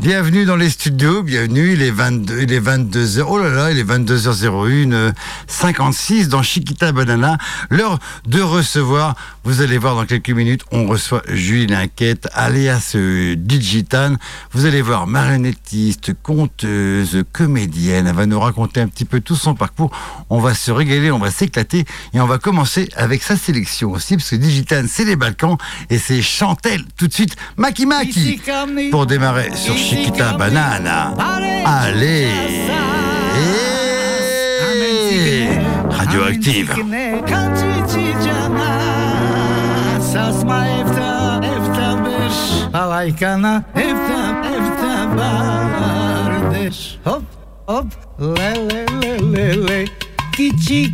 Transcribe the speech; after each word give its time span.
Bienvenue 0.00 0.44
dans 0.44 0.54
les 0.54 0.70
studios, 0.70 1.24
bienvenue, 1.24 1.72
il 1.72 1.82
est 1.82 1.90
22, 1.90 2.42
il 2.42 2.52
est 2.52 2.60
22h, 2.60 3.24
oh 3.28 3.36
là 3.36 3.48
là, 3.48 3.72
il 3.72 3.80
est 3.80 3.84
22h01, 3.84 4.92
euh, 4.92 5.10
56 5.58 6.28
dans 6.28 6.40
Chiquita 6.40 6.92
Banana, 6.92 7.36
l'heure 7.68 7.98
de 8.28 8.40
recevoir, 8.40 9.16
vous 9.42 9.60
allez 9.60 9.76
voir 9.76 9.96
dans 9.96 10.06
quelques 10.06 10.30
minutes, 10.30 10.62
on 10.70 10.86
reçoit 10.86 11.20
Julie 11.28 11.66
Linquette, 11.66 12.28
alias 12.32 12.92
euh, 12.94 13.34
Digitan, 13.36 14.14
vous 14.52 14.66
allez 14.66 14.82
voir 14.82 15.08
marionnettiste, 15.08 16.14
conteuse, 16.22 17.24
comédienne, 17.32 18.06
elle 18.06 18.14
va 18.14 18.26
nous 18.26 18.38
raconter 18.38 18.80
un 18.80 18.86
petit 18.86 19.04
peu 19.04 19.20
tout 19.20 19.34
son 19.34 19.56
parcours, 19.56 19.90
on 20.30 20.38
va 20.38 20.54
se 20.54 20.70
régaler, 20.70 21.10
on 21.10 21.18
va 21.18 21.32
s'éclater, 21.32 21.84
et 22.14 22.20
on 22.20 22.26
va 22.26 22.38
commencer 22.38 22.88
avec 22.94 23.24
sa 23.24 23.36
sélection 23.36 23.90
aussi, 23.90 24.16
parce 24.16 24.30
que 24.30 24.36
Digitan 24.36 24.84
c'est 24.88 25.04
les 25.04 25.16
Balkans, 25.16 25.56
et 25.90 25.98
c'est 25.98 26.22
Chantel, 26.22 26.84
tout 26.96 27.08
de 27.08 27.12
suite, 27.12 27.34
Maki 27.56 27.84
Maki 27.84 28.40
pour 28.92 29.06
démarrer 29.06 29.50
sur 29.56 29.76
Chiquita 29.76 30.34
Banana. 30.34 31.14
Allez 31.64 32.30
Radioactive. 36.08 36.72
Alaykana 42.72 43.64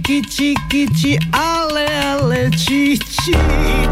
kiçi 0.03 0.55
kiçi 0.71 1.19
ale 1.33 1.88
ale 2.05 2.50
çi 2.50 2.99
çi 2.99 3.34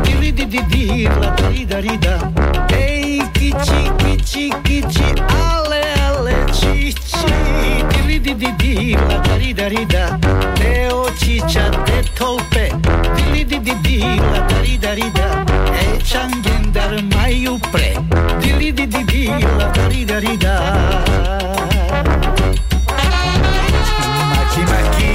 Dili 0.04 0.36
di 0.36 0.52
di 0.52 0.58
di 0.72 1.04
la 1.04 1.36
di 1.38 1.70
da 1.70 1.82
di 1.82 2.02
da 2.02 2.32
Hey 2.70 3.18
kiçi 3.34 3.80
kiçi 3.98 4.50
kiçi 4.64 5.04
ale 5.30 5.84
ale 6.08 6.34
çi 6.52 6.94
çi 6.94 7.81
Dili 8.12 8.34
di 8.34 8.34
di 8.34 8.52
di 8.60 8.92
la 8.92 9.36
di 9.38 9.54
da 9.54 9.68
di 9.68 9.86
da. 9.86 10.18
Te 10.54 10.92
očića 10.92 11.70
te 11.86 12.02
tolpe 12.18 12.68
Dili 13.16 13.44
di 13.44 13.58
di 13.58 13.72
di 13.80 14.20
la 14.20 14.60
di 14.60 14.76
da 14.76 14.94
di 14.94 15.10
da 15.16 15.44
E 15.72 15.98
čangendar 16.04 16.92
maju 17.14 17.58
pre 17.72 17.96
Dili 18.42 18.70
di 18.72 18.86
di 18.86 19.04
di 19.04 19.28
la 19.56 19.88
di 19.88 20.04
da 20.04 20.20
di 20.20 20.36
da. 20.36 20.56
Maki 24.30 24.62
maki 24.72 25.12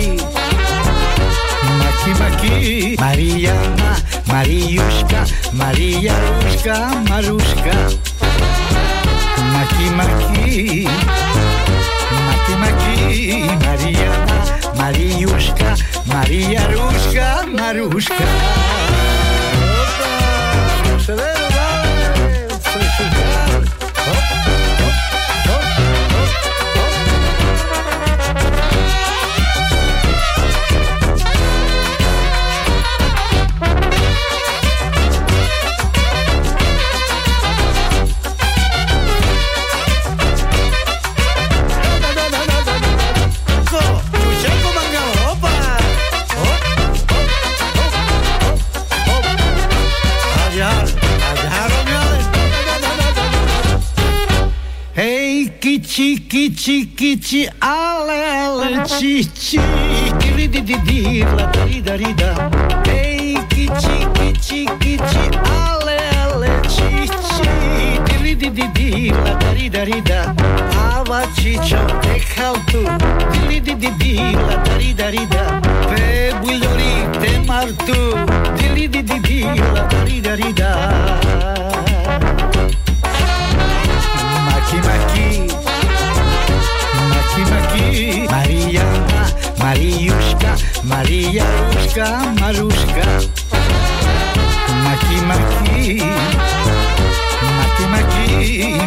Maki 1.80 2.12
maki 2.20 2.96
Marijana, 2.98 3.92
Marijuška 4.26 5.22
Marijaruška, 5.54 6.76
Maruška 7.10 7.76
Maki 9.54 9.86
maki 9.98 10.88
Maki 12.28 12.54
maki 12.64 12.87
Mari, 12.98 13.44
María, 13.64 14.10
Mariushka, 14.76 15.76
María 16.06 16.68
Rushka, 16.68 17.46
Marushka. 17.48 18.26
Kiçi 55.98 56.96
kiçi 56.96 57.50
ale 57.62 58.38
ale 58.48 58.88
çi 58.88 59.26
çi 59.40 59.60
Kiri 60.20 60.54
di 60.54 60.68
di 60.68 60.76
di 60.86 61.22
la 61.38 61.54
di 61.70 61.86
da 61.86 62.00
di 62.00 62.18
da 70.06 70.36
Ava 70.94 71.22
çiço 71.36 71.78
te 72.02 72.20
kaltu 72.36 72.82
Dili 73.34 73.60
di 73.66 73.74
di 73.82 73.90
di 74.00 74.14
la 74.48 74.78
di 74.80 74.98
da 74.98 75.12
di 75.12 75.26
da. 75.32 75.44
Pe 75.90 76.32
buljori 76.42 76.94
te 77.22 77.32
martu 77.48 78.00
Dili 78.58 78.88
di 78.88 79.02
di 79.02 79.20
di 79.28 79.40
la 79.74 79.84
di 80.06 80.22
da 80.22 80.36
di 80.36 80.54
da. 80.54 80.70
Maki 84.46 84.78
maki 84.88 85.77
Maki 87.38 87.52
maki 87.52 88.28
Marijana, 88.32 89.22
Marijuška 89.60 90.58
Marijaruška, 90.84 92.06
Maruška 92.42 93.06
Maki 94.84 95.18
maki 95.28 96.02
Maki 97.58 97.86
maki 97.92 98.28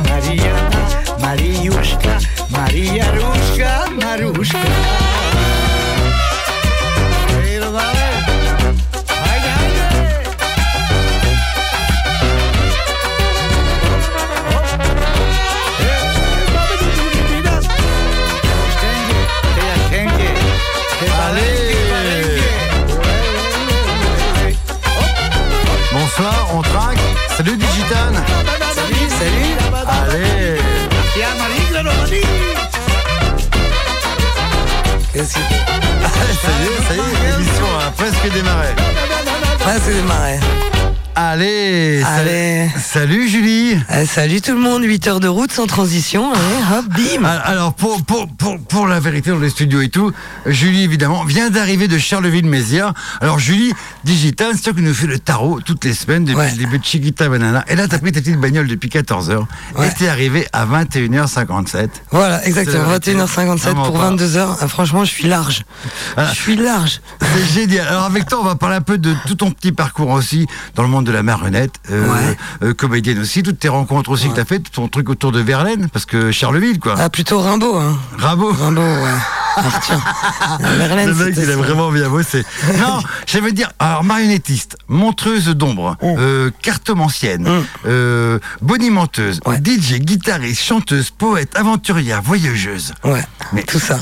Marijana, 0.08 0.80
Marijuška 1.20 2.18
Marijaruška, 2.50 3.70
Maruška 4.02 5.29
Qu'est-ce 35.12 35.34
que 35.34 35.40
Ça 35.40 35.44
y 35.44 36.66
est, 36.66 36.82
ça 36.88 36.94
y 36.94 36.98
est, 36.98 37.30
l'émission 37.30 37.66
a 37.78 37.90
presque 37.92 38.32
démarré. 38.32 38.68
Ah, 39.64 39.76
c'est 39.84 39.94
démarré. 39.94 40.40
Allez, 41.16 42.00
sa- 42.02 42.08
Allez. 42.08 42.70
salut 42.80 43.28
Julie. 43.28 43.76
Eh, 43.94 44.06
salut 44.06 44.40
tout 44.40 44.52
le 44.52 44.60
monde, 44.60 44.84
8 44.84 45.06
heures 45.08 45.20
de 45.20 45.26
route 45.28 45.50
sans 45.52 45.66
transition. 45.66 46.32
Allez, 46.32 46.78
hop, 46.78 46.84
bim. 46.86 47.24
Al- 47.24 47.42
Alors 47.44 47.74
pour, 47.74 48.02
pour, 48.04 48.28
pour, 48.28 48.58
pour 48.60 48.86
la 48.86 49.00
vérité 49.00 49.30
dans 49.30 49.38
les 49.38 49.50
studios 49.50 49.80
et 49.82 49.88
tout, 49.88 50.12
Julie 50.46 50.84
évidemment 50.84 51.24
vient 51.24 51.50
d'arriver 51.50 51.88
de 51.88 51.98
Charleville-Mézières. 51.98 52.94
Alors 53.20 53.38
Julie, 53.38 53.72
Digital, 54.04 54.52
c'est 54.54 54.62
toi 54.62 54.72
qui 54.72 54.82
nous 54.82 54.94
fait 54.94 55.08
le 55.08 55.18
tarot 55.18 55.60
toutes 55.60 55.84
les 55.84 55.92
semaines 55.94 56.24
depuis 56.24 56.38
Ouais. 56.38 56.50
le 56.52 56.56
début 56.56 56.78
de 56.78 56.84
Chiquita 56.84 57.28
Banana. 57.28 57.64
Et 57.68 57.74
là 57.76 57.86
t'as 57.88 57.98
pris 57.98 58.12
ta 58.12 58.20
petite 58.20 58.38
bagnole 58.40 58.68
depuis 58.68 58.88
14h 58.88 59.44
Ouais. 59.76 59.88
et 59.88 59.90
t'es 59.92 60.08
arrivé 60.08 60.46
à 60.52 60.64
21h57. 60.64 61.88
Voilà, 62.12 62.42
exactement. 62.46 62.84
C'est 63.02 63.12
la 63.12 63.14
vérité. 63.14 63.14
21h57 63.14 63.74
pour 63.74 63.84
Vraiment 63.96 64.16
pas. 64.16 64.24
22h. 64.24 64.56
Ah, 64.60 64.68
franchement, 64.68 65.04
je 65.04 65.10
suis 65.10 65.26
large. 65.28 65.64
Voilà. 66.14 66.32
Je 66.32 66.40
suis 66.40 66.56
large. 66.56 67.00
C'est 67.20 67.60
génial. 67.60 67.88
Alors 67.88 68.04
avec 68.04 68.26
toi, 68.28 68.38
on 68.40 68.44
va 68.44 68.54
parler 68.54 68.76
un 68.76 68.80
peu 68.80 68.96
de 68.96 69.12
tout 69.26 69.34
ton 69.34 69.50
petit 69.50 69.72
parcours 69.72 70.10
aussi 70.10 70.46
dans 70.76 70.82
le 70.84 70.88
monde 70.88 70.99
de 71.02 71.12
la 71.12 71.22
marionnette, 71.22 71.74
euh, 71.90 72.06
Ouais. 72.08 72.36
euh, 72.62 72.74
comédienne 72.74 73.18
aussi, 73.18 73.42
toutes 73.42 73.58
tes 73.58 73.68
rencontres 73.68 74.10
aussi 74.10 74.28
que 74.28 74.34
t'as 74.34 74.44
fait, 74.44 74.60
ton 74.70 74.88
truc 74.88 75.08
autour 75.08 75.32
de 75.32 75.40
Verlaine, 75.40 75.88
parce 75.92 76.06
que 76.06 76.30
Charleville 76.32 76.78
quoi. 76.78 76.94
Ah, 76.98 77.08
plutôt 77.10 77.40
Rimbaud, 77.40 77.76
hein. 77.76 77.98
Bravo. 78.18 78.52
Rimbaud, 78.52 78.80
ouais. 78.82 79.10
La 80.60 80.68
Verlaine, 80.76 81.08
Le 81.08 81.14
mec, 81.14 81.34
il 81.36 81.50
a 81.50 81.56
vraiment 81.56 81.90
bien 81.90 82.08
bossé. 82.08 82.44
Non, 82.78 83.00
je 83.26 83.38
veux 83.38 83.52
dire, 83.52 83.70
alors 83.78 84.04
marionnettiste, 84.04 84.76
montreuse 84.88 85.46
d'ombre, 85.48 85.96
Mm. 86.02 86.06
euh, 86.18 86.50
cartomancienne, 86.62 87.48
euh, 87.86 88.38
bonimenteuse, 88.62 89.40
Ouais. 89.46 89.58
DJ, 89.62 90.00
guitariste, 90.00 90.62
chanteuse, 90.62 91.10
poète, 91.10 91.56
aventurière, 91.56 92.22
voyageuse. 92.22 92.92
Ouais, 93.04 93.24
Mais 93.52 93.62
tout 93.62 93.80
ça. 93.80 93.98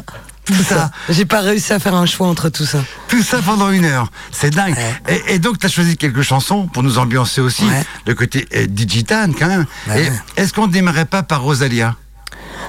Tout 0.48 0.62
ça, 0.62 0.90
J'ai 1.10 1.24
pas 1.26 1.40
réussi 1.40 1.72
à 1.72 1.78
faire 1.78 1.94
un 1.94 2.06
choix 2.06 2.26
entre 2.26 2.48
tout 2.48 2.64
ça. 2.64 2.78
tout 3.08 3.22
ça 3.22 3.38
pendant 3.44 3.70
une 3.70 3.84
heure. 3.84 4.10
C'est 4.32 4.50
dingue. 4.50 4.74
Et, 5.08 5.34
et 5.34 5.38
donc, 5.38 5.58
tu 5.58 5.66
as 5.66 5.68
choisi 5.68 5.96
quelques 5.96 6.22
chansons 6.22 6.66
pour 6.66 6.82
nous 6.82 6.98
ambiancer 6.98 7.40
aussi, 7.40 7.64
Ouais. 7.64 7.84
le 8.06 8.14
côté 8.14 8.48
euh, 8.56 8.66
digital 8.66 9.32
quand 9.38 9.46
même. 9.46 9.66
Ouais. 9.88 10.10
Et 10.36 10.40
Est-ce 10.40 10.52
qu'on 10.54 10.66
ne 10.66 10.72
démarrait 10.72 11.04
pas 11.04 11.22
par 11.22 11.42
Rosalia? 11.42 11.96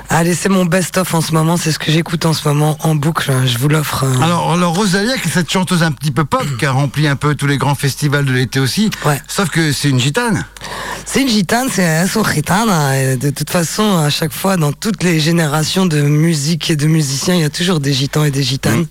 Allez, 0.10 0.34
c'est 0.34 0.50
mon 0.50 0.66
best-of 0.66 1.14
en 1.14 1.22
ce 1.22 1.34
moment, 1.34 1.56
c'est 1.58 1.72
ce 1.72 1.78
que 1.80 1.92
j'écoute 1.92 2.26
en 2.26 2.34
ce 2.34 2.48
moment 2.48 2.78
en 2.82 2.96
boucle. 2.96 3.32
Je 3.46 3.58
vous 3.60 3.68
l'offre. 3.68 4.04
euh, 4.06 4.22
alors, 4.24 4.54
alors, 4.54 4.74
Rosalia, 4.76 5.18
qui 5.18 5.28
est 5.28 5.32
cette 5.32 5.52
chanteuse 5.52 5.84
un 5.84 5.92
petit 5.92 6.12
peu 6.12 6.26
pop, 6.26 6.44
qui 6.58 6.66
a 6.66 6.72
rempli 6.72 7.08
un 7.08 7.16
peu 7.16 7.36
tous 7.36 7.46
les 7.48 7.58
grands 7.58 7.76
festivals 7.76 8.26
de 8.26 8.32
l'été 8.32 8.60
aussi, 8.60 8.90
Ouais. 9.06 9.22
sauf 9.28 9.50
que 9.50 9.72
c'est 9.72 9.90
une 9.90 10.00
gitane. 10.00 10.46
C'est 11.06 11.22
une 11.22 11.30
gitane, 11.30 11.68
c'est 11.72 11.86
un 11.86 12.08
son 12.08 12.24
gitane. 12.24 12.70
hein, 12.70 13.16
De 13.18 13.30
toute 13.30 13.50
façon, 13.50 13.98
à 14.00 14.10
chaque 14.10 14.34
fois, 14.34 14.58
dans 14.58 14.72
toutes 14.72 15.04
les 15.04 15.20
générations 15.20 15.86
de 15.86 16.02
musique 16.02 16.70
et 16.70 16.76
de 16.76 16.88
musiciens, 16.88 17.36
il 17.36 17.42
y 17.42 17.46
a 17.46 17.50
toujours 17.50 17.80
des 17.80 17.94
gitans 17.94 18.24
et 18.24 18.32
des 18.32 18.44
gitanes. 18.44 18.86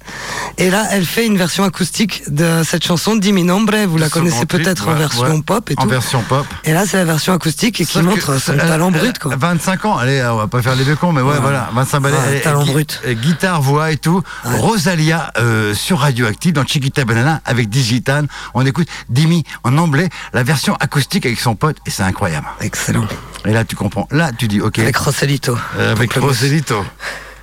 Et 0.57 0.71
là, 0.71 0.87
elle 0.91 1.05
fait 1.05 1.27
une 1.27 1.37
version 1.37 1.65
acoustique 1.65 2.23
de 2.29 2.63
cette 2.65 2.85
chanson, 2.85 3.17
Dimi 3.17 3.43
Nombre. 3.45 3.77
Vous 3.87 3.99
la 3.99 4.09
connaissez 4.09 4.47
peut-être 4.47 4.89
en 4.89 4.95
version 4.95 5.37
ouais. 5.37 5.43
pop 5.43 5.71
et 5.71 5.75
En 5.79 5.83
tout. 5.83 5.89
version 5.89 6.23
pop. 6.29 6.47
Et 6.65 6.73
là, 6.73 6.85
c'est 6.87 6.97
la 6.97 7.05
version 7.05 7.33
acoustique 7.33 7.81
et 7.81 7.85
qui 7.85 7.93
Sauf 7.93 8.03
montre 8.05 8.41
son 8.41 8.53
elle- 8.55 8.59
talent 8.61 8.91
brut, 8.91 9.19
quoi. 9.19 9.35
25 9.37 9.85
ans, 9.85 9.97
allez, 9.97 10.23
on 10.33 10.37
va 10.37 10.47
pas 10.47 10.63
faire 10.63 10.75
les 10.77 10.88
vieux 10.89 10.97
cons, 10.97 11.13
mais 11.13 11.21
ouais, 11.21 11.35
Ouais. 11.35 11.41
voilà, 11.41 11.69
25 11.75 12.01
balais, 12.01 12.17
Ouais, 12.17 12.23
elle 12.29 12.35
est- 12.37 12.41
talent 12.41 12.65
gui- 12.65 12.73
brut. 12.73 13.01
euh, 13.07 13.13
guitare, 13.13 13.61
voix 13.61 13.91
et 13.93 13.99
tout. 13.99 14.23
Rosalia 14.45 15.31
euh, 15.39 15.75
sur 15.75 15.99
Radioactive 16.01 16.55
dans 16.55 16.65
Chiquita 16.65 17.05
Banana 17.05 17.41
avec 17.45 17.69
Digitan. 17.69 18.23
On 18.55 18.65
écoute 18.65 18.89
Dimi 19.11 19.45
en 19.65 19.77
anglais, 19.77 20.09
la 20.33 20.43
version 20.43 20.75
acoustique 20.81 21.27
avec 21.27 21.39
son 21.41 21.55
pote 21.55 21.77
et 21.87 21.91
c'est 21.91 22.03
incroyable. 22.05 22.47
Excellent. 22.63 23.07
Et 23.45 23.53
là, 23.53 23.65
tu 23.65 23.77
comprends. 23.77 24.09
Là, 24.11 24.31
tu 24.37 24.49
dis, 24.49 24.61
ok, 24.63 24.79
Avec 24.79 24.97
Roselito. 24.97 25.59
euh, 25.79 25.93
avec 25.93 26.13
Roselito. 26.15 26.85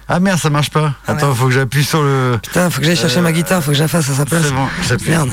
Ah 0.07 0.19
merde, 0.19 0.39
ça 0.39 0.49
marche 0.49 0.69
pas. 0.71 0.93
Ah, 1.07 1.11
Attends, 1.13 1.33
faut 1.35 1.45
que 1.45 1.51
j'appuie 1.51 1.83
sur 1.83 2.01
le. 2.01 2.37
Putain, 2.41 2.69
faut 2.69 2.79
que 2.79 2.85
j'aille 2.87 2.95
chercher 2.97 3.21
ma 3.21 3.31
guitare, 3.31 3.63
faut 3.63 3.71
que 3.71 3.77
je 3.77 3.81
la 3.83 3.87
fasse 3.87 4.09
à 4.09 4.13
sa 4.13 4.25
place. 4.25 4.43
C'est 4.43 4.53
bon, 4.53 4.67
j'appuie. 4.87 5.09
Merde. 5.11 5.29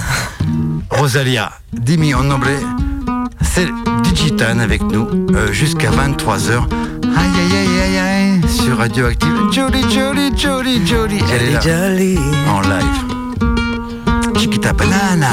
Rosalia, 0.90 1.52
Dimi 1.72 2.14
en 2.14 2.30
anglais, 2.30 2.58
c'est 3.42 3.68
Digitan 4.02 4.58
avec 4.60 4.82
nous 4.82 5.08
euh, 5.34 5.52
jusqu'à 5.52 5.90
23h. 5.90 6.66
Sur 8.72 8.78
Radioactive. 8.78 9.52
Jolie, 9.52 9.82
jolie, 9.90 10.36
jolie, 10.36 10.86
jolie. 10.86 11.20
Elle 11.32 11.42
est 11.42 11.52
là 11.52 11.60
Jolly. 11.60 12.18
en 12.48 12.60
live. 12.62 13.04
Chiquita 14.38 14.72
banana. 14.72 15.28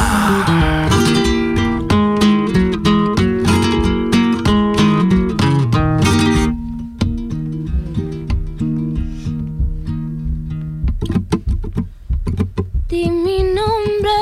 Di 12.90 13.10
mi 13.10 13.44
nombre 13.44 14.18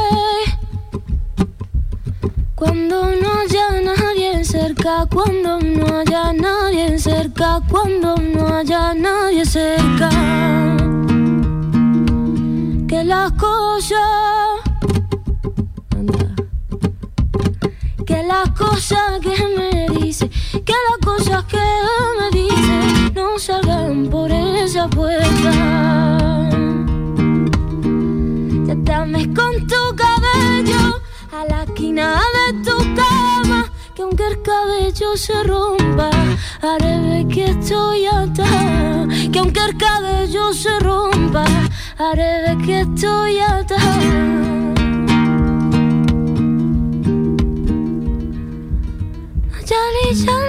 cuando 2.55 3.15
no 3.15 3.36
cuando 5.09 5.59
no 5.59 5.99
haya 5.99 6.31
nadie 6.31 6.97
cerca, 6.97 7.61
cuando 7.69 8.15
no 8.15 8.47
haya 8.47 8.93
nadie 8.93 9.45
cerca. 9.45 10.09
Que 12.87 13.03
las 13.03 13.33
cosas, 13.33 13.99
que 18.05 18.23
las 18.23 18.49
cosas 18.51 19.19
que 19.19 19.35
me 19.57 19.99
dice, 19.99 20.29
que 20.65 20.73
las 20.87 20.97
cosas 21.03 21.43
que 21.45 21.67
me 22.19 22.29
dice 22.31 23.11
no 23.13 23.37
salgan 23.37 24.07
por 24.09 24.31
esa 24.31 24.87
puerta. 24.87 25.51
Ya 28.67 28.75
te 28.85 28.93
ames 28.93 29.27
con 29.27 29.67
tu 29.67 29.81
cabello 29.97 31.01
a 31.33 31.45
la 31.49 31.63
esquina 31.63 32.21
de 32.35 32.63
tu 32.63 32.77
cama. 32.95 33.36
Que 34.17 34.23
aunque 34.23 34.35
el 34.35 34.41
cabello 34.41 35.15
se 35.15 35.43
rompa, 35.43 36.09
haré 36.61 36.99
ver 37.01 37.27
que 37.27 37.45
estoy 37.51 38.07
atada. 38.07 39.07
Que 39.31 39.39
aunque 39.39 39.59
el 39.59 39.77
cabello 39.77 40.53
se 40.53 40.79
rompa, 40.79 41.45
haré 41.99 42.41
ver 42.41 42.57
que 42.65 42.79
estoy 42.81 43.39
atada. 43.39 44.73
Jolly, 49.69 50.25
jolly, 50.25 50.46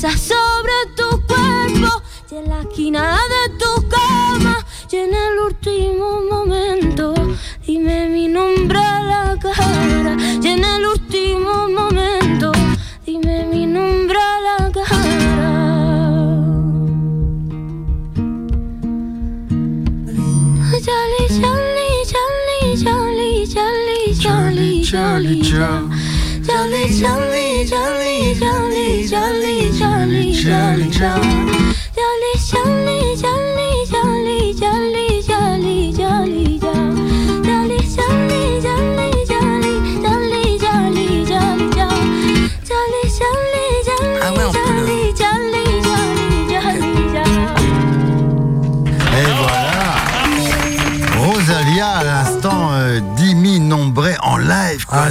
sobre 0.00 0.72
tu 0.94 1.26
cuerpo 1.26 2.02
y 2.30 2.36
en 2.36 2.48
la 2.48 2.60
esquina 2.60 3.18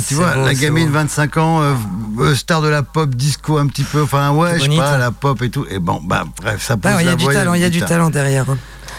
tu 0.08 0.16
vois, 0.16 0.34
beau, 0.34 0.46
la 0.46 0.54
gamine, 0.54 0.88
beau. 0.88 0.94
25 0.94 1.38
ans, 1.38 1.62
euh, 1.62 1.74
euh, 2.20 2.36
star 2.36 2.62
de 2.62 2.68
la 2.70 2.84
pop, 2.84 3.10
disco 3.14 3.58
un 3.58 3.68
petit 3.68 3.84
peu, 3.84 4.02
enfin 4.02 4.32
ouais, 4.32 4.58
je 4.60 4.64
sais 4.70 4.78
pas, 4.78 4.98
la 4.98 5.12
pop 5.12 5.42
et 5.42 5.50
tout. 5.50 5.66
Et 5.70 5.80
bon, 5.80 6.00
bah 6.04 6.24
bref, 6.42 6.64
ça 6.64 6.78
pose 6.78 6.92
Ah 6.92 6.96
ouais, 6.98 7.04
il 7.04 7.06
y 7.06 7.08
la 7.08 7.12
a 7.14 7.16
du 7.16 7.24
voix, 7.26 7.34
talent, 7.34 7.54
il 7.54 7.62
y 7.62 7.66
a 7.66 7.70
du 7.70 7.82
talent 7.82 8.10
derrière. 8.10 8.50
hein. 8.50 8.58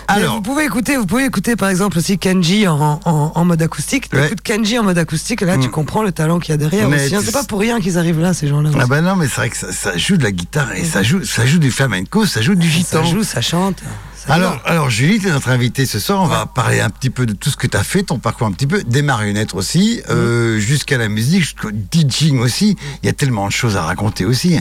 Mais 0.09 0.15
Alors, 0.23 0.37
vous 0.37 0.43
pouvez 0.43 0.65
écouter, 0.65 0.97
vous 0.97 1.05
pouvez 1.07 1.25
écouter 1.27 1.55
par 1.55 1.69
exemple 1.69 1.99
aussi 1.99 2.19
Kenji 2.19 2.67
en, 2.67 2.99
en, 3.05 3.33
en 3.35 3.45
mode 3.45 3.61
acoustique. 3.61 4.09
Ouais. 4.13 4.27
écoutes 4.27 4.41
Kenji 4.41 4.79
en 4.79 4.83
mode 4.85 4.97
acoustique, 4.99 5.43
là 5.43 5.59
tu 5.59 5.69
Mm. 5.69 5.71
comprends 5.71 6.03
le 6.03 6.13
talent 6.13 6.39
qu'il 6.39 6.53
y 6.53 6.55
a 6.55 6.57
derrière 6.57 6.89
Mais 6.89 7.05
aussi. 7.05 7.15
hein. 7.15 7.21
C'est 7.23 7.33
pas 7.33 7.45
pour 7.45 7.61
rien 7.61 7.79
qu'ils 7.81 7.99
arrivent 7.99 8.21
là, 8.21 8.33
ces 8.33 8.49
gens-là. 8.49 8.71
ah 8.81 8.87
bah 8.87 9.01
non, 9.03 9.17
mais 9.17 9.27
c'est 9.27 9.35
vrai 9.37 9.51
que 9.51 9.57
ça, 9.57 9.71
ça 9.73 9.97
joue 9.99 10.17
de 10.17 10.23
la 10.23 10.33
guitare 10.33 10.73
et 10.75 10.85
ça 10.85 11.03
joue, 11.03 11.25
ça 11.25 11.45
joue 11.45 11.59
du 11.59 11.71
flamenco, 11.71 12.25
ça 12.27 12.41
joue 12.41 12.55
du 12.55 12.69
gitan. 12.69 13.05
ça 13.05 13.11
joue, 13.11 13.23
ça 13.23 13.41
chante. 13.43 13.83
ça 14.17 14.33
Alors, 14.33 14.61
alors 14.65 14.89
Julie, 14.89 15.19
tu 15.21 15.29
es 15.29 15.31
notre 15.31 15.51
invitée 15.51 15.85
ce 15.85 15.99
soir. 15.99 16.23
On 16.23 16.27
va 16.27 16.47
parler 16.47 16.81
un 16.81 16.89
petit 16.91 17.11
peu 17.11 17.27
de 17.27 17.35
tout 17.35 17.51
ce 17.51 17.57
que 17.59 17.67
tu 17.67 17.77
as 17.77 17.85
fait, 17.85 18.03
ton 18.05 18.19
parcours 18.19 18.47
un 18.47 18.53
petit 18.53 18.67
peu, 18.67 18.83
des 18.83 19.03
marionnettes 19.03 19.53
aussi, 19.55 20.01
euh, 20.09 20.59
jusqu'à 20.59 20.97
la 20.97 21.09
musique, 21.09 21.41
jusqu'au 21.43 21.69
DJing 21.71 22.39
aussi. 22.41 22.77
Il 23.03 23.07
y 23.07 23.11
a 23.11 23.13
tellement 23.13 23.47
de 23.47 23.53
choses 23.53 23.77
à 23.77 23.83
raconter 23.83 24.25
aussi. 24.25 24.59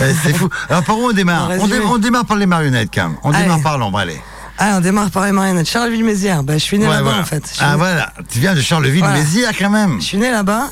Eh, 0.00 0.14
c'est 0.22 0.32
fou. 0.32 0.48
Alors 0.70 0.84
par 0.84 0.96
où 0.98 1.08
on 1.08 1.12
démarre 1.12 1.50
on, 1.58 1.98
démarre 1.98 2.24
par 2.24 2.36
les 2.36 2.46
marionnettes 2.46 2.90
quand 2.94 3.08
même. 3.08 3.16
On 3.24 3.32
Allez. 3.32 3.42
démarre 3.42 3.62
par 3.62 3.78
l'ombre, 3.78 3.98
allez. 3.98 4.20
Ah, 4.58 4.74
on 4.76 4.80
démarre 4.80 5.10
par 5.10 5.24
les 5.24 5.32
marionnettes. 5.32 5.68
Charleville-Mézières. 5.68 6.42
Bah, 6.44 6.54
je 6.54 6.58
suis 6.62 6.78
né 6.78 6.84
Ouais, 6.86 6.92
là-bas 6.92 7.02
voilà. 7.04 7.20
en 7.20 7.24
fait. 7.24 7.52
Ah 7.60 7.72
né- 7.72 7.76
voilà, 7.78 8.12
tu 8.28 8.38
viens 8.38 8.54
de 8.54 8.60
Charleville-Mézières 8.60 9.52
quand 9.58 9.70
même. 9.70 10.00
Je 10.00 10.04
suis 10.06 10.18
né 10.18 10.30
là-bas. 10.30 10.68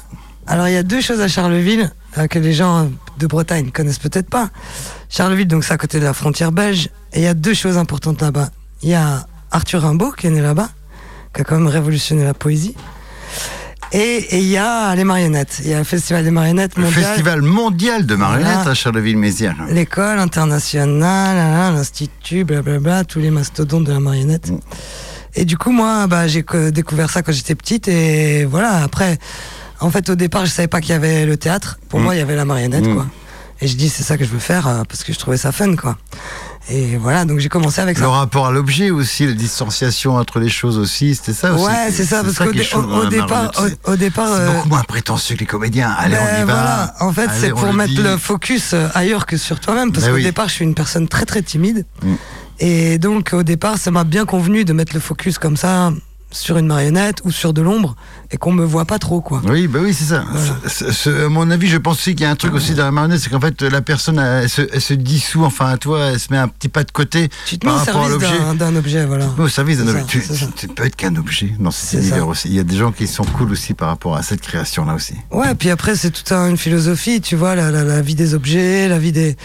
Alors, 0.47 0.69
il 0.69 0.75
y 0.75 0.77
a 0.77 0.83
deux 0.85 1.01
choses 1.01 1.21
à 1.21 1.27
Charleville 1.29 1.91
euh, 2.19 2.27
que 2.29 2.39
les 2.39 2.53
gens 2.53 2.89
de 3.19 3.27
Bretagne 3.27 3.71
connaissent 3.73 3.99
peut-être 3.99 4.31
pas. 4.31 4.49
Charleville, 5.09 5.49
donc, 5.49 5.65
c'est 5.65 5.73
à 5.75 5.79
côté 5.79 5.99
de 5.99 6.05
la 6.05 6.13
frontière 6.15 6.53
belge. 6.53 6.89
Et 7.13 7.19
il 7.21 7.23
y 7.23 7.27
a 7.29 7.35
deux 7.35 7.55
choses 7.55 7.79
importantes 7.79 8.23
là-bas. 8.23 8.51
Il 8.83 8.91
y 8.91 8.95
a 8.95 9.27
Arthur 9.51 9.83
Rimbaud 9.83 10.13
qui 10.13 10.29
est 10.29 10.31
né 10.31 10.41
là-bas, 10.41 10.69
qui 11.35 11.41
a 11.41 11.45
quand 11.45 11.57
même 11.57 11.67
révolutionné 11.67 12.23
la 12.25 12.35
poésie. 12.35 12.77
Et 13.93 14.16
et 14.37 14.38
il 14.38 14.47
y 14.49 14.57
a 14.57 14.95
les 14.95 15.05
marionnettes. 15.05 15.61
Il 15.64 15.71
y 15.71 15.75
a 15.75 15.78
le 15.78 15.85
Festival 15.85 16.25
des 16.25 16.31
marionnettes 16.31 16.76
Le 16.76 16.83
mondial. 16.85 17.05
festival 17.05 17.43
mondial 17.43 18.07
de 18.07 18.14
marionnettes 18.16 18.55
Voilà. 18.57 18.71
à 18.71 18.75
Charleville-Mézières. 18.75 19.57
L'école 19.71 20.19
internationale, 20.19 21.73
l'institut, 21.75 22.45
blablabla, 22.45 23.05
tous 23.05 23.21
les 23.21 23.31
mastodontes 23.31 23.85
de 23.85 23.93
la 23.93 24.00
marionnette. 24.00 24.50
Mm. 24.50 24.59
Et 25.37 25.45
du 25.45 25.57
coup, 25.59 25.71
moi, 25.71 26.07
bah, 26.07 26.26
j'ai 26.26 26.43
co- 26.43 26.71
découvert 26.71 27.11
ça 27.11 27.23
quand 27.23 27.33
j'étais 27.33 27.55
petite. 27.55 27.88
Et 27.88 28.45
voilà, 28.45 28.83
après, 28.83 29.19
en 29.81 29.90
fait, 29.90 30.09
au 30.11 30.14
départ, 30.14 30.47
je 30.47 30.50
savais 30.50 30.69
pas 30.69 30.81
qu'il 30.81 30.90
y 30.90 30.95
avait 30.95 31.26
le 31.26 31.37
théâtre. 31.37 31.78
Pour 31.88 32.00
Mm. 32.00 32.02
moi, 32.02 32.14
il 32.14 32.19
y 32.19 32.23
avait 32.23 32.37
la 32.37 32.45
marionnette, 32.45 32.87
Mm. 32.87 32.95
quoi. 32.95 33.07
Et 33.61 33.69
je 33.69 33.76
dis, 33.76 33.88
c'est 33.88 34.02
ça 34.02 34.19
que 34.19 34.25
je 34.25 34.31
veux 34.31 34.38
faire 34.38 34.66
euh, 34.66 34.83
parce 34.88 35.02
que 35.05 35.12
je 35.12 35.19
trouvais 35.19 35.37
ça 35.38 35.52
fun, 35.52 35.76
quoi. 35.76 35.97
Et 36.69 36.97
voilà, 36.97 37.25
donc 37.25 37.39
j'ai 37.39 37.49
commencé 37.49 37.81
avec 37.81 37.97
Le 37.97 38.03
ça. 38.05 38.11
rapport 38.11 38.49
à 38.49 38.51
l'objet 38.51 38.91
aussi, 38.91 39.25
la 39.27 39.35
distanciation 39.35 40.17
entre 40.17 40.41
les 40.41 40.49
choses 40.49 40.79
aussi, 40.79 41.15
c'était 41.15 41.33
ça 41.33 41.53
aussi. 41.55 41.65
Ouais, 41.65 41.91
c'est 41.93 42.05
ça, 42.05 42.25
parce 42.25 42.39
qu'au 42.39 42.51
dé- 42.51 42.59
départ, 43.11 43.53
au, 43.87 43.93
au 43.93 43.97
départ, 43.97 44.29
C'est 44.35 44.41
euh, 44.41 44.53
beaucoup 44.53 44.69
moins 44.69 44.83
prétentieux 44.83 45.37
que 45.37 45.41
les 45.41 45.47
comédiens. 45.47 45.95
Allez, 45.97 46.17
on 46.17 46.27
y 46.27 46.39
Ben 46.41 46.45
va. 46.47 46.53
voilà, 46.55 46.95
en 47.01 47.13
fait, 47.13 47.29
c'est 47.39 47.51
pour 47.51 47.67
le 47.67 47.73
mettre 47.73 47.95
dit. 47.95 48.03
le 48.03 48.17
focus 48.17 48.75
ailleurs 48.95 49.27
que 49.27 49.37
sur 49.37 49.61
toi-même, 49.61 49.93
parce 49.93 50.07
Ben 50.07 50.11
qu'au 50.11 50.17
oui. 50.17 50.25
départ, 50.25 50.49
je 50.49 50.55
suis 50.55 50.65
une 50.65 50.75
personne 50.75 51.07
très 51.07 51.25
très 51.25 51.43
timide. 51.43 51.87
Mm. 52.03 52.15
Et 52.59 52.99
donc, 52.99 53.33
au 53.33 53.45
départ, 53.45 53.79
ça 53.79 53.91
m'a 53.93 54.03
bien 54.05 54.25
convenu 54.25 54.65
de 54.65 54.73
mettre 54.73 54.93
le 54.95 55.01
focus 55.01 55.39
comme 55.39 55.57
ça 55.57 55.93
sur 56.33 56.57
une 56.59 56.67
marionnette 56.67 57.19
ou 57.25 57.31
sur 57.31 57.53
de 57.53 57.63
l'ombre 57.63 57.95
et 58.30 58.37
qu'on 58.38 58.52
me 58.52 58.64
voit 58.64 58.85
pas 58.85 58.99
trop, 58.99 59.21
quoi. 59.21 59.40
Oui, 59.49 59.66
bah 59.68 59.78
oui, 59.83 59.95
c'est 59.95 60.04
ça. 60.04 60.25
À 61.25 61.28
mon 61.28 61.50
avis, 61.50 61.68
je 61.68 61.76
pense 61.78 61.97
aussi 61.99 62.14
qu'il 62.14 62.23
y 62.25 62.26
a 62.26 62.30
un 62.30 62.37
truc 62.37 62.54
aussi 62.54 62.75
dans 62.75 62.85
la 62.85 62.90
marionnette, 62.90 63.21
c'est 63.21 63.30
qu'en 63.30 63.40
fait, 63.40 63.62
la 63.62 63.80
personne, 63.80 64.18
elle, 64.18 64.49
se, 64.49 64.62
elle 64.73 64.80
se 64.80 64.95
dissout, 64.95 65.45
enfin, 65.45 65.76
toi, 65.76 66.06
elle 66.12 66.18
se 66.21 66.28
met 66.33 66.38
un 66.38 66.49
petit 66.49 66.68
pas 66.68 66.85
de 66.85 66.90
côté 66.90 67.28
Tu 67.47 67.59
te 67.59 67.66
par 67.66 67.76
rapport 67.85 68.04
à 68.04 68.09
l'objet. 68.09 68.26
d'un- 68.59 68.76
objet, 68.76 69.06
voilà. 69.06 69.26
Mais 69.38 69.45
au 69.45 69.49
service 69.49 69.78
d'un 69.78 69.88
objet. 69.88 70.04
Tu, 70.06 70.23
tu 70.56 70.66
ne 70.68 70.73
peux 70.73 70.85
être 70.85 70.97
qu'un 70.97 71.14
objet 71.16 71.52
dans 71.59 71.71
cet 71.71 72.00
univers 72.00 72.28
aussi. 72.28 72.49
Il 72.49 72.54
y 72.54 72.59
a 72.61 72.64
des 72.64 72.76
gens 72.76 72.92
qui 72.92 73.06
sont 73.06 73.25
cool 73.25 73.52
aussi 73.52 73.75
par 73.75 73.88
rapport 73.88 74.16
à 74.16 74.23
cette 74.23 74.40
création-là 74.40 74.95
aussi. 74.95 75.14
Ouais, 75.30 75.54
puis 75.54 75.71
après, 75.71 75.95
c'est 75.97 76.11
toute 76.11 76.30
un- 76.33 76.50
une 76.50 76.59
philosophie, 76.59 77.21
tu 77.21 77.37
vois, 77.37 77.54
la, 77.54 77.71
la- 77.71 77.85
la 77.85 78.02
vie 78.02 78.14
des 78.14 78.35
objets, 78.35 78.88
la 78.88 78.99
vie 78.99 79.12
des. 79.12 79.37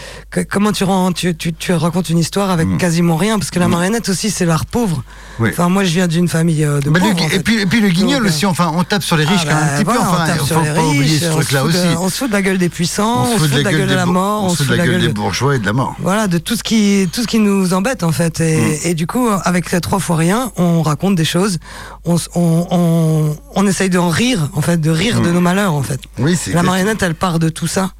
comment 0.50 0.72
tu, 0.72 0.84
rends, 0.84 1.12
tu, 1.12 1.34
tu, 1.36 1.52
tu 1.54 1.72
racontes 1.72 2.10
une 2.10 2.18
histoire 2.18 2.50
avec 2.50 2.66
Mm. 2.68 2.78
quasiment 2.78 3.16
rien, 3.16 3.38
parce 3.38 3.50
que 3.50 3.58
la 3.58 3.68
marionnette 3.68 4.08
aussi, 4.08 4.30
c'est 4.30 4.44
l'art 4.44 4.66
pauvre. 4.66 5.02
Oui. 5.38 5.48
Enfin, 5.52 5.68
moi, 5.68 5.84
je 5.84 5.90
viens 5.90 6.08
d'une 6.08 6.28
famille 6.28 6.64
euh, 6.64 6.80
de 6.80 6.90
Bah, 6.90 7.00
pauvres. 7.00 7.22
en 7.22 7.28
et, 7.28 7.40
puis, 7.40 7.60
et 7.60 7.66
puis 7.66 7.80
le 7.80 7.88
guignol 7.88 8.18
Donc, 8.18 8.26
euh, 8.26 8.28
aussi, 8.28 8.46
enfin, 8.46 8.71
on 8.74 8.84
tape 8.84 9.02
sur 9.02 9.16
les 9.16 9.24
riches 9.24 9.42
Ah 9.46 9.50
quand 9.50 9.54
même 9.54 9.64
bah 9.66 9.72
un 9.72 9.76
petit 9.76 9.84
voilà, 9.84 10.00
peu, 10.00 10.06
on 10.06 10.10
enfin, 10.12 10.26
tape 10.26 10.38
il 10.40 10.46
sur 10.46 10.56
faut 10.56 10.62
les 10.64 10.70
pas 10.74 10.84
oublier 10.84 11.02
riches, 11.04 11.20
ce 11.22 11.26
on 11.26 11.32
truc-là 11.32 11.62
de- 11.62 11.66
aussi. 11.68 11.78
on 12.00 12.08
se 12.08 12.16
fout 12.16 12.28
de 12.28 12.32
la 12.32 12.42
gueule 12.42 12.58
des 12.58 12.68
puissants, 12.68 13.24
on, 13.24 13.32
se 13.34 13.38
fout 13.38 13.50
de 13.50 13.62
la 13.62 13.72
gueule 13.72 13.88
de 13.88 13.94
la 13.94 14.06
mort, 14.06 14.44
on 14.44 14.48
se 14.50 14.56
fout 14.62 14.68
de 14.68 14.74
la 14.76 14.86
gueule 14.86 15.00
des 15.00 15.08
de- 15.08 15.12
bourgeois 15.12 15.56
et 15.56 15.58
de 15.58 15.66
la 15.66 15.72
mort. 15.72 15.94
Voilà, 16.00 16.26
de 16.28 16.38
tout 16.38 16.56
ce 16.56 16.62
qui, 16.62 17.08
tout 17.12 17.22
ce 17.22 17.26
qui 17.26 17.38
nous 17.38 17.74
embête 17.74 18.02
en 18.02 18.12
fait. 18.12 18.40
Et, 18.40 18.56
Mm. 18.56 18.76
et 18.84 18.94
du 18.94 19.06
coup, 19.06 19.28
avec 19.44 19.70
les 19.72 19.80
trois 19.80 19.98
fois 19.98 20.16
rien, 20.16 20.50
on 20.56 20.82
raconte 20.82 21.14
des 21.14 21.24
choses, 21.24 21.58
on, 22.04 22.16
on, 22.34 22.66
on, 22.70 23.36
on 23.54 23.66
essaye 23.66 23.90
d'en 23.90 24.08
rire, 24.08 24.48
en 24.54 24.60
fait, 24.62 24.78
de 24.80 24.90
rire 24.90 25.20
de 25.20 25.30
nos 25.30 25.40
malheurs 25.40 25.74
en 25.74 25.82
fait. 25.82 26.00
Oui, 26.18 26.32
Mm. 26.46 26.52
La 26.54 26.62
marionnette, 26.62 27.02
elle 27.02 27.14
part 27.14 27.38
de 27.38 27.48
tout 27.48 27.66
ça. 27.66 27.90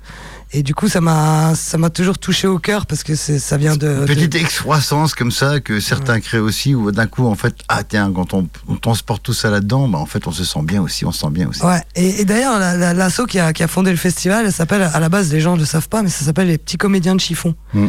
Et 0.54 0.62
du 0.62 0.74
coup, 0.74 0.86
ça 0.88 1.00
m'a, 1.00 1.54
ça 1.54 1.78
m'a 1.78 1.88
toujours 1.88 2.18
touché 2.18 2.46
au 2.46 2.58
cœur 2.58 2.84
parce 2.84 3.02
que 3.02 3.14
ça 3.14 3.56
vient 3.56 3.74
de. 3.76 3.86
Une 3.88 4.00
de- 4.00 4.06
petite 4.06 4.34
excroissance 4.34 5.14
comme 5.14 5.30
ça 5.30 5.60
que 5.60 5.80
certains 5.80 6.20
créent 6.20 6.38
aussi, 6.40 6.74
où 6.74 6.90
d'un 6.92 7.06
coup, 7.06 7.26
en 7.26 7.34
fait, 7.34 7.54
ah 7.68 7.82
tiens, 7.84 8.12
quand 8.14 8.34
on, 8.34 8.46
on 8.68 8.76
transporte 8.76 9.22
tout 9.22 9.32
ça 9.32 9.48
là-dedans, 9.48 9.88
bah, 9.88 9.98
en 9.98 10.04
fait, 10.06 10.26
on 10.26 10.30
se 10.32 10.44
sent 10.44 10.60
bien 10.62 10.82
aussi, 10.82 11.06
on 11.06 11.12
se 11.12 11.20
sent 11.20 11.30
bien 11.30 11.48
aussi. 11.48 11.62
Ouais, 11.64 11.80
et, 11.94 12.20
et 12.20 12.24
d'ailleurs, 12.26 12.58
la- 12.58 12.76
la- 12.76 12.92
l'asso 12.92 13.22
qui 13.26 13.38
a, 13.38 13.52
qui 13.54 13.62
a 13.62 13.68
fondé 13.68 13.90
le 13.90 13.96
festival, 13.96 14.44
elle 14.44 14.52
s'appelle, 14.52 14.82
à 14.82 15.00
la 15.00 15.08
base, 15.08 15.32
les 15.32 15.40
gens 15.40 15.54
ne 15.54 15.60
le 15.60 15.66
savent 15.66 15.88
pas, 15.88 16.02
mais 16.02 16.10
ça 16.10 16.24
s'appelle 16.24 16.48
les 16.48 16.58
petits 16.58 16.76
comédiens 16.76 17.14
de 17.14 17.20
chiffon. 17.20 17.54
Mm. 17.72 17.86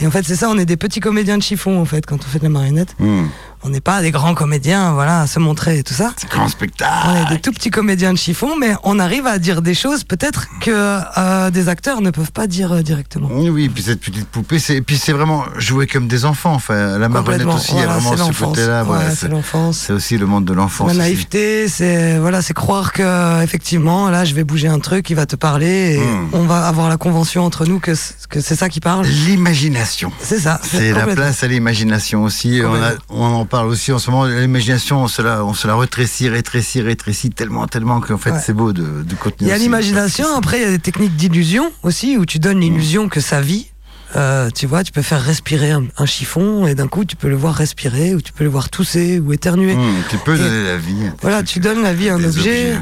Et 0.00 0.06
en 0.06 0.10
fait, 0.12 0.24
c'est 0.24 0.36
ça, 0.36 0.48
on 0.50 0.58
est 0.58 0.66
des 0.66 0.76
petits 0.76 1.00
comédiens 1.00 1.38
de 1.38 1.42
chiffon, 1.42 1.80
en 1.80 1.84
fait, 1.84 2.06
quand 2.06 2.16
on 2.16 2.28
fait 2.28 2.38
de 2.38 2.44
la 2.44 2.50
marionnette. 2.50 2.94
Mmh. 2.98 3.24
On 3.66 3.70
n'est 3.70 3.80
pas 3.80 4.02
des 4.02 4.10
grands 4.10 4.34
comédiens, 4.34 4.92
voilà, 4.92 5.22
à 5.22 5.26
se 5.26 5.38
montrer 5.38 5.78
et 5.78 5.82
tout 5.82 5.94
ça. 5.94 6.12
C'est 6.18 6.28
grand 6.28 6.48
spectacle. 6.48 6.92
On 7.06 7.26
est 7.26 7.34
des 7.34 7.40
tout 7.40 7.50
petits 7.50 7.70
comédiens 7.70 8.12
de 8.12 8.18
chiffon, 8.18 8.56
mais 8.60 8.74
on 8.82 8.98
arrive 8.98 9.26
à 9.26 9.38
dire 9.38 9.62
des 9.62 9.72
choses 9.72 10.04
peut-être 10.04 10.48
que 10.60 10.70
euh, 11.16 11.50
des 11.50 11.70
acteurs 11.70 12.02
ne 12.02 12.10
peuvent 12.10 12.30
pas 12.30 12.46
dire 12.46 12.72
euh, 12.72 12.82
directement. 12.82 13.28
Oui, 13.32 13.48
oui, 13.48 13.68
puis 13.70 13.82
cette 13.82 14.00
petite 14.00 14.28
poupée, 14.28 14.58
c'est, 14.58 14.82
puis 14.82 14.98
c'est 14.98 15.12
vraiment 15.12 15.44
jouer 15.56 15.86
comme 15.86 16.08
des 16.08 16.26
enfants. 16.26 16.52
Enfin, 16.52 16.98
la 16.98 17.08
marionnette 17.08 17.46
aussi, 17.46 17.72
il 17.72 17.78
y 17.78 17.82
a 17.82 17.86
vraiment 17.86 18.12
ce 18.12 18.18
l'enfance. 18.18 18.48
côté-là. 18.50 18.80
Ouais, 18.82 18.86
voilà, 18.86 19.10
c'est 19.14 19.28
l'enfance. 19.28 19.78
c'est 19.78 19.94
aussi 19.94 20.18
le 20.18 20.26
monde 20.26 20.44
de 20.44 20.52
l'enfance. 20.52 20.88
La 20.88 20.98
naïveté, 20.98 21.66
c'est 21.68 22.18
voilà, 22.18 22.42
c'est 22.42 22.52
croire 22.54 22.92
que 22.92 23.42
effectivement, 23.42 24.10
là, 24.10 24.26
je 24.26 24.34
vais 24.34 24.44
bouger 24.44 24.68
un 24.68 24.78
truc, 24.78 25.08
il 25.08 25.16
va 25.16 25.24
te 25.24 25.36
parler, 25.36 25.94
et 25.94 26.04
Mm. 26.04 26.28
on 26.34 26.42
va 26.44 26.66
avoir 26.68 26.90
la 26.90 26.98
convention 26.98 27.44
entre 27.46 27.64
nous 27.64 27.80
que 27.80 27.94
c'est 27.94 28.56
ça 28.56 28.68
qui 28.68 28.80
parle. 28.80 29.06
L'imagination. 29.06 30.12
C'est 30.20 30.38
ça. 30.40 30.60
C'est 30.62 30.92
la 30.92 31.06
place 31.06 31.42
à 31.42 31.46
l'imagination 31.46 32.24
aussi. 32.24 32.60
On, 32.62 32.74
a- 32.74 32.90
Complètement. 32.90 33.04
on 33.10 33.24
en 33.40 33.44
parle 33.46 33.53
aussi 33.62 33.92
en 33.92 33.98
ce 33.98 34.10
moment. 34.10 34.24
L'imagination, 34.26 35.02
on 35.02 35.08
se 35.08 35.22
la, 35.22 35.44
on 35.44 35.54
se 35.54 35.66
la 35.66 35.76
rétrécit, 35.76 36.28
rétrécit, 36.28 36.80
rétrécit 36.82 37.30
tellement, 37.30 37.66
tellement 37.66 38.00
qu'en 38.00 38.18
fait, 38.18 38.32
Ouais. 38.32 38.40
c'est 38.44 38.52
beau 38.52 38.72
de, 38.72 38.82
de 39.02 39.14
contenir. 39.14 39.36
Il 39.40 39.48
y 39.48 39.52
a 39.52 39.58
l'imagination, 39.58 40.26
après 40.36 40.58
il 40.58 40.62
y 40.62 40.66
a 40.66 40.70
des 40.70 40.78
techniques 40.78 41.14
d'illusion 41.16 41.70
aussi, 41.82 42.16
où 42.18 42.26
tu 42.26 42.38
donnes 42.38 42.60
l'illusion 42.60 43.08
que 43.08 43.20
ça 43.20 43.40
vit. 43.40 43.70
Euh, 44.16 44.48
tu 44.54 44.66
vois, 44.66 44.84
tu 44.84 44.92
peux 44.92 45.02
faire 45.02 45.20
respirer 45.20 45.72
un, 45.72 45.86
un 45.98 46.06
chiffon 46.06 46.68
et 46.68 46.76
d'un 46.76 46.86
coup 46.86 47.04
tu 47.04 47.16
peux 47.16 47.28
le 47.28 47.34
voir 47.34 47.52
respirer 47.52 48.14
ou 48.14 48.20
tu 48.22 48.32
peux 48.32 48.44
le 48.44 48.50
voir 48.50 48.68
tousser 48.70 49.18
ou 49.18 49.32
éternuer. 49.32 49.74
Mmh, 49.74 49.92
tu 50.08 50.18
peux 50.18 50.36
Et- 50.36 50.38
donner 50.38 50.62
la 50.62 50.76
vie. 50.76 51.10
Voilà, 51.20 51.42
tu 51.42 51.58
donnes 51.58 51.82
la 51.82 51.92
vie 51.94 52.10
à 52.10 52.14
un 52.14 52.22
objet. 52.22 52.76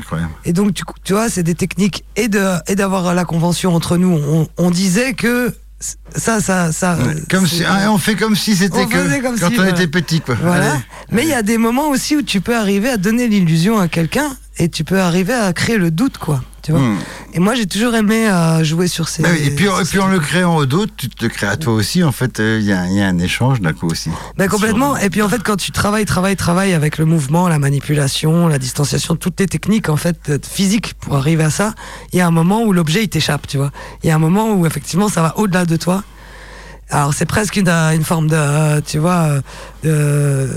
Et 0.44 0.52
donc, 0.52 0.74
tu, 0.74 0.82
tu 1.04 1.14
vois, 1.14 1.30
c'est 1.30 1.42
des 1.42 1.54
techniques 1.54 2.04
et 2.16 2.28
de 2.28 2.44
et 2.70 2.74
d'avoir 2.74 3.14
la 3.14 3.24
convention 3.24 3.74
entre 3.74 3.96
nous. 3.96 4.10
On, 4.12 4.46
on 4.58 4.70
disait 4.70 5.14
que 5.14 5.54
ça, 6.14 6.40
ça, 6.40 6.72
ça. 6.72 6.98
Comme 7.30 7.46
si, 7.46 7.62
ah, 7.64 7.90
on 7.90 7.98
fait 7.98 8.14
comme 8.14 8.36
si 8.36 8.56
c'était 8.56 8.86
que 8.86 9.20
comme 9.20 9.38
quand 9.38 9.50
si, 9.50 9.58
on 9.58 9.66
était 9.66 9.86
petit, 9.86 10.20
quoi. 10.20 10.36
Voilà. 10.40 10.72
Allez. 10.72 10.82
Mais 11.10 11.22
il 11.22 11.28
y 11.28 11.34
a 11.34 11.42
des 11.42 11.58
moments 11.58 11.88
aussi 11.88 12.16
où 12.16 12.22
tu 12.22 12.40
peux 12.40 12.56
arriver 12.56 12.88
à 12.88 12.96
donner 12.96 13.28
l'illusion 13.28 13.78
à 13.78 13.88
quelqu'un 13.88 14.36
et 14.58 14.68
tu 14.68 14.84
peux 14.84 15.00
arriver 15.00 15.32
à 15.34 15.52
créer 15.52 15.78
le 15.78 15.90
doute, 15.90 16.18
quoi. 16.18 16.42
Tu 16.62 16.70
vois. 16.70 16.80
Mmh. 16.80 16.98
Et 17.34 17.40
moi, 17.40 17.56
j'ai 17.56 17.66
toujours 17.66 17.92
aimé 17.96 18.28
euh, 18.28 18.62
jouer 18.62 18.86
sur 18.86 19.08
ces. 19.08 19.22
Bah 19.22 19.30
oui, 19.32 19.48
et 19.48 19.50
puis, 19.50 19.64
et 19.64 19.98
en 19.98 20.06
le 20.06 20.20
créant 20.20 20.54
au 20.56 20.64
doute, 20.64 20.92
tu 20.96 21.08
te 21.08 21.26
crées 21.26 21.48
à 21.48 21.56
toi 21.56 21.72
aussi. 21.72 22.04
En 22.04 22.12
fait, 22.12 22.38
euh, 22.38 22.58
il 22.60 22.66
y, 22.66 22.72
a- 22.72 22.86
il 22.86 22.94
y 22.94 23.00
a 23.02 23.06
un 23.08 23.18
échange 23.18 23.60
d'un 23.60 23.72
coup 23.72 23.88
aussi. 23.88 24.10
Ben 24.36 24.48
complètement. 24.48 24.96
Et 24.96 25.10
puis 25.10 25.22
en 25.22 25.28
fait, 25.28 25.42
quand 25.42 25.56
tu 25.56 25.72
travailles, 25.72 26.04
travailles, 26.04 26.36
travailles 26.36 26.72
avec 26.72 26.98
le 26.98 27.04
mouvement, 27.04 27.48
la 27.48 27.58
manipulation, 27.58 28.46
la 28.46 28.60
distanciation, 28.60 29.16
toutes 29.16 29.40
les 29.40 29.46
techniques 29.46 29.88
en 29.88 29.96
fait 29.96 30.18
euh, 30.28 30.38
physiques 30.48 30.94
pour 31.00 31.16
arriver 31.16 31.42
à 31.42 31.50
ça, 31.50 31.74
il 32.12 32.18
y 32.18 32.22
a 32.22 32.26
un 32.28 32.30
moment 32.30 32.62
où 32.62 32.72
l'objet 32.72 33.02
il 33.02 33.08
t'échappe, 33.08 33.48
tu 33.48 33.56
vois. 33.56 33.72
Il 34.04 34.08
y 34.08 34.12
a 34.12 34.14
un 34.14 34.20
moment 34.20 34.52
où 34.54 34.64
effectivement 34.64 35.08
ça 35.08 35.20
va 35.20 35.36
au-delà 35.38 35.64
de 35.64 35.74
toi. 35.76 36.04
Alors 36.92 37.14
c'est 37.14 37.24
presque 37.24 37.56
une, 37.56 37.68
euh, 37.68 37.92
une 37.92 38.04
forme 38.04 38.28
de, 38.28 38.36
euh, 38.36 38.80
tu 38.84 38.98
vois, 38.98 39.40
euh, 39.86 40.46
de 40.46 40.48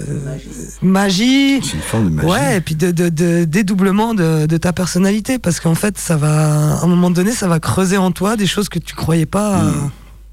magie. 0.82 1.62
C'est 1.64 1.76
une 1.76 1.82
forme 1.82 2.10
de 2.10 2.16
magie. 2.16 2.28
Ouais, 2.28 2.58
et 2.58 2.62
puis 2.62 2.76
de, 2.76 2.92
de, 2.92 3.08
de 3.08 3.46
dédoublement 3.46 4.14
de, 4.14 4.46
de 4.46 4.58
ta 4.58 4.74
personnalité, 4.74 5.40
parce 5.40 5.62
qu'en 5.62 5.76
fait, 5.76 5.98
ça 5.98 6.18
va, 6.18 6.74
à 6.74 6.84
un 6.84 6.88
moment 6.88 7.10
donné, 7.10 7.32
ça 7.32 7.48
va 7.48 7.62
creuser 7.62 7.98
en 7.98 8.12
toi 8.12 8.36
des 8.36 8.48
choses 8.48 8.68
que 8.68 8.80
tu 8.80 8.96
croyais 8.96 9.26
pas 9.26 9.62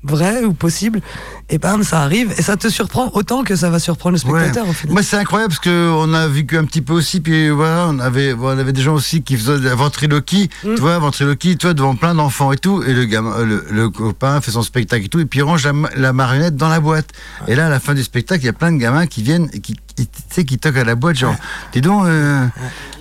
Vraies 0.04 0.44
ou 0.44 0.52
possibles, 0.52 1.00
et 1.48 1.58
bam, 1.58 1.84
ça 1.84 2.00
arrive, 2.00 2.32
et 2.36 2.42
ça 2.42 2.56
te 2.56 2.68
surprend 2.68 3.10
autant 3.14 3.44
que 3.44 3.54
ça 3.54 3.70
va 3.70 3.78
surprendre 3.78 4.18
le 4.22 4.30
Ouais. 4.30 4.40
spectateur, 4.40 4.68
au 4.68 4.72
final. 4.72 4.94
Moi, 4.94 5.02
c'est 5.04 5.16
incroyable 5.16 5.50
parce 5.52 5.60
que 5.60 5.90
on 5.96 6.12
a 6.12 6.26
vécu 6.26 6.58
un 6.58 6.64
petit 6.64 6.82
peu 6.82 6.92
aussi, 6.92 7.20
puis 7.20 7.50
voilà, 7.50 7.86
on 7.88 7.98
avait, 8.00 8.32
on 8.34 8.48
avait 8.48 8.72
des 8.72 8.82
gens 8.82 8.94
aussi 8.94 9.22
qui 9.22 9.36
faisaient 9.36 9.60
de 9.60 9.64
la 9.68 9.74
ventriloquie, 9.76 10.50
Mm. 10.64 10.74
tu 10.74 10.80
vois, 10.80 10.98
ventriloquie, 10.98 11.56
toi, 11.56 11.72
devant 11.72 11.94
plein 11.94 12.14
d'enfants 12.16 12.50
et 12.52 12.56
tout, 12.58 12.82
et 12.82 12.92
le 12.94 13.04
gamin, 13.04 13.44
le, 13.44 13.64
le 13.70 13.90
copain 13.90 14.40
fait 14.40 14.50
son 14.50 14.62
spectacle 14.62 15.04
et 15.04 15.08
tout, 15.08 15.20
et 15.20 15.24
puis 15.24 15.38
il 15.38 15.42
range 15.42 15.64
la, 15.64 15.72
ma- 15.72 15.90
la 15.94 16.12
marionnette 16.12 16.56
dans 16.56 16.68
la 16.68 16.80
boîte. 16.80 17.10
Et 17.46 17.54
là, 17.54 17.66
à 17.66 17.70
la 17.70 17.78
fin 17.78 17.94
du 17.94 18.02
spectacle, 18.02 18.42
il 18.42 18.46
y 18.46 18.50
a 18.50 18.52
plein 18.52 18.72
de 18.72 18.78
gamins 18.78 19.06
qui 19.06 19.22
viennent 19.22 19.48
et 19.52 19.60
qui- 19.60 19.76
tu 19.96 20.04
sais, 20.30 20.44
qui 20.44 20.58
toquent 20.58 20.76
à 20.78 20.84
la 20.84 20.94
boîte, 20.94 21.16
genre, 21.16 21.34
dis 21.72 21.80
donc, 21.80 22.06
euh, 22.06 22.46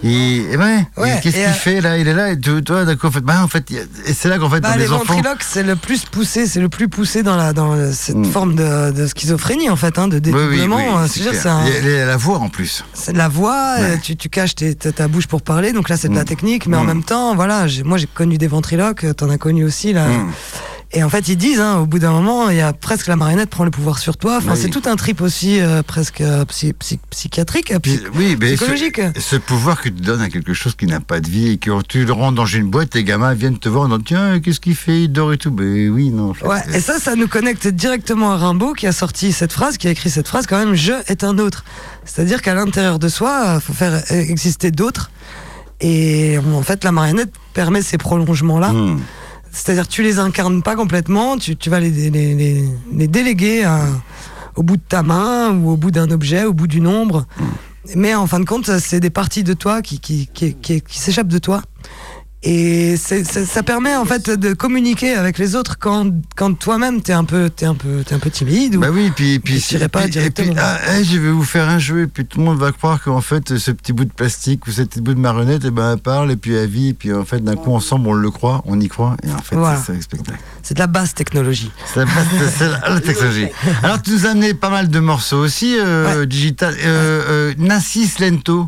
Ouais, 0.04 1.18
et 1.18 1.22
qu'est-ce 1.22 1.36
qu'il 1.36 1.46
euh, 1.46 1.52
fait 1.54 1.82
là 1.82 1.98
Il 1.98 2.08
est 2.08 2.14
là, 2.14 2.32
et 2.32 2.40
tu- 2.40 2.64
toi, 2.64 2.86
d'accord, 2.86 3.10
en 3.10 3.14
fait, 3.14 3.22
bah, 3.22 3.44
en 3.44 3.48
fait, 3.48 3.70
et 3.72 4.14
c'est 4.14 4.30
là 4.30 4.38
qu'en 4.40 4.50
fait, 4.50 4.60
Bah, 4.62 4.76
les 4.76 4.84
les 4.86 4.92
enfants. 4.92 5.14
ventriloques, 5.14 5.44
c'est 5.44 5.64
le 5.64 5.76
plus 5.76 6.06
poussé, 6.06 6.48
c'est 6.48 6.60
le 6.60 6.70
plus 6.70 6.88
poussé 6.90 7.24
dans 7.24 7.36
la 7.36 7.54
dans 7.54 7.92
cette 7.94 8.16
Mm. 8.16 8.26
forme 8.26 8.56
de, 8.56 8.92
de 8.92 9.08
schizophrénie 9.08 9.70
en 9.70 9.76
fait, 9.76 9.98
hein, 10.00 10.08
de 10.08 10.16
Oui, 10.16 10.22
oui, 10.34 10.50
dédoublement. 10.58 10.78
oui, 10.78 10.84
euh, 11.04 11.34
c'est 11.34 11.48
un- 11.48 11.64
la 12.08 12.18
voix 12.18 12.40
en 12.40 12.50
plus. 12.50 12.84
c'est 12.94 13.16
la 13.16 13.28
voix, 13.30 13.76
Ouais. 13.80 14.00
tu, 14.02 14.16
tu 14.16 14.30
caches 14.30 14.56
tes- 14.56 14.76
ta, 14.76 15.08
bouche 15.08 15.28
pour 15.28 15.42
parler, 15.42 15.72
donc 15.74 15.90
là 15.90 15.98
c'est 15.98 16.10
de 16.10 16.16
la 16.16 16.22
Mm. 16.24 16.26
technique, 16.26 16.68
mais 16.68 16.78
en 16.78 16.84
Mm. 16.84 16.88
même 16.88 17.04
temps, 17.04 17.36
voilà, 17.36 17.66
moi 17.86 17.98
j'ai 17.98 18.08
connu 18.08 18.38
des 18.38 18.48
ventriloques, 18.48 19.04
euh, 19.04 19.14
t'en 19.14 19.30
as 19.30 19.38
connu 19.38 19.64
aussi 19.64 19.94
là. 19.94 20.08
Et 20.94 21.04
en 21.04 21.10
fait, 21.10 21.30
ils 21.30 21.38
disent, 21.38 21.62
hein, 21.62 21.78
au 21.78 21.86
bout 21.86 22.00
d'un 22.00 22.12
moment, 22.12 22.50
il 22.50 22.58
y 22.58 22.62
a 22.62 22.74
presque 22.74 23.08
la 23.08 23.16
marionnette 23.16 23.50
prend 23.50 23.64
le 23.64 23.72
pouvoir 23.72 23.98
sur 23.98 24.18
toi. 24.18 24.38
Enfin, 24.40 24.52
Oui. 24.56 24.60
c'est 24.62 24.68
tout 24.70 24.82
un 24.90 24.98
trip 24.98 25.22
aussi 25.22 25.62
euh, 25.62 25.84
presque 25.84 26.20
euh, 26.20 26.44
psy- 26.44 26.74
psy- 26.74 27.00
psychiatrique, 27.10 27.72
euh, 27.72 27.80
psy- 27.80 28.02
oui, 28.14 28.36
mais 28.38 28.56
psychologique. 28.56 29.00
Ce, 29.16 29.22
ce 29.22 29.36
pouvoir 29.38 29.80
que 29.82 29.88
tu 29.88 30.02
donnes 30.02 30.20
à 30.20 30.28
quelque 30.30 30.54
chose 30.54 30.76
qui 30.76 30.88
n'a 30.88 31.00
pas 31.00 31.22
de 31.22 31.30
vie 31.30 31.48
et 31.52 31.58
que 31.58 31.82
tu 31.84 32.04
le 32.04 32.12
rends 32.12 32.34
dans 32.34 32.46
une 32.46 32.70
boîte, 32.70 32.94
les 32.94 33.06
gamins 33.06 33.34
viennent 33.34 33.58
te 33.58 33.70
voir 33.70 33.84
en 33.86 33.88
disant 33.88 34.02
Tiens, 34.06 34.40
qu'est-ce 34.42 34.60
qu'il 34.60 34.76
fait 34.76 35.04
Il 35.04 35.14
dort 35.14 35.32
et 35.32 35.38
tout. 35.38 35.52
Ben 35.52 35.90
oui, 35.90 36.10
non. 36.10 36.34
Ouais, 36.44 36.60
et 36.74 36.82
ça, 36.82 37.00
ça 37.00 37.16
nous 37.16 37.30
connecte 37.30 37.68
directement 37.70 38.34
à 38.34 38.38
Rimbaud 38.38 38.74
qui 38.74 38.86
a 38.86 38.92
sorti 38.92 39.32
cette 39.32 39.54
phrase, 39.54 39.78
qui 39.78 39.88
a 39.88 39.92
écrit 39.92 40.10
cette 40.10 40.28
phrase 40.28 40.46
quand 40.46 40.58
même, 40.60 40.76
je 40.76 40.92
est 41.08 41.24
un 41.24 41.38
autre. 41.38 41.64
C'est-à-dire 42.04 42.42
qu'à 42.42 42.54
l'intérieur 42.54 43.00
de 43.00 43.08
soi, 43.08 43.54
il 43.56 43.62
faut 43.62 43.72
faire 43.74 44.04
exister 44.12 44.72
d'autres. 44.72 45.10
Et 45.80 46.38
en 46.54 46.62
fait, 46.64 46.84
la 46.84 46.92
marionnette 46.92 47.32
permet 47.54 47.82
ces 47.82 47.98
prolongements-là. 47.98 48.74
Hmm. 48.74 49.00
C'est-à-dire 49.52 49.88
que 49.88 49.92
tu 49.94 50.04
les 50.04 50.18
incarnes 50.20 50.62
pas 50.64 50.76
complètement, 50.76 51.38
tu, 51.38 51.56
tu 51.56 51.70
vas 51.70 51.80
les, 51.80 51.90
les, 51.90 52.10
les, 52.36 52.64
les 52.94 53.08
déléguer 53.08 53.64
à- 53.64 53.86
au 54.56 54.64
bout 54.64 54.78
de 54.78 54.82
ta 54.88 55.04
main 55.04 55.52
ou 55.54 55.70
au 55.72 55.78
bout 55.78 55.92
d'un 55.92 56.10
objet, 56.12 56.46
au 56.46 56.54
bout 56.54 56.68
d'une 56.68 56.88
ombre. 56.88 57.26
Mais 57.96 58.14
en 58.16 58.28
fin 58.28 58.40
de 58.40 58.46
compte, 58.46 58.80
c'est 58.80 59.00
des 59.00 59.10
parties 59.10 59.44
de 59.44 59.54
toi 59.54 59.82
qui, 59.82 60.00
qui, 60.00 60.28
qui, 60.34 60.54
qui, 60.56 60.82
qui 60.82 61.00
s'échappent 61.00 61.28
de 61.28 61.38
toi. 61.40 61.62
Et 62.44 62.98
ça 62.98 63.62
permet 63.62 63.96
en 63.96 64.04
fait 64.06 64.32
de 64.32 64.54
communiquer 64.54 65.14
avec 65.14 65.38
les 65.38 65.56
autres 65.56 65.78
quand, 65.78 66.10
quand 66.36 66.54
toi-même 66.58 67.02
t'es 67.04 67.14
un 67.14 67.24
peu 67.24 67.52
t'es 67.52 67.68
un 67.68 67.76
peu 67.76 68.04
t'es 68.04 68.16
un 68.16 68.20
peu 68.20 68.32
timide 68.32 68.78
ou 68.78 68.80
Bah 68.80 68.88
oui, 68.92 69.12
puis, 69.16 69.38
puis, 69.38 69.64
dirais 69.70 69.90
pas 69.90 70.06
et 70.06 70.10
puis- 70.10 70.20
et 70.20 70.32
puis, 70.32 70.52
ah, 70.58 70.80
je 71.04 71.20
vais 71.20 71.30
vous 71.30 71.44
faire 71.44 71.70
un 71.70 71.78
jeu, 71.78 72.02
et 72.02 72.08
puis 72.08 72.26
tout 72.26 72.40
le 72.40 72.46
monde 72.46 72.58
va 72.58 72.72
croire 72.72 73.00
qu'en 73.00 73.22
fait, 73.22 73.58
ce 73.60 73.70
petit 73.70 73.94
bout 73.94 74.06
de 74.06 74.12
plastique 74.12 74.66
ou 74.66 74.72
ce 74.72 74.82
petit 74.82 75.02
bout 75.02 75.14
de 75.14 75.20
marionnette, 75.20 75.62
eh 75.66 75.70
ben, 75.70 75.94
elle 75.94 76.00
parle, 76.00 76.32
et 76.32 76.36
puis 76.36 76.54
elle 76.56 76.68
vit, 76.68 76.90
et 76.90 76.94
puis 76.94 77.14
en 77.14 77.26
fait, 77.26 77.42
d'un 77.44 77.56
coup, 77.56 77.74
ensemble, 77.76 78.08
on 78.08 78.14
le 78.14 78.32
croit, 78.32 78.64
on 78.66 78.80
y 78.80 78.88
croit, 78.88 79.18
et 79.24 79.32
en 79.32 79.38
fait, 79.38 79.56
Voilà. 79.56 79.80
c'est 79.86 79.94
le 79.94 80.02
spectacle. 80.02 80.40
c'est 80.64 80.74
de 80.74 80.80
la 80.80 80.88
basse 80.88 81.14
technologie. 81.14 81.72
C'est 81.94 82.00
la, 82.00 82.06
la- 82.06 82.90
la 82.96 83.02
technologie. 83.02 83.48
Alors, 83.84 84.02
tu 84.02 84.12
nous 84.12 84.26
as 84.26 84.30
amené 84.30 84.56
pas 84.56 84.70
mal 84.72 84.90
de 84.90 85.00
morceaux 85.00 85.38
aussi, 85.40 85.78
euh, 85.80 86.26
digital. 86.26 86.74
Euh, 86.84 87.22
euh, 87.30 87.54
Nassis 87.60 88.14
Lento. 88.20 88.68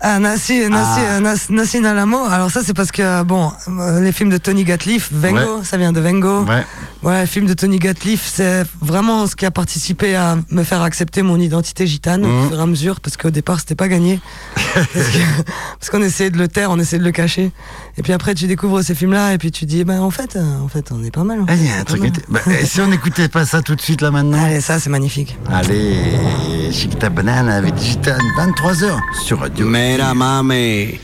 Ah, 0.00 0.18
Nassi, 0.20 0.68
Nassi, 0.68 1.00
Ah. 1.08 1.20
Nas- 1.20 1.46
Nassim 1.50 1.84
Alamo. 1.84 2.18
Alors 2.30 2.50
ça, 2.52 2.60
c'est 2.64 2.74
parce 2.74 2.92
que 2.92 3.22
bon, 3.24 3.50
euh, 3.68 4.00
les 4.00 4.12
films 4.12 4.30
de 4.30 4.38
Tony 4.38 4.62
Gatliff, 4.64 5.08
Vengo, 5.12 5.62
ça 5.64 5.76
vient 5.76 5.92
de 5.92 6.00
Vengo. 6.00 6.44
Ouais. 6.44 6.64
Ouais, 7.02 7.20
le 7.22 7.26
film 7.26 7.46
de 7.46 7.54
Tony 7.54 7.78
Gatliff, 7.78 8.24
c'est 8.32 8.64
vraiment 8.80 9.26
ce 9.26 9.34
qui 9.36 9.44
a 9.46 9.50
participé 9.50 10.14
à 10.16 10.36
me 10.50 10.62
faire 10.62 10.82
accepter 10.82 11.22
mon 11.22 11.38
identité 11.38 11.86
gitane 11.86 12.22
Mhm. 12.22 12.30
au 12.46 12.48
fur 12.48 12.58
et 12.58 12.62
à 12.62 12.66
mesure, 12.66 13.00
parce 13.00 13.16
qu'au 13.16 13.30
départ, 13.30 13.58
c'était 13.60 13.74
pas 13.76 13.88
gagné. 13.88 14.20
parce 14.94 15.90
qu'on 15.90 16.02
essayait 16.02 16.30
de 16.30 16.38
le 16.38 16.48
taire, 16.48 16.70
on 16.70 16.78
essayait 16.78 16.98
de 17.00 17.04
le 17.04 17.12
cacher. 17.12 17.50
Et 17.96 18.02
puis 18.02 18.12
après, 18.12 18.34
tu 18.34 18.46
découvres 18.46 18.82
ces 18.82 18.94
films-là, 18.94 19.32
et 19.34 19.38
puis 19.38 19.50
tu 19.50 19.64
dis, 19.66 19.84
ben 19.84 20.00
en 20.00 20.10
fait, 20.10 20.36
euh, 20.36 20.60
en 20.64 20.68
fait, 20.68 20.90
on 20.92 21.02
est 21.04 21.10
pas 21.10 21.24
mal. 21.24 21.40
en 21.40 21.44
Ah, 21.48 21.52
fait, 21.52 21.58
il 21.58 21.66
y 21.66 21.70
a 21.70 21.72
on 21.72 21.76
est 21.76 21.80
un 21.80 21.84
truc. 21.84 22.00
mal. 22.00 22.10
qui 22.12 22.18
était- 22.20 22.26
bah, 22.28 22.40
et 22.60 22.64
si 22.66 22.80
on 22.80 22.86
n'écoutait 22.88 23.28
pas 23.28 23.44
ça 23.44 23.62
tout 23.62 23.74
de 23.74 23.80
suite 23.80 24.00
là 24.00 24.10
maintenant 24.10 24.42
Allez, 24.44 24.60
ça, 24.60 24.78
c'est 24.78 24.90
magnifique. 24.90 25.36
Allez, 25.52 26.70
Chiquita 26.72 27.08
Banana 27.10 27.56
avec 27.56 27.74
Digital, 27.74 28.20
23h 28.36 28.98
sur 29.24 29.40
Radio. 29.40 29.66
Mira, 29.88 30.12
mami. 30.12 31.00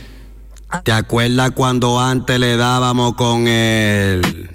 ¿Te 0.83 0.93
acuerdas 0.93 1.53
cuando 1.53 1.99
antes 1.99 2.39
le 2.39 2.57
dábamos 2.59 3.15
con 3.15 3.49
el. 3.49 4.51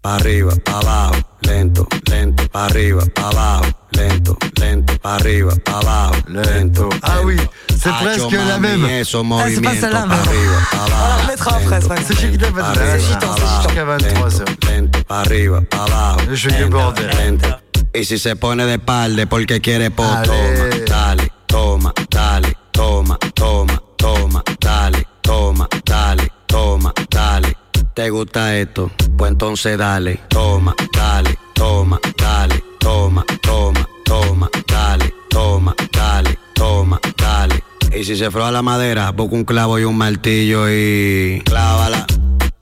Pa' 0.00 0.14
arriba, 0.14 0.52
pa' 0.64 0.78
abajo, 0.78 1.14
lento, 1.42 1.88
lento, 2.08 2.48
pa' 2.52 2.66
arriba, 2.66 3.02
pa' 3.14 3.28
abajo, 3.30 3.64
lento, 3.90 4.36
lento, 4.60 4.96
pa' 5.02 5.16
arriba, 5.16 5.54
pa' 5.64 5.78
abajo, 5.80 6.14
lento. 6.28 6.88
Ah 7.02 7.18
oui, 7.24 7.36
c'est 7.76 7.90
Hacho, 7.90 8.04
presque 8.04 8.32
la 8.32 8.58
mami, 8.58 8.76
même. 8.82 8.84
Esos 9.00 9.24
Ah, 9.24 9.44
c'est 9.48 9.60
pas 9.60 9.70
movimientos 9.72 9.80
celle-là, 9.80 10.00
pa' 10.02 10.06
mais- 10.06 10.28
arriba, 10.28 10.58
pa' 10.70 10.76
On 10.76 10.88
la 10.88 10.96
abajo. 10.96 11.22
remettra 11.22 11.50
après, 11.56 11.64
lento, 11.64 11.80
c'est 11.82 11.88
pas 11.88 11.94
grave. 11.96 12.04
C'est 12.06 12.16
Chiquita 12.20 12.46
pa' 12.46 12.52
Banana. 12.52 12.80
arriba, 12.80 12.98
C'est 12.98 12.98
pa' 12.98 13.20
gitan, 13.20 13.34
c'est 13.34 13.42
abajo, 13.42 13.62
Jusqu'à 13.68 13.84
23h. 13.84 14.44
lento, 14.44 14.66
lento, 14.70 15.04
pa' 15.08 15.20
arriba, 15.20 15.60
pa' 15.68 15.84
abajo. 15.84 16.20
Le 16.30 16.36
jeu 16.36 16.50
du 16.52 16.58
lento, 16.60 16.76
bordel. 16.78 17.10
lento. 17.16 17.48
Y 17.92 18.04
si 18.04 18.18
se 18.18 18.36
pone 18.36 18.64
de 18.66 18.74
espalda 18.74 19.22
es 19.22 19.28
porque 19.28 19.60
quiere 19.60 19.90
po, 19.90 20.04
Ale. 20.04 20.26
toma, 20.28 20.84
dale, 20.86 21.29
toma, 21.50 21.92
dale, 22.08 22.56
toma, 22.70 23.18
toma, 23.34 23.82
toma, 23.96 24.42
dale, 24.60 25.06
toma, 25.20 25.68
dale, 25.84 26.32
toma, 26.46 26.92
dale. 27.10 27.56
¿Te 27.94 28.08
gusta 28.08 28.56
esto? 28.56 28.90
Pues 29.18 29.32
entonces 29.32 29.76
dale, 29.76 30.20
toma, 30.28 30.74
dale, 30.92 31.36
toma, 31.54 32.00
dale, 32.16 32.62
toma, 32.78 33.24
toma, 33.42 33.86
toma, 34.04 34.48
dale, 34.66 35.12
toma, 35.28 35.74
dale, 35.92 36.38
toma, 36.54 37.00
dale. 37.16 37.62
Y 37.94 38.04
si 38.04 38.16
se 38.16 38.30
froa 38.30 38.52
la 38.52 38.62
madera, 38.62 39.10
busca 39.10 39.34
un 39.34 39.44
clavo 39.44 39.78
y 39.78 39.84
un 39.84 39.96
martillo 39.98 40.70
y 40.70 41.42
clávala, 41.44 42.06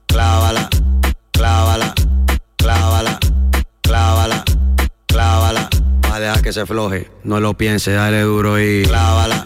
clávala, 0.07 0.69
clávala, 1.33 1.95
clávala, 2.57 3.19
clávala, 3.83 4.38
clávala. 6.19 6.25
Va 6.25 6.25
a 6.25 6.31
dejar 6.31 6.43
que 6.43 6.53
se 6.53 6.67
floje, 6.67 7.11
no 7.25 7.41
lo 7.41 7.55
piense, 7.55 7.93
dale 7.93 8.23
duro 8.23 8.59
y 8.59 8.85
clávala, 8.85 9.45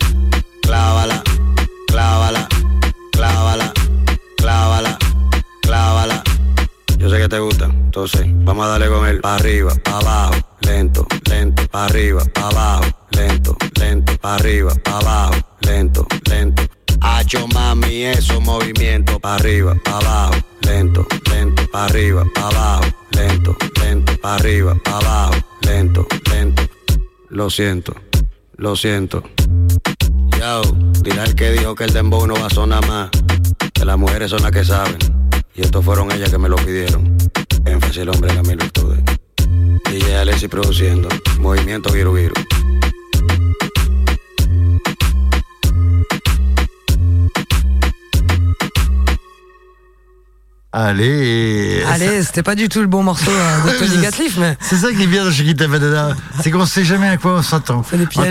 clávala, 0.62 1.22
clávala, 1.86 2.48
clávala, 3.12 3.72
clávala, 4.38 4.98
clávala. 5.60 6.22
Yo 6.98 7.10
sé 7.10 7.18
que 7.18 7.28
te 7.28 7.38
gusta, 7.40 7.66
entonces 7.66 8.22
vamos 8.44 8.64
a 8.64 8.68
darle 8.68 8.88
con 8.88 9.06
él. 9.06 9.20
Pa' 9.20 9.34
arriba, 9.34 9.74
pa' 9.84 9.98
abajo, 9.98 10.34
lento, 10.60 11.06
lento, 11.28 11.62
pa' 11.68 11.84
arriba, 11.84 12.22
pa' 12.32 12.48
abajo, 12.48 12.84
lento, 13.10 13.56
lento, 13.78 14.16
pa' 14.18 14.34
arriba, 14.36 14.72
pa' 14.82 14.98
abajo, 14.98 15.34
lento, 15.60 16.06
lento. 16.30 16.62
Hacho 17.00 17.46
mami, 17.48 18.04
esos 18.04 18.40
movimientos, 18.40 19.18
pa' 19.20 19.34
arriba, 19.34 19.74
pa' 19.84 19.98
abajo, 19.98 20.34
lento, 20.62 21.06
lento, 21.30 21.62
pa' 21.70 21.84
arriba, 21.84 22.24
pa' 22.34 22.48
abajo, 22.48 22.84
lento, 23.10 23.56
lento, 23.80 24.12
pa' 24.22 24.36
arriba, 24.36 24.74
pa' 24.84 24.98
abajo, 24.98 25.51
lento, 25.72 26.06
lento. 26.30 26.62
Lo 27.30 27.48
siento, 27.48 27.94
lo 28.56 28.76
siento. 28.76 29.22
Yo, 30.38 30.62
dirá 31.02 31.24
el 31.24 31.34
que 31.34 31.50
dijo 31.52 31.74
que 31.74 31.84
el 31.84 31.94
dembow 31.94 32.26
no 32.26 32.34
va 32.34 32.46
a 32.46 32.50
sonar 32.50 32.86
más. 32.86 33.08
Que 33.72 33.84
las 33.86 33.98
mujeres 33.98 34.30
son 34.30 34.42
las 34.42 34.52
que 34.52 34.64
saben. 34.64 34.98
Y 35.54 35.62
estos 35.62 35.82
fueron 35.82 36.12
ellas 36.12 36.30
que 36.30 36.36
me 36.36 36.50
lo 36.50 36.56
pidieron. 36.56 37.16
Énfasis 37.64 37.98
el 37.98 38.10
hombre 38.10 38.30
en 38.30 38.36
la 38.36 38.42
virtudes. 38.42 39.00
DJ 39.90 40.16
Alexis 40.16 40.48
produciendo. 40.50 41.08
Movimiento 41.38 41.90
Viru 41.90 42.12
Viru. 42.12 42.34
Allez. 50.74 51.82
Allez, 51.86 52.22
c'était 52.22 52.42
pas 52.42 52.54
du 52.54 52.70
tout 52.70 52.80
le 52.80 52.86
bon 52.86 53.02
morceau 53.02 53.30
euh, 53.30 53.70
de 53.72 53.78
Tony 53.86 54.02
Gatliff, 54.02 54.38
mais 54.38 54.56
C'est 54.58 54.76
ça 54.76 54.90
qui 54.90 55.02
est 55.02 55.06
bien 55.06 55.22
dans 55.22 55.30
Chiquita 55.30 55.66
Banana. 55.68 56.14
C'est 56.42 56.50
qu'on 56.50 56.64
sait 56.64 56.82
jamais 56.82 57.08
à 57.08 57.18
quoi 57.18 57.32
on 57.34 57.42
s'attend. 57.42 57.80
En 57.80 57.82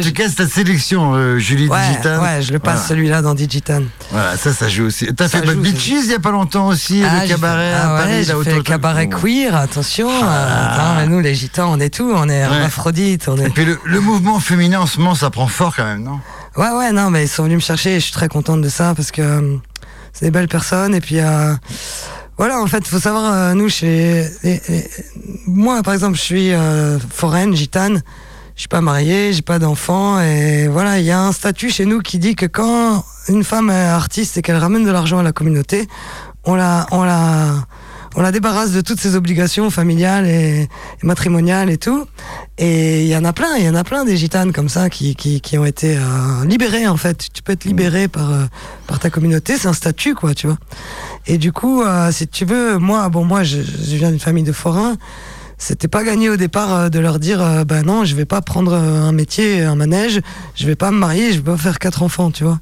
tout 0.01 0.11
cas, 0.11 0.23
c'est 0.27 0.35
ta 0.37 0.47
sélection, 0.47 1.13
euh, 1.13 1.37
Julie 1.37 1.67
ouais, 1.67 1.77
Digital. 1.89 2.19
ouais, 2.19 2.41
je 2.41 2.51
le 2.51 2.57
passe 2.57 2.73
Voilà. 2.77 2.87
celui-là 2.87 3.21
dans 3.21 3.35
Digitan. 3.35 3.83
Voilà, 4.09 4.37
ça, 4.37 4.53
ça 4.53 4.67
joue 4.69 4.85
aussi. 4.85 5.13
T'as 5.15 5.27
fait 5.27 5.41
Bad 5.45 5.57
Beaches 5.59 5.87
il 5.89 6.07
y 6.09 6.13
a 6.15 6.19
pas 6.19 6.31
longtemps 6.31 6.67
aussi, 6.67 7.03
Ah, 7.07 7.21
le 7.21 7.27
cabaret 7.27 7.73
à 7.73 7.89
ah 7.89 7.93
ouais, 7.93 7.99
Paris, 8.01 8.17
là, 8.19 8.25
fait 8.25 8.33
autour- 8.33 8.63
cabaret 8.63 9.07
queer, 9.07 9.55
attention. 9.55 10.09
Ah. 10.09 10.25
euh, 10.25 10.99
attends, 11.03 11.09
nous 11.11 11.19
les 11.19 11.35
gitans, 11.35 11.71
on 11.71 11.79
est 11.79 11.93
tout, 11.93 12.11
on 12.15 12.27
est 12.27 12.33
hermaphrodites, 12.37 13.27
on 13.27 13.37
Et 13.37 13.43
est. 13.43 13.49
puis 13.49 13.65
le, 13.65 13.77
le 13.85 13.99
mouvement 13.99 14.39
féminin 14.39 14.79
en 14.79 14.87
ce 14.87 14.97
moment, 14.97 15.13
ça 15.13 15.29
prend 15.29 15.45
fort 15.47 15.75
quand 15.75 15.85
même, 15.85 16.03
non? 16.03 16.19
Ouais, 16.57 16.71
ouais, 16.71 16.91
non, 16.91 17.11
mais 17.11 17.25
ils 17.25 17.29
sont 17.29 17.43
venus 17.43 17.57
me 17.57 17.61
chercher 17.61 17.91
et 17.97 17.99
je 17.99 18.05
suis 18.05 18.13
très 18.13 18.29
contente 18.29 18.61
de 18.61 18.69
ça 18.69 18.93
parce 18.95 19.11
que 19.11 19.21
euh, 19.21 19.57
c'est 20.11 20.25
des 20.25 20.31
belles 20.31 20.47
personnes 20.49 20.95
et 20.95 21.01
puis 21.01 21.19
euh, 21.19 21.53
voilà, 22.41 22.59
en 22.59 22.65
fait, 22.65 22.87
faut 22.87 22.97
savoir, 22.97 23.31
euh, 23.31 23.53
nous, 23.53 23.69
chez 23.69 24.25
moi, 25.45 25.83
par 25.83 25.93
exemple, 25.93 26.17
je 26.17 26.23
suis 26.23 26.51
euh, 26.53 26.97
foraine, 26.97 27.55
gitane, 27.55 28.01
je 28.55 28.61
suis 28.61 28.67
pas 28.67 28.81
mariée, 28.81 29.31
j'ai 29.31 29.43
pas 29.43 29.59
d'enfant 29.59 30.19
et 30.19 30.67
voilà, 30.67 30.97
il 30.97 31.05
y 31.05 31.11
a 31.11 31.21
un 31.21 31.33
statut 31.33 31.69
chez 31.69 31.85
nous 31.85 31.99
qui 31.99 32.17
dit 32.17 32.33
que 32.33 32.47
quand 32.47 33.05
une 33.27 33.43
femme 33.43 33.69
est 33.69 33.85
artiste 33.85 34.39
et 34.39 34.41
qu'elle 34.41 34.57
ramène 34.57 34.83
de 34.83 34.89
l'argent 34.89 35.19
à 35.19 35.23
la 35.23 35.33
communauté, 35.33 35.87
on 36.43 36.55
la, 36.55 36.87
on 36.89 37.03
la, 37.03 37.63
on 38.15 38.21
la 38.21 38.31
débarrasse 38.31 38.71
de 38.71 38.81
toutes 38.81 38.99
ses 38.99 39.15
obligations 39.15 39.69
familiales 39.69 40.27
et, 40.27 40.67
matrimoniales 41.03 41.69
et 41.69 41.77
tout. 41.77 42.05
Et 42.57 43.03
il 43.03 43.07
y 43.07 43.15
en 43.15 43.23
a 43.25 43.33
plein, 43.33 43.55
il 43.57 43.65
y 43.65 43.69
en 43.69 43.75
a 43.75 43.83
plein 43.83 44.05
des 44.05 44.17
gitanes 44.17 44.51
comme 44.51 44.69
ça 44.69 44.89
qui, 44.89 45.15
qui, 45.15 45.41
qui 45.41 45.57
ont 45.57 45.65
été 45.65 45.97
euh, 45.97 46.45
libérées 46.45 46.87
en 46.87 46.97
fait. 46.97 47.29
Tu 47.33 47.41
peux 47.41 47.53
être 47.53 47.65
libéré 47.65 48.07
par, 48.07 48.31
euh, 48.31 48.45
par 48.87 48.99
ta 48.99 49.09
communauté, 49.09 49.57
c'est 49.57 49.67
un 49.67 49.73
statut 49.73 50.15
quoi, 50.15 50.33
tu 50.33 50.47
vois. 50.47 50.57
Et 51.27 51.37
du 51.37 51.51
coup, 51.51 51.81
euh, 51.81 52.11
si 52.11 52.27
tu 52.27 52.45
veux, 52.45 52.77
moi, 52.77 53.09
bon, 53.09 53.23
moi, 53.23 53.43
je, 53.43 53.61
je 53.61 53.95
viens 53.95 54.09
d'une 54.09 54.19
famille 54.19 54.43
de 54.43 54.51
forains. 54.51 54.97
C'était 55.63 55.87
pas 55.87 56.03
gagné 56.03 56.27
au 56.27 56.37
départ 56.37 56.73
euh, 56.73 56.89
de 56.89 56.97
leur 56.97 57.19
dire, 57.19 57.65
bah 57.67 57.83
non, 57.83 58.03
je 58.03 58.15
vais 58.15 58.25
pas 58.25 58.41
prendre 58.41 58.73
euh, 58.73 59.03
un 59.03 59.11
métier, 59.11 59.61
un 59.61 59.75
manège, 59.75 60.19
je 60.55 60.65
vais 60.65 60.75
pas 60.75 60.89
me 60.89 60.97
marier, 60.97 61.31
je 61.33 61.37
vais 61.37 61.51
pas 61.51 61.57
faire 61.57 61.77
quatre 61.77 62.01
enfants, 62.01 62.31
tu 62.31 62.43
vois. 62.43 62.59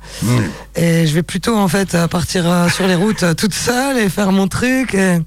Et 0.76 1.08
je 1.08 1.16
vais 1.16 1.24
plutôt 1.24 1.56
en 1.56 1.70
fait 1.70 1.96
partir 2.08 2.68
sur 2.70 2.88
les 2.88 2.96
routes 2.96 3.24
toute 3.38 3.54
seule 3.54 3.98
et 3.98 4.10
faire 4.10 4.34
mon 4.34 4.50
truc. 4.50 4.96
Et, 4.96 5.20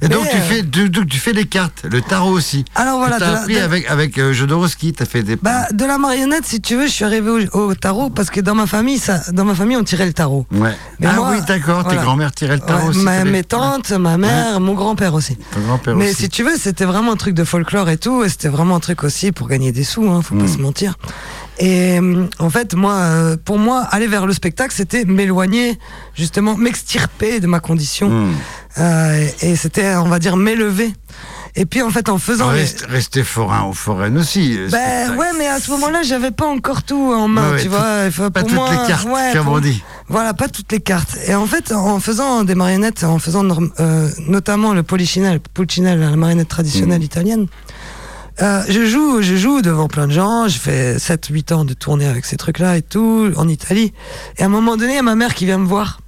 Et 0.00 0.08
donc 0.08 0.22
Mais, 0.24 0.30
tu 0.30 0.36
euh, 0.36 0.40
fais, 0.40 0.62
tu, 0.64 0.90
tu- 0.90 1.06
tu 1.06 1.18
fais 1.18 1.32
les 1.32 1.44
cartes, 1.46 1.84
le 1.90 2.00
tarot 2.00 2.30
aussi. 2.30 2.64
Alors 2.76 2.98
voilà, 2.98 3.16
Tu 3.16 3.24
as 3.24 3.30
la- 3.32 3.40
appris 3.40 3.54
de- 3.56 3.60
avec 3.60 3.90
avec 3.90 4.18
euh, 4.18 4.32
Jodorowsky, 4.32 4.92
t'as 4.92 5.04
fait 5.06 5.22
des. 5.22 5.36
Bah, 5.36 5.66
de 5.72 5.84
la 5.84 5.98
marionnette, 5.98 6.46
si 6.46 6.60
tu 6.60 6.76
veux, 6.76 6.86
je 6.86 6.92
suis 6.92 7.04
arrivé 7.04 7.28
au, 7.52 7.58
au 7.58 7.74
tarot 7.74 8.08
parce 8.10 8.30
que 8.30 8.40
dans 8.40 8.54
ma 8.54 8.66
famille, 8.66 8.98
ça, 8.98 9.20
dans 9.32 9.44
ma 9.44 9.54
famille, 9.54 9.76
on 9.76 9.82
tirait 9.84 10.06
le 10.06 10.12
tarot. 10.12 10.46
ouais. 10.52 10.76
Mais 11.00 11.06
ah 11.08 11.14
moi, 11.14 11.30
oui, 11.32 11.38
d'accord. 11.46 11.82
voilà. 11.82 11.98
Tes 11.98 12.04
grands-mères 12.04 12.32
tiraient 12.32 12.54
le 12.56 12.60
tarot 12.60 12.82
Ouais, 12.84 12.88
aussi. 12.90 12.98
ma- 13.00 13.24
mes 13.24 13.42
tantes, 13.44 13.90
ma 13.90 14.16
mère, 14.18 14.60
mon 14.60 14.74
grand-père 14.74 15.14
aussi. 15.14 15.36
Ton 15.52 15.60
grand-père 15.62 15.96
Mais 15.96 16.10
aussi. 16.10 16.22
si 16.22 16.28
tu 16.28 16.42
veux, 16.44 16.56
c'était 16.56 16.84
vraiment 16.84 17.12
un 17.12 17.16
truc 17.16 17.34
de 17.34 17.44
folklore 17.44 17.88
et 17.90 17.96
tout, 17.98 18.22
et 18.24 18.28
c'était 18.28 18.48
vraiment 18.48 18.76
un 18.76 18.80
truc 18.80 19.02
aussi 19.04 19.32
pour 19.32 19.48
gagner 19.48 19.72
des 19.72 19.84
sous, 19.84 20.08
hein, 20.08 20.22
faut 20.22 20.34
pas 20.36 20.46
se 20.48 20.58
mentir. 20.58 20.94
Et 21.60 21.98
hum, 21.98 22.28
en 22.38 22.50
fait, 22.50 22.74
moi, 22.74 22.92
euh, 22.94 23.36
pour 23.44 23.58
moi, 23.58 23.80
aller 23.90 24.06
vers 24.06 24.26
le 24.26 24.32
spectacle, 24.32 24.72
c'était 24.76 25.04
m'éloigner, 25.04 25.76
justement, 26.14 26.56
m'extirper 26.56 27.40
de 27.40 27.46
ma 27.48 27.58
condition, 27.60 28.08
Hmm. 28.08 28.32
Euh, 28.76 29.26
et, 29.40 29.56
c'était, 29.56 29.94
on 29.96 30.08
va 30.08 30.18
dire, 30.18 30.36
m'élever. 30.36 30.92
Et 31.56 31.64
puis 31.66 31.82
en 31.82 31.90
fait, 31.90 32.08
en 32.08 32.18
faisant 32.18 32.50
les- 32.52 32.66
Rester 32.88 33.24
forain 33.24 33.64
ou 33.68 33.72
foraine 33.72 34.18
aussi. 34.18 34.54
euh, 34.56 34.68
Ben 34.70 35.16
ouais, 35.16 35.26
mais 35.38 35.46
à 35.48 35.58
ce 35.58 35.70
moment-là, 35.72 36.02
j'avais 36.02 36.30
pas 36.30 36.46
encore 36.46 36.82
tout 36.84 37.12
en 37.12 37.26
main, 37.26 37.52
Ouais, 37.52 37.62
tu 37.62 37.68
vois. 37.68 38.04
Pas 38.30 38.30
pour 38.30 38.42
toutes 38.48 38.52
moi, 38.54 38.70
les 38.70 38.86
cartes, 38.86 39.08
ouais, 39.08 39.30
comme 39.32 39.44
pour- 39.46 39.54
on 39.54 39.58
dit. 39.60 39.82
Voilà, 40.08 40.34
pas 40.34 40.48
toutes 40.48 40.70
les 40.70 40.80
cartes. 40.80 41.16
Et 41.26 41.34
en 41.34 41.46
fait, 41.46 41.72
en 41.72 41.98
faisant 41.98 42.44
des 42.44 42.54
marionnettes, 42.54 43.02
en 43.02 43.18
faisant 43.18 43.44
euh, 43.80 44.08
notamment 44.28 44.72
le 44.74 44.82
polichinelle, 44.84 45.40
pulcinelle, 45.40 45.98
la 45.98 46.14
marionnette 46.14 46.48
traditionnelle 46.48 47.02
italienne, 47.02 47.46
euh, 48.40 48.62
je 48.68 48.86
joue, 48.86 49.20
je 49.22 49.34
joue 49.34 49.60
devant 49.62 49.88
plein 49.88 50.06
de 50.06 50.12
gens. 50.12 50.46
Je 50.46 50.58
fais 50.58 50.98
7-8 50.98 51.52
ans 51.52 51.64
de 51.64 51.74
tournée 51.74 52.06
avec 52.06 52.24
ces 52.24 52.36
trucs-là 52.36 52.76
et 52.76 52.82
tout, 52.82 53.32
en 53.36 53.48
Italie. 53.48 53.92
Et 54.36 54.42
à 54.42 54.46
un 54.46 54.50
moment 54.50 54.76
donné, 54.76 54.92
il 54.92 54.96
y 54.96 55.00
a 55.00 55.02
ma 55.02 55.16
mère 55.16 55.34
qui 55.34 55.44
vient 55.46 55.58
me 55.58 55.66
voir. 55.66 56.00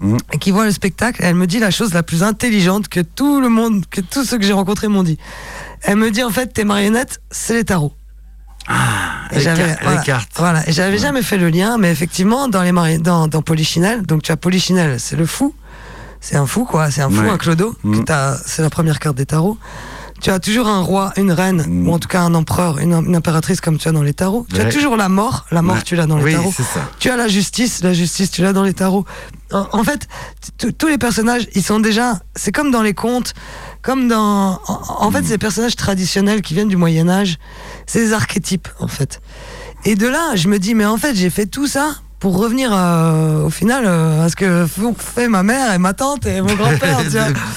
Mm. 0.00 0.16
Et 0.32 0.38
qui 0.38 0.50
voit 0.52 0.64
le 0.64 0.70
spectacle, 0.70 1.20
elle 1.24 1.34
me 1.34 1.46
dit 1.46 1.58
la 1.58 1.70
chose 1.70 1.92
la 1.92 2.02
plus 2.04 2.22
intelligente 2.22 2.88
que 2.88 3.00
tout 3.00 3.40
le 3.40 3.48
monde, 3.48 3.84
que 3.90 4.00
tous 4.00 4.24
ceux 4.24 4.38
que 4.38 4.44
j'ai 4.44 4.52
rencontrés 4.52 4.88
m'ont 4.88 5.02
dit. 5.02 5.18
Elle 5.82 5.96
me 5.96 6.10
dit 6.10 6.22
en 6.22 6.30
fait, 6.30 6.52
tes 6.52 6.64
marionnettes, 6.64 7.20
c'est 7.30 7.54
les 7.54 7.64
tarots. 7.64 7.92
Et 9.32 9.36
les, 9.36 9.40
j'avais- 9.40 9.62
car- 9.62 9.68
les 9.80 9.84
voilà, 9.86 10.02
cartes. 10.02 10.30
Voilà, 10.36 10.68
et 10.68 10.72
j'avais 10.72 10.98
jamais 10.98 11.22
fait 11.22 11.38
le 11.38 11.48
lien, 11.48 11.78
mais 11.78 11.90
effectivement, 11.90 12.48
dans 12.48 12.62
les 12.62 12.72
mari- 12.72 12.98
dans, 12.98 13.26
dans 13.26 13.40
Polichinelle, 13.42 14.02
donc 14.02 14.22
tu 14.22 14.30
as 14.32 14.36
Polichinelle, 14.36 15.00
c'est 15.00 15.16
le 15.16 15.24
fou, 15.26 15.54
c'est 16.20 16.36
un 16.36 16.46
fou 16.46 16.64
quoi, 16.64 16.90
c'est 16.90 17.00
un 17.02 17.08
fou, 17.10 17.22
Ouais. 17.22 17.30
un 17.30 17.38
clodo, 17.38 17.74
Mm. 17.82 18.02
c'est 18.46 18.62
la 18.62 18.70
première 18.70 18.98
carte 18.98 19.16
des 19.16 19.26
tarots. 19.26 19.56
Tu 20.20 20.30
as 20.30 20.40
toujours 20.40 20.66
un 20.66 20.80
roi, 20.80 21.12
une 21.16 21.30
reine, 21.30 21.64
Mm. 21.66 21.88
ou 21.88 21.92
en 21.92 21.98
tout 22.00 22.08
cas 22.08 22.20
un 22.22 22.34
empereur, 22.34 22.78
une, 22.78 22.92
une 22.92 23.14
impératrice 23.14 23.60
comme 23.60 23.78
tu 23.78 23.86
as 23.88 23.92
dans 23.92 24.02
les 24.02 24.14
tarots. 24.14 24.46
Tu 24.52 24.60
as 24.60 24.64
toujours 24.66 24.96
la 24.96 25.08
mort, 25.08 25.46
la 25.52 25.62
mort 25.62 25.76
Ouais. 25.76 25.82
tu 25.82 25.94
l'as 25.94 26.06
dans 26.06 26.16
les 26.18 26.24
Oui, 26.24 26.32
tarots. 26.32 26.52
ça. 26.52 26.80
Tu 26.98 27.08
as 27.10 27.16
la 27.16 27.28
justice, 27.28 27.82
la 27.82 27.92
justice 27.92 28.30
tu 28.30 28.42
l'as 28.42 28.52
dans 28.52 28.64
les 28.64 28.74
tarots. 28.74 29.04
En, 29.52 29.66
en 29.72 29.84
fait, 29.84 30.08
tous 30.76 30.88
les 30.88 30.98
personnages, 30.98 31.46
ils 31.54 31.62
sont 31.62 31.78
déjà, 31.80 32.20
c'est 32.34 32.52
comme 32.52 32.70
dans 32.70 32.82
les 32.82 32.94
contes, 32.94 33.32
comme 33.82 34.08
dans, 34.08 34.60
en, 34.66 34.80
en 35.06 35.10
Mm. 35.10 35.12
fait, 35.14 35.24
ces 35.24 35.38
personnages 35.38 35.76
traditionnels 35.76 36.42
qui 36.42 36.52
viennent 36.54 36.68
du 36.68 36.76
Moyen 36.76 37.08
Âge, 37.08 37.38
c'est 37.86 38.00
des 38.00 38.12
archétypes 38.12 38.68
en 38.80 38.88
fait. 38.88 39.20
Et 39.84 39.94
de 39.94 40.08
là, 40.08 40.34
je 40.34 40.48
me 40.48 40.58
dis, 40.58 40.74
mais 40.74 40.84
en 40.84 40.96
fait, 40.96 41.14
j'ai 41.14 41.30
fait 41.30 41.46
tout 41.46 41.68
ça 41.68 41.94
pour 42.20 42.36
revenir 42.38 42.70
euh, 42.72 43.44
au 43.44 43.50
final 43.50 43.84
euh, 43.86 44.24
à 44.24 44.28
ce 44.28 44.34
que 44.36 44.66
font- 44.66 44.94
fait 44.98 45.28
ma 45.28 45.42
mère 45.44 45.72
et 45.72 45.78
ma 45.78 45.92
tante 45.92 46.26
et 46.26 46.40
mon 46.40 46.52
grand-père. 46.54 46.98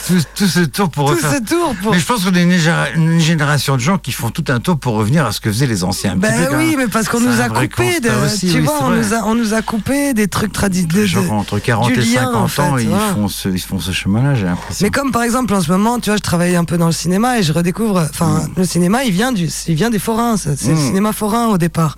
tout, 0.08 0.14
tout 0.36 0.48
ce 0.48 0.60
tour 0.62 0.90
pour 0.90 1.10
tout 1.10 1.16
refaire. 1.16 1.34
ce 1.34 1.44
tour 1.44 1.76
pour. 1.82 1.92
Mais 1.94 2.00
je 2.00 2.06
pense 2.06 2.24
qu'on 2.24 2.34
est 2.36 2.44
une, 2.44 3.20
génération 3.20 3.76
de 3.76 3.82
gens 3.82 3.98
qui 3.98 4.12
font 4.12 4.30
tout 4.30 4.46
un 4.50 4.60
tour 4.60 4.78
pour 4.78 4.94
revenir 4.94 5.26
à 5.26 5.32
ce 5.32 5.40
que 5.42 5.52
faisaient 5.52 5.66
les 5.68 5.84
anciens. 5.84 6.16
Ben 6.16 6.32
oui, 6.58 6.76
mais 6.78 6.88
parce 6.88 7.10
qu'on 7.10 7.20
nous 7.20 7.42
a 7.42 7.50
coupé, 7.50 8.00
de, 8.00 8.08
constat 8.10 8.26
aussi, 8.26 8.52
tu 8.52 8.58
oui, 8.60 8.66
vois, 8.66 8.80
on 8.84 8.90
nous, 8.92 9.14
a, 9.14 9.24
on 9.26 9.36
nous 9.36 9.54
a 9.54 9.62
coupé 9.62 10.14
des 10.14 10.28
trucs 10.28 10.54
traditionnels. 10.54 11.08
Genre 11.08 11.32
entre 11.34 11.58
40 11.60 11.88
du 11.94 12.00
et 12.00 12.04
lien, 12.04 12.22
50 12.32 12.60
en 12.60 12.64
ans, 12.74 12.78
ils, 12.78 12.90
font 13.16 13.28
ce, 13.28 13.50
ils 13.50 13.60
font 13.60 13.80
ce 13.80 13.92
chemin-là, 13.92 14.36
j'ai 14.36 14.46
l'impression. 14.46 14.86
Mais 14.86 14.92
comme 14.92 15.12
par 15.12 15.24
exemple 15.24 15.54
en 15.56 15.62
ce 15.62 15.72
moment, 15.72 16.00
tu 16.00 16.10
vois, 16.12 16.18
je 16.18 16.22
travaille 16.22 16.56
un 16.56 16.66
peu 16.66 16.78
dans 16.78 16.86
le 16.88 16.92
cinéma 16.92 17.40
et 17.40 17.44
je 17.44 17.52
redécouvre. 17.54 18.08
Enfin, 18.10 18.44
le 18.56 18.66
cinéma, 18.66 19.04
il 19.06 19.12
vient 19.12 19.32
du, 19.32 19.50
il 19.68 19.76
vient 19.76 19.90
des 19.90 20.00
forains. 20.00 20.38
C'est 20.38 20.68
le 20.68 20.74
Mm. 20.76 20.78
cinéma 20.78 21.14
forain 21.14 21.48
au 21.48 21.58
départ. 21.58 21.96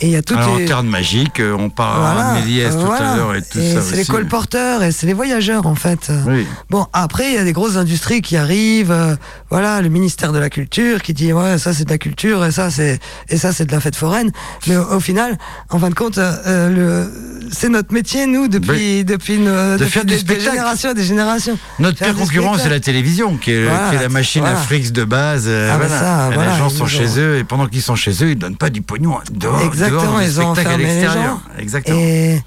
Et 0.00 0.06
il 0.08 0.12
y 0.12 0.16
a 0.16 0.22
toutes 0.22 0.36
les. 0.38 0.62
Lanterne 0.62 0.88
magique, 0.88 1.40
euh, 1.40 1.56
on 1.58 1.70
parle 1.70 2.18
à 2.18 2.34
Méliès 2.34 2.70
tout 2.74 2.80
voilà. 2.80 3.12
à 3.12 3.16
l'heure 3.16 3.34
et 3.34 3.40
tout 3.42 3.58
Et 3.58 3.74
ça 3.74 3.80
C'est 3.82 3.96
les 3.96 4.04
colporteurs 4.04 4.82
et 4.82 4.92
c'est 4.92 5.06
les 5.06 5.14
voyageurs 5.14 5.66
en 5.66 5.74
fait. 5.74 6.10
Oui. 6.26 6.46
Bon, 6.68 6.86
après, 6.92 7.28
il 7.30 7.34
y 7.34 7.38
a 7.38 7.44
des 7.44 7.52
grosses 7.54 7.76
industries 7.76 8.20
qui 8.20 8.36
arrivent. 8.36 8.90
euh, 8.90 9.16
voilà, 9.50 9.80
le 9.80 9.88
ministère 9.88 10.32
de 10.32 10.38
la 10.38 10.50
Culture 10.50 11.00
qui 11.02 11.14
dit 11.14 11.32
ouais, 11.32 11.56
ça 11.58 11.72
c'est 11.72 11.84
de 11.84 11.90
la 11.90 11.98
culture 11.98 12.44
et 12.44 12.50
ça 12.52 12.70
c'est 12.70 12.98
et 13.30 13.36
ça 13.38 13.52
c'est 13.52 13.64
de 13.64 13.72
la 13.72 13.80
fête 13.80 13.96
foraine. 13.96 14.30
Mais 14.66 14.76
au, 14.76 14.82
au 14.96 15.00
final, 15.00 15.38
en 15.70 15.78
fin 15.78 15.88
de 15.88 15.94
compte, 15.94 16.18
euh, 16.18 16.32
euh, 16.46 16.68
le 17.06 17.50
c'est 17.52 17.68
notre 17.68 17.94
métier 17.94 18.26
nous 18.26 18.48
depuis 18.48 19.04
depuis, 19.04 19.36
une, 19.36 19.76
depuis 19.78 19.90
faire 19.90 20.04
du 20.04 20.16
des, 20.16 20.22
des 20.22 20.40
générations 20.40 20.90
et 20.90 20.94
des 20.94 21.04
générations. 21.04 21.56
Notre 21.78 21.96
pire 21.98 22.14
concurrent, 22.14 22.58
c'est 22.58 22.68
la 22.68 22.80
télévision, 22.80 23.36
qui 23.36 23.52
est, 23.52 23.64
Voilà, 23.64 23.90
qui 23.90 23.96
est 23.96 24.00
la 24.02 24.08
machine 24.08 24.40
voilà. 24.42 24.58
à 24.58 24.60
frics 24.62 24.92
de 24.92 25.04
base. 25.04 25.44
euh, 25.46 25.70
Ah, 25.72 25.78
bah 25.78 25.86
voilà. 25.86 26.00
ça, 26.00 26.30
voilà, 26.34 26.52
les 26.52 26.58
gens 26.58 26.68
sont 26.68 26.86
chez 26.86 27.20
eux, 27.20 27.38
et 27.38 27.44
pendant 27.44 27.66
qu'ils 27.68 27.82
sont 27.82 27.94
chez 27.94 28.10
eux, 28.24 28.30
ils 28.30 28.36
donnent 28.38 28.56
pas 28.56 28.68
du 28.68 28.82
pognon 28.82 29.18
dehors, 29.30 29.62
Exactement, 29.86 30.20
ils 30.20 30.40
ont 30.40 30.46
enfermé 30.48 30.76
les 30.78 30.84
l'extérieur. 31.00 31.24
gens. 31.24 31.40
Exactement. 31.58 31.96
Et, 31.98 32.40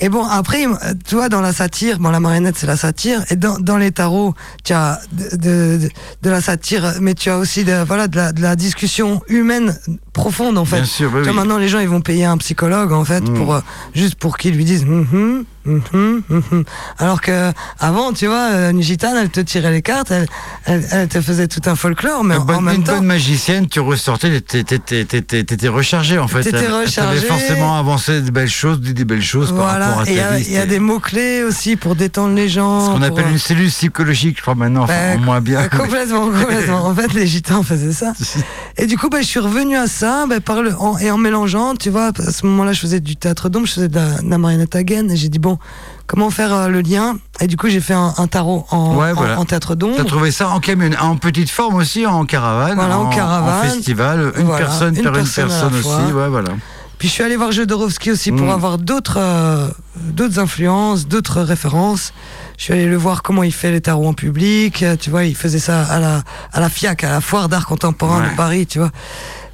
et 0.00 0.08
bon, 0.08 0.24
après, 0.24 0.64
tu 1.06 1.16
vois, 1.16 1.28
dans 1.28 1.40
la 1.40 1.52
satire, 1.52 1.98
bon, 1.98 2.10
la 2.10 2.20
marionnette, 2.20 2.56
c'est 2.56 2.66
la 2.68 2.76
satire. 2.76 3.24
Et 3.30 3.36
dans, 3.36 3.58
dans 3.58 3.76
les 3.76 3.90
tarots, 3.90 4.34
tu 4.64 4.72
as 4.72 5.00
de, 5.12 5.36
de, 5.36 5.78
de- 5.78 5.90
de 6.22 6.30
la 6.30 6.40
satire, 6.40 6.94
mais 7.00 7.14
tu 7.14 7.30
as 7.30 7.38
aussi 7.38 7.64
de, 7.64 7.82
voilà, 7.84 8.06
de, 8.06 8.16
la, 8.16 8.32
de 8.32 8.40
la 8.40 8.54
discussion 8.54 9.20
humaine 9.28 9.76
profonde, 10.18 10.58
en 10.58 10.64
fait. 10.64 10.76
Bien 10.76 10.84
sûr, 10.84 11.10
bah 11.10 11.18
oui. 11.24 11.32
maintenant, 11.32 11.58
les 11.58 11.68
gens, 11.68 11.78
ils 11.78 11.88
vont 11.88 12.00
payer 12.00 12.24
un 12.26 12.36
psychologue, 12.38 12.92
en 12.92 13.04
fait, 13.04 13.20
Mm. 13.28 13.34
pour, 13.34 13.54
euh, 13.54 13.60
juste 13.94 14.16
pour 14.16 14.36
qu'ils 14.36 14.54
lui 14.54 14.64
disent, 14.64 14.84
mhm, 14.84 15.44
mhm. 15.64 16.64
alors 16.98 17.20
que 17.20 17.52
avant, 17.78 18.12
tu 18.12 18.26
vois, 18.26 18.50
euh, 18.52 18.70
une 18.70 18.82
gitane, 18.82 19.16
elle 19.20 19.28
te 19.30 19.40
tirait 19.40 19.70
les 19.70 19.82
cartes, 19.82 20.10
elle, 20.10 20.26
elle, 20.64 20.84
elle 20.92 21.08
te 21.08 21.20
faisait 21.20 21.46
tout 21.46 21.60
un 21.66 21.74
folklore, 21.76 22.24
mais 22.24 22.36
en, 22.36 22.44
bonne, 22.44 22.56
en 22.56 22.60
même 22.62 22.74
une 22.76 22.84
temps. 22.84 22.96
bonne 22.96 23.04
magicienne, 23.06 23.66
tu 23.68 23.80
ressortais, 23.80 24.40
t'étais- 24.40 25.68
rechargé 25.68 26.18
en 26.18 26.26
fait. 26.28 26.42
T'étais 26.42 26.66
rechargé. 26.68 27.20
T'avais 27.20 27.26
forcément 27.26 27.76
avancé 27.78 28.22
des 28.22 28.30
belles 28.30 28.48
choses, 28.48 28.80
dit 28.80 28.94
des 28.94 29.04
belles 29.04 29.22
choses 29.22 29.50
par 29.52 29.66
rapport 29.66 29.94
Voilà, 29.96 30.00
à 30.00 30.08
et 30.08 30.12
il 30.12 30.16
y 30.16 30.20
ta 30.20 30.28
a, 30.28 30.36
vie. 30.38 30.44
il 30.48 30.52
y 30.54 30.58
a 30.58 30.66
des 30.66 30.78
mots-clés 30.78 31.42
aussi 31.42 31.76
pour 31.76 31.94
détendre 31.96 32.34
les 32.34 32.48
gens. 32.48 32.86
Ce 32.86 32.90
qu'on 32.90 33.02
appelle 33.02 33.28
une 33.30 33.38
cellule 33.38 33.68
psychologique, 33.68 34.36
je 34.38 34.42
crois 34.42 34.54
maintenant, 34.54 34.84
enfin, 34.84 35.16
en 35.16 35.18
moins 35.18 35.40
bien. 35.42 35.60
euh, 35.60 35.68
Complètement, 35.76 36.30
complètement. 36.30 36.86
En 36.86 36.94
fait, 36.94 37.12
les 37.12 37.26
gitans 37.26 37.62
faisaient 37.62 37.92
ça. 37.92 38.12
Et 38.78 38.86
du 38.86 38.96
coup, 38.96 39.10
ben, 39.10 39.20
je 39.20 39.26
suis 39.26 39.40
revenu 39.40 39.76
à 39.76 39.86
ça, 39.86 40.07
ben, 40.28 40.40
par 40.40 40.62
le, 40.62 40.74
en, 40.78 40.96
et 40.98 41.10
en 41.10 41.18
mélangeant, 41.18 41.74
tu 41.74 41.90
vois, 41.90 42.10
à 42.18 42.30
ce 42.32 42.46
moment-là, 42.46 42.72
je 42.72 42.80
faisais 42.80 43.00
du 43.00 43.16
théâtre 43.16 43.48
d'ombre, 43.48 43.66
je 43.66 43.72
faisais 43.74 43.88
de 43.88 43.94
la, 43.96 44.20
de 44.22 44.28
la 44.30 44.38
marionnette 44.38 44.74
et 44.74 45.16
j'ai 45.16 45.28
dit, 45.28 45.38
bon, 45.38 45.58
comment 46.06 46.30
faire 46.30 46.52
euh, 46.54 46.68
le 46.68 46.80
lien? 46.80 47.16
Et 47.40 47.46
du 47.46 47.56
coup, 47.56 47.68
j'ai 47.68 47.80
fait 47.80 47.94
un, 47.94 48.14
un 48.16 48.26
tarot 48.26 48.66
en, 48.70 48.96
Ouais, 48.96 49.10
en- 49.10 49.14
voilà. 49.14 49.38
en 49.38 49.44
théâtre 49.44 49.68
T'as 49.70 49.74
d'ombre. 49.76 50.04
trouvé 50.04 50.30
ça 50.30 50.48
en 50.50 50.60
camion, 50.60 50.90
en 51.00 51.16
petite 51.16 51.50
forme 51.50 51.76
aussi, 51.76 52.06
en 52.06 52.24
caravane, 52.24 52.76
Voilà, 52.76 52.98
en 52.98 53.08
caravane. 53.10 53.68
festival, 53.70 54.32
une 54.36 54.44
Voilà, 54.44 54.66
personne 54.66 54.96
une 54.96 55.02
par 55.02 55.16
une 55.16 55.26
personne 55.28 55.74
aussi, 55.74 56.12
ouais, 56.12 56.28
voilà. 56.28 56.50
Puis 56.98 57.06
je 57.06 57.12
suis 57.12 57.22
allé 57.22 57.36
voir 57.36 57.52
Jodorowsky 57.52 58.10
aussi 58.10 58.32
pour 58.32 58.48
Mm. 58.48 58.50
avoir 58.50 58.76
d'autres 58.76 59.18
euh, 59.20 59.68
d'autres 59.96 60.40
influences, 60.40 61.06
d'autres 61.06 61.42
références. 61.42 62.12
Je 62.56 62.64
suis 62.64 62.72
allé 62.72 62.86
le 62.86 62.96
voir 62.96 63.22
comment 63.22 63.44
il 63.44 63.52
fait 63.52 63.70
les 63.70 63.80
tarots 63.80 64.08
en 64.08 64.14
public. 64.14 64.82
euh, 64.82 64.96
Tu 64.96 65.08
vois, 65.08 65.22
il 65.24 65.36
faisait 65.36 65.60
ça 65.60 65.84
à 65.84 66.00
la 66.00 66.22
à 66.52 66.58
la 66.58 66.68
FIAC, 66.68 67.04
à 67.04 67.10
la 67.10 67.20
Foire 67.20 67.48
d'art 67.48 67.66
contemporain 67.66 68.22
Ouais. 68.24 68.30
de 68.32 68.36
Paris. 68.36 68.66
Tu 68.66 68.80
vois. 68.80 68.90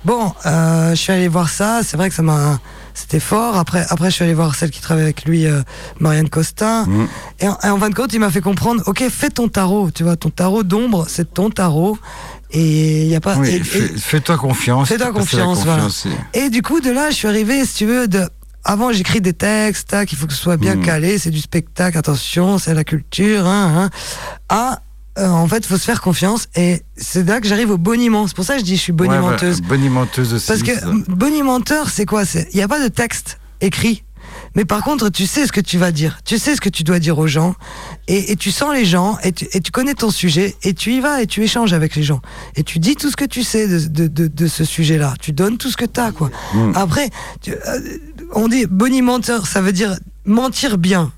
Bon, 0.04 0.32
euh, 0.46 0.90
je 0.90 0.94
suis 0.96 1.12
allé 1.12 1.28
voir 1.28 1.48
ça. 1.48 1.80
C'est 1.82 1.96
vrai 1.96 2.08
que 2.08 2.14
ça 2.14 2.22
m'a 2.22 2.58
c'était 2.96 3.18
fort. 3.20 3.56
Après, 3.56 3.84
après, 3.90 4.10
je 4.10 4.14
suis 4.14 4.24
allé 4.24 4.34
voir 4.34 4.54
celle 4.54 4.70
qui 4.70 4.80
travaille 4.80 5.02
avec 5.04 5.24
lui, 5.24 5.46
euh, 5.46 5.62
Marianne 5.98 6.28
Costa. 6.28 6.84
Mm. 6.84 7.08
Et, 7.40 7.48
en, 7.48 7.58
et 7.64 7.68
en 7.68 7.78
fin 7.78 7.90
de 7.90 7.94
compte, 7.94 8.12
il 8.12 8.20
m'a 8.20 8.30
fait 8.30 8.40
comprendre. 8.40 8.82
Ok, 8.86 9.02
fais 9.10 9.30
ton 9.30 9.48
tarot. 9.48 9.90
Tu 9.90 10.04
vois, 10.04 10.16
ton 10.16 10.30
tarot 10.30 10.62
d'ombre, 10.62 11.06
c'est 11.08 11.34
ton 11.34 11.50
tarot. 11.50 11.98
Et 12.52 13.02
il 13.02 13.08
y 13.08 13.16
a 13.16 13.20
pas. 13.20 13.36
Oui, 13.36 13.60
fais-toi 13.64 14.36
confiance. 14.36 14.88
Fais-toi 14.88 15.12
confiance, 15.12 15.64
voilà. 15.64 15.88
et 16.34 16.50
du 16.50 16.62
coup, 16.62 16.80
de 16.80 16.90
là, 16.90 17.10
je 17.10 17.16
suis 17.16 17.28
arrivé, 17.28 17.64
si 17.64 17.74
tu 17.78 17.86
veux, 17.86 18.06
de. 18.06 18.22
Avant, 18.66 18.92
j'écris 18.92 19.20
des 19.20 19.34
textes, 19.34 19.88
tac, 19.88 20.10
il 20.12 20.16
faut 20.16 20.26
que 20.26 20.32
ce 20.32 20.40
soit 20.40 20.56
bien 20.56 20.76
Mm. 20.76 20.80
calé, 20.84 21.18
c'est 21.18 21.30
du 21.30 21.40
spectacle, 21.40 21.98
attention, 21.98 22.56
c'est 22.58 22.72
la 22.72 22.84
culture, 22.84 23.44
hein, 23.46 23.74
hein. 23.76 23.90
À, 24.48 24.80
euh, 25.18 25.28
en 25.28 25.46
fait, 25.48 25.64
faut 25.66 25.76
se 25.76 25.84
faire 25.84 26.00
confiance. 26.00 26.48
Et 26.56 26.82
c'est 26.96 27.26
là 27.26 27.40
que 27.40 27.46
j'arrive 27.48 27.70
au 27.70 27.78
boniment. 27.78 28.26
C'est 28.26 28.36
pour 28.36 28.44
ça 28.44 28.54
que 28.54 28.60
je 28.60 28.64
dis 28.64 28.76
je 28.76 28.80
suis 28.82 28.92
Ouais, 28.92 29.06
bonimenteuse. 29.06 29.60
bonimenteuse 29.62 30.34
aussi. 30.34 30.46
Parce 30.46 30.62
que 30.62 30.74
ça. 30.78 30.86
bonimenteur, 31.08 31.90
c'est 31.90 32.06
quoi? 32.06 32.22
Il 32.52 32.56
n'y 32.56 32.62
a 32.62 32.68
pas 32.68 32.82
de 32.82 32.88
texte 32.88 33.38
écrit. 33.60 34.02
Mais 34.56 34.64
par 34.64 34.82
contre, 34.82 35.10
tu 35.10 35.26
sais 35.26 35.46
ce 35.46 35.52
que 35.52 35.60
tu 35.60 35.78
vas 35.78 35.92
dire. 35.92 36.18
Tu 36.24 36.38
sais 36.38 36.54
ce 36.56 36.60
que 36.60 36.68
tu 36.68 36.82
dois 36.84 36.98
dire 36.98 37.18
aux 37.18 37.26
gens. 37.26 37.54
Et, 38.08 38.32
et 38.32 38.36
tu 38.36 38.50
sens 38.50 38.72
les 38.74 38.84
gens. 38.84 39.18
Et 39.22 39.32
tu, 39.32 39.46
et 39.52 39.60
tu 39.60 39.70
connais 39.70 39.94
ton 39.94 40.10
sujet. 40.10 40.56
Et 40.62 40.74
tu 40.74 40.92
y 40.92 41.00
vas 41.00 41.22
et 41.22 41.26
tu 41.26 41.42
échanges 41.42 41.72
avec 41.72 41.94
les 41.96 42.02
gens. 42.02 42.20
Et 42.56 42.62
tu 42.64 42.78
dis 42.78 42.94
tout 42.96 43.10
ce 43.10 43.16
que 43.16 43.24
tu 43.24 43.42
sais 43.42 43.66
de, 43.68 43.78
de, 43.86 44.06
de, 44.08 44.26
de 44.28 44.46
ce 44.46 44.64
sujet-là. 44.64 45.14
Tu 45.20 45.32
donnes 45.32 45.58
tout 45.58 45.70
ce 45.70 45.76
que 45.76 45.84
tu 45.84 46.00
as. 46.00 46.10
Quoi. 46.12 46.30
Mm. 46.54 46.72
Après, 46.74 47.10
tu- 47.42 47.52
euh, 47.52 47.80
on 48.32 48.48
dit 48.48 48.66
bonimenteur, 48.66 49.46
ça 49.46 49.60
veut 49.60 49.72
dire 49.72 49.96
mentir 50.24 50.78
bien. 50.78 51.12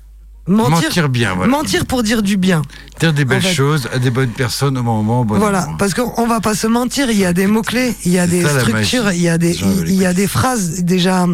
Mentir, 0.47 0.71
Mentir 0.87 1.09
bien, 1.09 1.35
voilà. 1.35 1.51
mentir 1.51 1.85
pour 1.85 2.03
dire 2.03 2.21
du 2.23 2.37
bien. 2.37 2.61
Dire 3.01 3.11
des 3.13 3.25
belles 3.25 3.41
fait- 3.41 3.53
choses 3.53 3.89
à 3.93 3.99
des 3.99 4.11
bonnes 4.11 4.29
personnes 4.29 4.77
au 4.77 4.83
moment, 4.83 5.21
au 5.21 5.25
bon 5.25 5.37
Voilà, 5.37 5.65
moment. 5.65 5.77
parce 5.77 5.93
qu'on 5.93 6.13
on 6.17 6.25
va 6.25 6.39
pas 6.39 6.55
se 6.55 6.67
mentir, 6.67 7.11
il 7.11 7.17
y 7.17 7.25
a 7.25 7.33
des 7.33 7.47
mots-clés, 7.47 7.93
il 8.05 8.13
y 8.13 8.19
a 8.19 8.27
des 8.27 8.43
ça, 8.43 8.59
structures, 8.61 9.11
il 9.11 9.21
y 9.21 9.27
a 9.29 9.37
des, 9.37 9.59
il 9.87 9.93
y 9.95 10.05
a 10.05 10.13
des 10.13 10.25
phrases 10.27 10.83
déjà, 10.83 11.25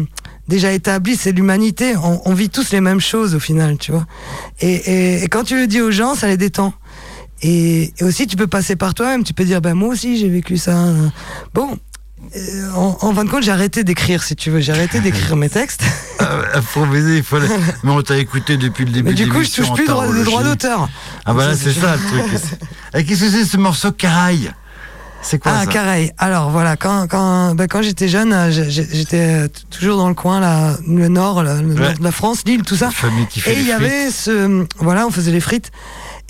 déjà 0.48 0.72
établies, 0.72 1.14
c'est 1.16 1.30
l'humanité, 1.32 1.94
on, 1.96 2.20
on 2.24 2.34
vit 2.34 2.50
tous 2.50 2.72
les 2.72 2.80
mêmes 2.80 3.00
choses 3.00 3.36
au 3.36 3.40
final, 3.40 3.78
tu 3.78 3.92
vois. 3.92 4.04
Et, 4.60 4.72
et, 4.74 5.22
et 5.22 5.28
quand 5.28 5.44
tu 5.44 5.56
le 5.56 5.68
dis 5.68 5.80
aux 5.80 5.92
gens, 5.92 6.14
ça 6.16 6.26
les 6.26 6.36
détend. 6.36 6.74
Et, 7.42 7.92
et 7.98 8.04
aussi, 8.04 8.26
tu 8.26 8.36
peux 8.36 8.46
passer 8.46 8.74
par 8.74 8.94
toi-même. 8.94 9.22
Tu 9.22 9.34
peux 9.34 9.44
dire, 9.44 9.60
ben 9.60 9.74
moi 9.74 9.88
aussi, 9.90 10.16
j'ai 10.16 10.28
vécu 10.28 10.56
ça. 10.56 10.86
Bon. 11.52 11.76
Euh, 12.36 12.70
En, 12.74 12.98
en 13.00 13.14
fin 13.14 13.24
de 13.24 13.30
compte, 13.30 13.42
j'ai 13.42 13.50
arrêté 13.52 13.84
d'écrire, 13.84 14.22
si 14.22 14.36
tu 14.36 14.50
veux. 14.50 14.60
J'ai 14.60 14.72
arrêté 14.72 15.00
d'écrire 15.00 15.36
mes 15.36 15.48
textes. 15.50 15.84
Ah, 16.20 16.58
Improviser, 16.58 17.16
il 17.18 17.22
fallait. 17.24 17.48
Mais 17.82 17.90
on 17.90 18.00
t'a 18.00 18.16
écouté 18.16 18.56
depuis 18.56 18.84
le 18.84 18.92
début 18.92 19.08
Mais 19.10 19.14
du 19.14 19.28
coup, 19.28 19.42
je 19.42 19.50
touche 19.50 19.72
plus 19.72 19.84
de 19.84 20.22
droit, 20.24 20.44
d'auteur. 20.44 20.88
Ah 21.26 21.34
bah 21.34 21.48
là, 21.48 21.56
c'est 21.56 21.72
ça 21.72 21.96
le 21.96 22.02
truc. 22.28 22.40
Et 22.94 23.04
qu'est-ce 23.04 23.24
que 23.24 23.30
c'est 23.30 23.44
ce 23.44 23.56
morceau 23.56 23.90
Caraï? 23.90 24.52
C'est 25.24 25.38
quoi 25.38 25.52
Ah, 25.56 25.66
carré. 25.66 26.12
Alors 26.18 26.50
voilà, 26.50 26.76
quand, 26.76 27.08
quand, 27.08 27.54
ben, 27.54 27.66
quand 27.66 27.82
j'étais 27.82 28.08
jeune, 28.08 28.32
euh, 28.32 28.50
j'étais 28.50 29.44
euh, 29.44 29.48
toujours 29.70 29.96
dans 29.96 30.08
le 30.08 30.14
coin, 30.14 30.38
là, 30.38 30.76
le 30.86 31.08
nord, 31.08 31.42
le, 31.42 31.60
nord 31.62 31.94
de 31.98 32.04
la 32.04 32.12
France, 32.12 32.42
l'île, 32.46 32.62
tout 32.62 32.76
ça. 32.76 32.90
Famille 32.90 33.26
qui 33.26 33.40
fait 33.40 33.54
Et 33.54 33.60
il 33.60 33.66
y 33.66 33.72
avait 33.72 34.10
ce. 34.10 34.66
Voilà, 34.78 35.06
on 35.06 35.10
faisait 35.10 35.32
les 35.32 35.40
frites. 35.40 35.72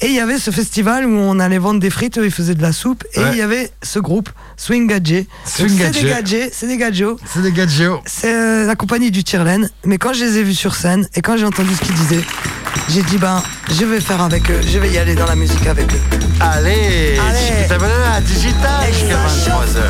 Et 0.01 0.07
il 0.07 0.13
y 0.15 0.21
avait 0.21 0.39
ce 0.39 0.51
festival 0.51 1.07
où 1.07 1.17
on 1.17 1.39
allait 1.39 1.59
vendre 1.59 1.79
des 1.81 1.89
frites, 1.91 2.19
eux 2.19 2.25
ils 2.27 2.31
faisaient 2.31 2.55
de 2.57 2.63
la 2.63 2.73
soupe. 2.73 3.05
Et 3.15 3.21
Ouais. 3.21 3.31
il 3.33 3.39
y 3.39 3.43
avait 3.43 3.71
ce 3.83 3.99
groupe, 4.01 4.29
Swing 4.57 4.87
Gadget. 4.89 5.27
C'est 5.45 5.67
des 5.67 5.77
gadgets, 5.77 6.53
c'est 6.53 6.67
des 6.67 6.77
gadgets. 6.77 7.17
C'est 7.25 7.43
des 7.43 7.69
Géo. 7.69 8.01
C'est 8.05 8.35
euh, 8.35 8.67
la 8.67 8.75
compagnie 8.75 9.11
du 9.11 9.23
Tirlen. 9.25 9.71
Mais 9.85 9.99
quand 9.99 10.13
je 10.13 10.25
les 10.25 10.39
ai 10.39 10.43
vus 10.43 10.55
sur 10.55 10.75
scène 10.75 11.07
et 11.15 11.23
quand 11.23 11.37
j'ai 11.37 11.45
entendu 11.47 11.75
ce 11.75 11.81
qu'ils 11.81 11.95
disaient, 11.95 12.25
j'ai 12.89 13.03
dit, 13.03 13.19
ben, 13.19 13.43
je 13.71 13.85
vais 13.85 14.01
faire 14.01 14.21
avec 14.21 14.51
eux, 14.51 14.61
je 14.67 14.79
vais 14.79 14.91
y 14.91 14.99
aller 14.99 15.15
dans 15.15 15.27
la 15.27 15.37
musique 15.37 15.67
avec 15.67 15.91
eux. 15.93 16.01
Allez, 16.41 17.17
Allez. 17.19 17.69
Digital 18.27 18.93
jusqu'à 18.93 19.17
23h. 19.17 19.81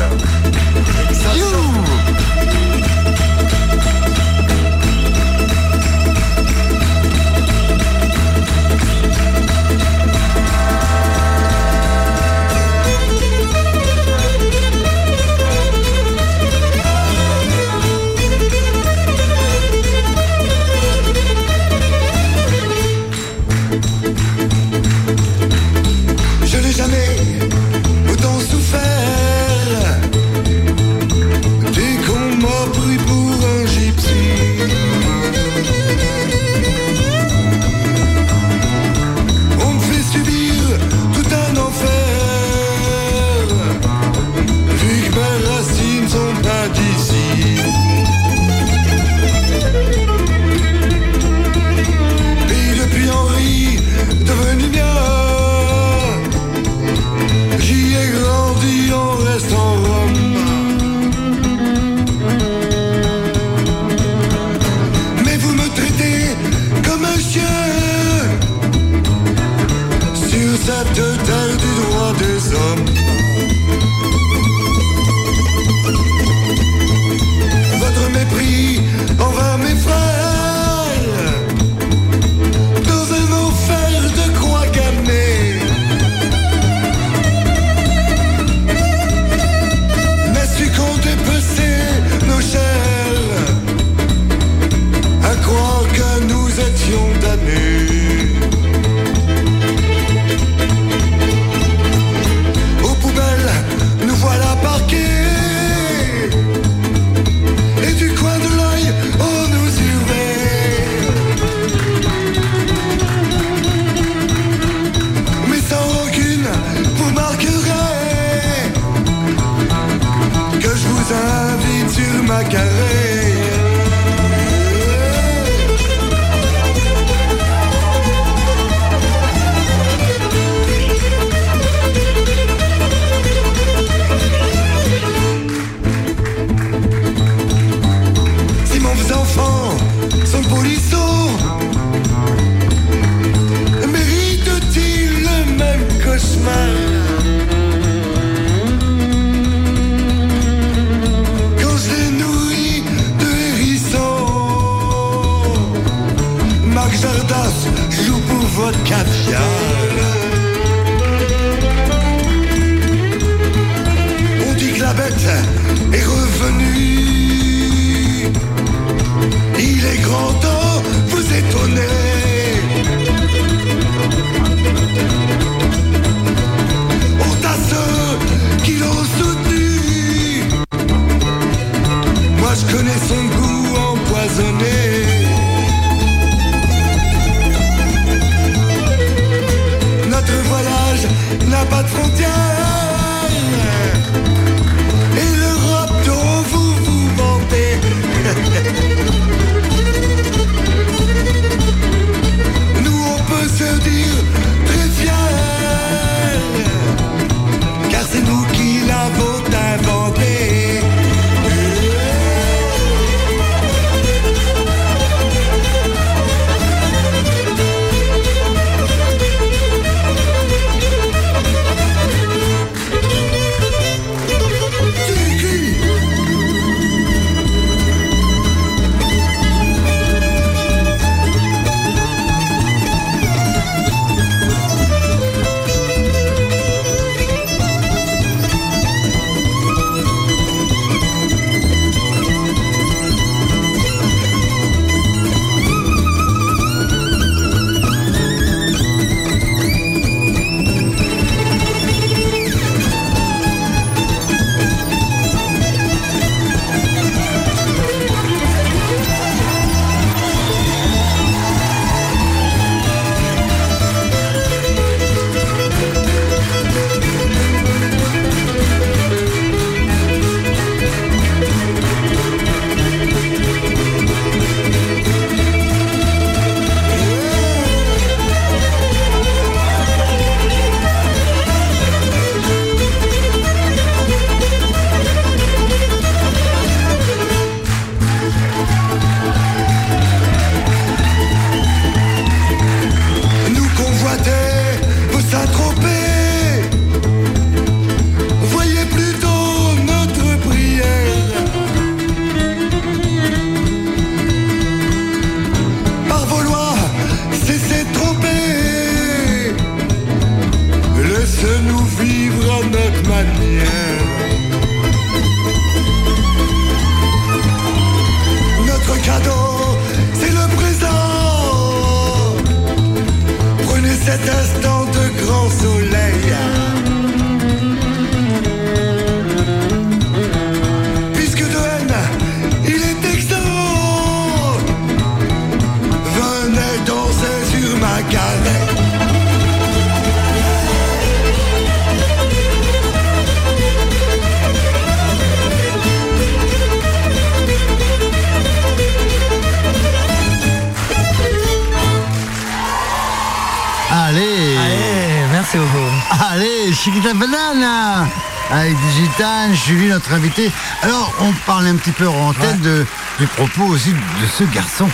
Allez 353.91 354.57
Allez, 354.57 355.27
merci 355.31 355.57
beaucoup. 355.57 356.23
Allez, 356.31 356.73
Chiquita 356.73 357.13
Banana 357.13 358.07
avec 358.51 358.75
Digital, 358.79 359.53
Julie, 359.53 359.89
notre 359.89 360.13
invité. 360.13 360.51
Alors, 360.81 361.11
on 361.21 361.31
parle 361.45 361.67
un 361.67 361.75
petit 361.75 361.91
peu 361.91 362.07
en 362.07 362.33
tête 362.33 362.61
ouais. 362.63 362.85
de, 363.19 363.25
propos 363.35 363.63
aussi 363.63 363.91
de 363.91 364.27
ce 364.27 364.43
garçon. 364.43 364.87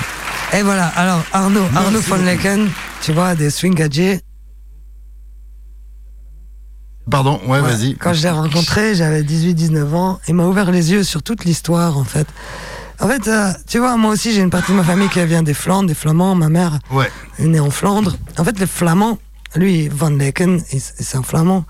Et 0.54 0.64
voilà, 0.64 0.88
alors 0.96 1.24
Arnaud, 1.34 1.66
Arnaud 1.76 2.02
von 2.02 2.18
Lecken, 2.18 2.70
tu 3.02 3.14
vois, 3.14 3.36
des 3.36 3.50
swing 3.50 3.76
Pardon, 7.10 7.42
ouais. 7.48 7.62
vas-y. 7.62 7.96
Quand 7.96 8.14
je 8.14 8.24
l'ai 8.24 8.30
rencontré, 8.30 8.96
j'avais 8.96 9.24
18-19 9.24 9.94
ans, 9.96 10.20
il 10.28 10.36
m'a 10.36 10.46
ouvert 10.46 10.72
les 10.72 10.92
yeux 10.92 11.04
sur 11.04 11.24
toute 11.24 11.46
l'histoire, 11.46 11.98
en 11.98 12.04
fait. 12.06 12.28
En 13.02 13.08
fait, 13.08 13.28
euh, 13.28 13.52
tu 13.68 13.80
vois, 13.80 13.98
moi 13.98 14.12
aussi, 14.12 14.32
j'ai 14.32 14.42
une 14.42 14.50
partie 14.52 14.72
de 14.72 14.78
ma 14.78 14.84
famille 14.84 15.10
qui 15.10 15.24
vient 15.26 15.42
des 15.44 15.56
Flandres, 15.56 15.88
des 15.88 15.96
Flamands. 15.96 16.36
Ma 16.36 16.50
mère 16.50 16.78
Ouais. 16.92 17.10
est 17.40 17.46
née 17.48 17.60
en 17.60 17.72
Flandre. 17.72 18.16
En 18.38 18.44
fait, 18.44 18.60
les 18.60 18.68
Flamands, 18.68 19.18
lui, 19.56 19.88
Van 19.90 20.10
Lecken, 20.12 20.62
il- 20.72 20.80
c'est 20.82 21.18
un 21.18 21.24
Flamand. 21.24 21.66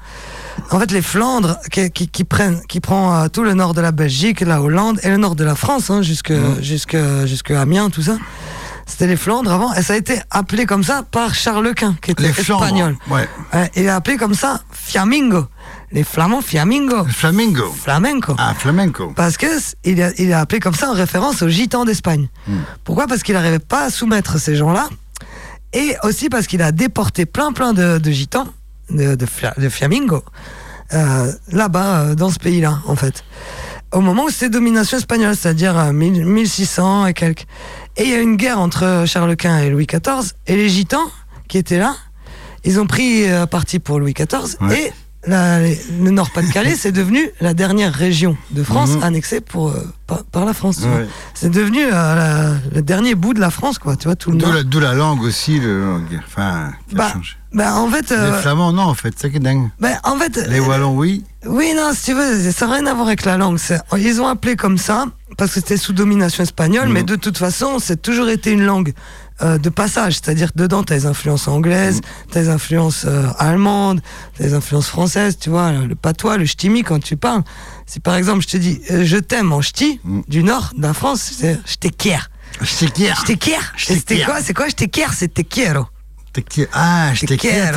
En 0.72 0.80
fait, 0.80 0.92
les 0.92 1.02
Flandres, 1.02 1.58
qui, 1.72 1.90
qui, 1.90 2.10
qui 2.10 2.24
prennent, 2.26 2.62
qui 2.68 2.82
prend 2.82 3.16
euh, 3.16 3.28
tout 3.30 3.44
le 3.44 3.54
nord 3.54 3.74
de 3.74 3.80
la 3.82 3.92
Belgique, 3.94 4.42
la 4.42 4.62
Hollande 4.62 5.00
et 5.04 5.10
le 5.10 5.16
nord 5.18 5.36
de 5.36 5.46
la 5.46 5.56
France, 5.56 5.90
hein, 5.90 6.02
jusque, 6.02 6.34
jusque, 6.62 6.98
jusque 7.26 7.52
Amiens, 7.52 7.90
tout 7.90 8.02
ça. 8.02 8.18
C'était 8.92 9.08
les 9.08 9.16
Flandres 9.16 9.52
avant, 9.52 9.74
et 9.74 9.82
ça 9.84 9.94
a 9.94 9.96
été 9.96 10.20
appelé 10.30 10.66
comme 10.66 10.84
ça 10.84 11.04
par 11.10 11.34
Charles 11.34 11.74
Quint, 11.74 11.96
qui 12.02 12.12
était 12.12 12.24
Les 12.24 12.30
espagnol. 12.40 12.98
Ouais, 13.10 13.28
il 13.76 13.88
a 13.88 13.96
appelé 13.96 14.18
comme 14.18 14.34
ça 14.34 14.60
Fiamingo. 14.72 15.46
Les 15.94 16.04
Flamands 16.04 16.42
Fiamingo. 16.42 17.06
Flamingo. 17.06 17.72
Flamenco. 17.72 18.36
Ah, 18.38 18.54
flamenco. 18.54 19.14
Parce 19.16 19.38
que 19.38 19.48
il 19.86 20.02
a, 20.04 20.12
il 20.18 20.32
a 20.34 20.42
appelé 20.42 20.60
comme 20.60 20.74
ça 20.76 20.90
en 20.90 20.94
référence 20.94 21.42
aux 21.42 21.48
gitans 21.50 21.86
d'Espagne. 21.86 22.28
Hmm. 22.48 22.58
Pourquoi? 22.84 23.08
Parce 23.08 23.24
qu'il 23.24 23.34
n'arrivait 23.36 23.60
pas 23.60 23.86
à 23.86 23.90
soumettre 23.90 24.38
ces 24.40 24.56
gens-là. 24.58 24.88
Et 25.74 25.96
aussi 26.04 26.28
parce 26.30 26.48
qu'il 26.48 26.62
a 26.62 26.72
déporté 26.74 27.26
plein 27.26 27.54
plein 27.54 27.72
de, 27.74 27.98
de 27.98 28.12
gitans, 28.12 28.48
de, 28.90 29.16
de, 29.16 29.26
fia- 29.26 29.54
de 29.58 29.70
Flamingo, 29.70 30.24
euh, 30.94 31.32
là-bas, 31.52 32.00
euh, 32.02 32.16
dans 32.16 32.30
ce 32.30 32.40
pays-là, 32.40 32.80
en 32.88 32.96
fait. 32.98 33.24
Au 33.94 34.00
moment 34.02 34.26
où 34.26 34.30
c'était 34.30 34.50
domination 34.50 34.98
espagnole, 34.98 35.36
c'est-à-dire 35.36 35.78
euh, 35.78 35.92
1000 35.92 36.26
1600 36.26 37.08
et 37.08 37.14
quelques. 37.14 37.46
Et 37.98 38.04
il 38.04 38.10
y 38.10 38.14
a 38.14 38.20
une 38.22 38.38
guerre 38.38 38.60
entre 38.60 39.04
Charles 39.06 39.36
Quint 39.36 39.60
et 39.60 39.70
Louis 39.70 39.86
XIV, 39.88 40.34
et 40.48 40.56
les 40.56 40.70
gitans 40.70 41.12
qui 41.50 41.58
étaient 41.58 41.78
là, 41.80 41.96
ils 42.64 42.80
ont 42.80 42.88
pris 42.88 43.30
euh, 43.30 43.46
parti 43.46 43.80
pour 43.80 44.00
Louis 44.00 44.14
XIV, 44.14 44.56
Ouais. 44.62 44.80
et 44.88 44.94
la- 45.30 45.60
le 45.60 46.10
Nord-Pas-de-Calais, 46.10 46.76
c'est 46.80 46.92
devenu 46.94 47.30
la 47.42 47.54
dernière 47.54 47.94
région 47.94 48.38
de 48.52 48.64
France 48.64 48.92
Mhm. 48.92 49.04
annexée 49.04 49.42
pour, 49.42 49.70
euh, 49.72 49.86
par, 50.08 50.24
par 50.24 50.46
la 50.46 50.54
France. 50.54 50.80
Ouais. 50.84 51.06
C'est 51.34 51.50
devenu 51.52 51.80
euh, 51.92 52.56
le 52.74 52.82
dernier 52.82 53.14
bout 53.14 53.34
de 53.34 53.40
la 53.42 53.50
France, 53.52 53.78
quoi. 53.78 53.98
Tu 53.98 54.06
vois, 54.08 54.16
tout 54.16 54.32
le 54.32 54.38
D'où 54.38 54.46
Nord. 54.46 54.56
la, 54.56 54.64
d'où 54.64 54.80
la 54.80 54.94
langue 54.94 55.22
aussi, 55.24 55.60
le, 55.60 56.00
enfin, 56.26 56.72
qui 56.88 56.96
a 56.96 56.98
Bah, 56.98 57.10
changé. 57.14 57.34
Bah, 57.54 57.76
en 57.76 57.90
fait, 57.90 58.10
Les 58.12 58.16
euh, 58.16 58.42
flamands, 58.42 58.72
non, 58.72 58.84
en 58.84 58.94
fait, 58.94 59.14
c'est 59.18 59.30
qui 59.30 59.38
est 59.38 59.40
dingue. 59.40 59.70
bah, 59.80 60.00
en 60.04 60.18
fait, 60.18 60.38
Les 60.48 60.60
wallons, 60.62 60.96
oui. 60.96 61.24
oui, 61.46 61.74
non, 61.76 61.92
si 61.94 62.06
tu 62.06 62.14
veux, 62.14 62.52
ça 62.52 62.66
n'a 62.68 62.76
rien 62.76 62.86
à 62.88 62.94
voir 62.94 63.08
avec 63.08 63.26
la 63.26 63.36
langue. 63.38 63.60
Ils 63.98 64.22
ont 64.22 64.28
appelé 64.28 64.56
comme 64.56 64.78
ça 64.78 65.06
parce 65.38 65.52
que 65.54 65.60
c'était 65.60 65.78
sous 65.78 65.92
domination 65.94 66.44
espagnole, 66.44 66.88
mais 66.90 67.04
de 67.04 67.16
toute 67.16 67.38
façon, 67.38 67.80
c'est 67.80 68.02
toujours 68.02 68.30
été 68.30 68.52
une 68.52 68.64
langue 68.64 68.94
euh, 69.42 69.58
de 69.58 69.70
passage. 69.70 70.14
C'est-à-dire 70.14 70.52
dedans, 70.56 70.84
tu 70.84 70.94
as 70.94 70.98
les 70.98 71.06
influences 71.08 71.48
anglaises, 71.50 71.96
Mhm. 71.98 72.02
tu 72.32 72.38
as 72.38 72.42
les 72.44 72.50
influences 72.50 73.06
euh, 73.08 73.28
allemandes, 73.40 74.02
tu 74.36 74.44
as 74.44 74.46
les 74.48 74.54
influences 74.54 74.88
françaises, 74.88 75.38
tu 75.40 75.50
vois, 75.50 75.72
le 75.72 75.96
patois, 75.96 76.38
le 76.38 76.46
ch'timi, 76.46 76.84
quand 76.84 77.00
tu 77.00 77.18
parles. 77.18 77.42
Si 77.86 78.00
par 78.00 78.16
exemple, 78.16 78.44
je 78.44 78.48
te 78.48 78.58
dis 78.58 78.80
euh, 78.92 79.04
je 79.04 79.18
t'aime 79.18 79.52
en 79.52 79.62
ch'ti, 79.62 80.00
Mhm. 80.04 80.24
du 80.28 80.44
nord 80.44 80.72
de 80.78 80.84
la 80.84 80.94
France, 80.94 81.34
c'est 81.38 81.60
je 81.66 81.76
t'équière. 81.76 82.30
Je 82.62 82.86
t'équière. 82.86 83.22
Je 83.22 83.26
t'équière. 83.26 83.72
C'était 83.78 84.22
quoi 84.24 84.42
C'est 84.42 84.54
quoi 84.54 84.68
je 84.70 84.76
t'équière 84.76 85.12
te 85.18 85.42
quiero. 85.42 85.86
T'équière. 86.34 86.68
Ah, 86.74 87.12
je 87.14 87.22
Te 87.22 87.26
t'équière. 87.26 87.74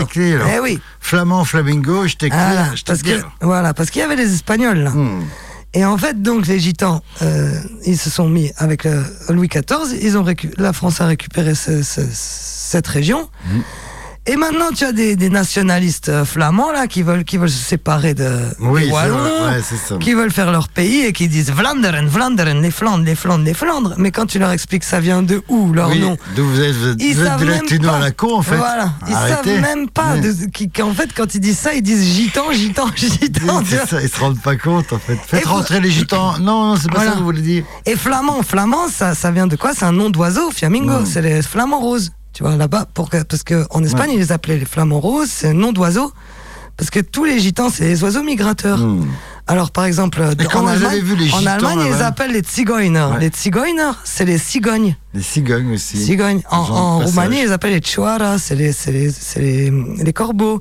Eh 0.54 0.60
oui. 0.60 0.78
Flamand, 1.00 1.44
flamingo, 1.44 2.06
je 2.06 2.14
t'équière, 2.14 2.46
Voilà, 2.52 2.74
je 2.74 2.82
t'équière. 2.82 3.30
voilà, 3.40 3.74
parce 3.74 3.90
qu'il 3.90 4.00
y 4.00 4.04
avait 4.04 4.16
les 4.16 4.32
Espagnols 4.32 4.78
là. 4.78 4.90
Hmm. 4.90 5.22
Et 5.76 5.84
en 5.84 5.98
fait, 5.98 6.22
donc 6.22 6.46
les 6.46 6.60
Gitans, 6.60 7.02
euh, 7.22 7.58
ils 7.84 7.98
se 7.98 8.08
sont 8.08 8.28
mis 8.28 8.52
avec 8.58 8.86
Louis 9.28 9.48
XIV. 9.48 9.98
Ils 10.00 10.16
ont 10.16 10.22
récu- 10.22 10.52
la 10.56 10.72
France 10.72 11.00
a 11.00 11.06
récupéré 11.06 11.56
ce- 11.56 11.82
ce- 11.82 12.06
cette 12.12 12.86
région. 12.86 13.28
Mhm. 13.50 13.62
Et 14.26 14.36
maintenant, 14.36 14.70
tu 14.74 14.84
as 14.84 14.92
des, 14.92 15.16
des 15.16 15.28
nationalistes 15.28 16.08
euh, 16.08 16.24
flamands 16.24 16.72
là 16.72 16.86
qui 16.86 17.02
veulent 17.02 17.24
qui 17.24 17.36
veulent 17.36 17.50
se 17.50 17.62
séparer 17.62 18.14
de 18.14 18.30
Oui, 18.58 18.80
des 18.82 18.86
c'est 18.86 18.92
Wallons, 18.94 19.18
vrai, 19.18 19.56
ouais, 19.56 19.62
c'est 19.62 19.76
ça. 19.76 19.96
qui 19.98 20.14
veulent 20.14 20.32
faire 20.32 20.50
leur 20.50 20.68
pays 20.68 21.04
et 21.04 21.12
qui 21.12 21.28
disent 21.28 21.50
Vlaanderen, 21.52 22.06
Vlaanderen, 22.08 22.62
les 22.62 22.70
Flandres, 22.70 23.04
les 23.04 23.14
Flandres, 23.16 23.44
les 23.44 23.52
Flandres. 23.52 23.92
Mais 23.98 24.10
quand 24.12 24.24
tu 24.24 24.38
leur 24.38 24.50
expliques 24.50 24.84
ça 24.84 24.98
vient 24.98 25.22
de 25.22 25.42
où 25.48 25.74
leur 25.74 25.90
Oui, 25.90 25.98
nom, 26.00 26.16
d'où 26.36 26.46
vous 26.48 26.58
êtes, 26.62 26.74
vous 26.74 26.94
ils 27.00 27.16
savent 27.16 27.44
même 27.44 27.60
pas. 27.82 27.96
à 27.96 28.00
la 28.00 28.10
con, 28.12 28.36
en 28.36 28.40
fait. 28.42 28.56
Voilà, 28.56 28.94
ils 29.06 29.12
Arrêtez. 29.14 29.56
savent 29.56 29.60
même 29.60 29.90
pas 29.90 30.14
qu'en 30.74 30.94
fait 30.94 31.10
quand 31.14 31.34
ils 31.34 31.40
disent 31.40 31.58
ça, 31.58 31.74
ils 31.74 31.82
disent 31.82 32.04
gitan, 32.16 32.50
gitan, 32.52 32.86
gitan. 32.96 33.62
ça, 33.86 34.00
ils 34.00 34.08
se 34.08 34.18
rendent 34.20 34.40
pas 34.40 34.56
compte, 34.56 34.90
en 34.94 34.98
fait. 34.98 35.18
Faites 35.26 35.42
Et 35.42 35.46
rentrer 35.46 35.80
les 35.80 35.90
gitans. 35.90 36.32
Non, 36.40 36.64
non, 36.70 36.76
c'est 36.76 36.88
pas 36.88 36.94
Voilà. 36.94 37.10
ça 37.10 37.14
que 37.16 37.18
vous 37.20 37.26
voulez 37.26 37.42
dire. 37.42 37.64
Et 37.84 37.94
flamand, 37.94 38.42
flamand, 38.42 38.88
ça, 38.88 39.14
ça 39.14 39.30
vient 39.30 39.46
de 39.46 39.56
quoi? 39.56 39.72
C'est 39.74 39.84
un 39.84 39.92
nom 39.92 40.08
d'oiseau, 40.08 40.50
flamingo. 40.50 41.04
C'est 41.04 41.20
les 41.20 41.42
flamands 41.42 41.80
roses. 41.80 42.10
Tu 42.34 42.42
vois, 42.42 42.56
là-bas, 42.56 42.86
pour 42.92 43.10
que- 43.10 43.22
parce 43.22 43.44
qu'en 43.44 43.82
Espagne, 43.84 44.10
Ouais. 44.10 44.16
ils 44.16 44.18
les 44.18 44.32
appelaient 44.32 44.58
les 44.58 44.64
flamands 44.64 45.00
roses, 45.00 45.30
c'est 45.30 45.48
un 45.48 45.54
nom 45.54 45.72
d'oiseau. 45.72 46.12
Parce 46.76 46.90
que 46.90 46.98
tous 46.98 47.24
les 47.24 47.38
gitans, 47.38 47.70
c'est 47.70 47.84
les 47.84 48.02
oiseaux 48.02 48.24
migrateurs. 48.24 48.78
Hmm. 48.80 49.06
Alors, 49.46 49.70
par 49.70 49.84
exemple, 49.84 50.20
en 50.20 50.66
Allemagne, 50.66 51.00
vu 51.00 51.14
les 51.14 51.32
en 51.32 51.38
gitans, 51.38 51.52
Allemagne 51.52 51.78
ils 51.86 51.92
les 51.92 52.02
appellent 52.02 52.32
les. 52.32 52.42
Ouais. 52.42 53.20
Les 53.20 53.30
Zigeuner, 53.30 53.92
c'est 54.02 54.24
les 54.24 54.38
cigognes. 54.38 54.96
Les 55.12 55.22
cigognes 55.22 55.74
aussi. 55.74 56.04
Cigognes. 56.04 56.42
En, 56.50 56.58
en. 56.58 56.98
Roumanie, 57.00 57.42
ils 57.42 57.52
appellent 57.52 57.74
les 57.74 57.80
Chuara, 57.80 58.38
c'est 58.38 58.56
les, 58.56 58.72
c'est 58.72 58.90
les, 58.90 59.10
c'est 59.12 59.40
les, 59.40 59.70
les 59.70 60.12
corbeaux. 60.12 60.60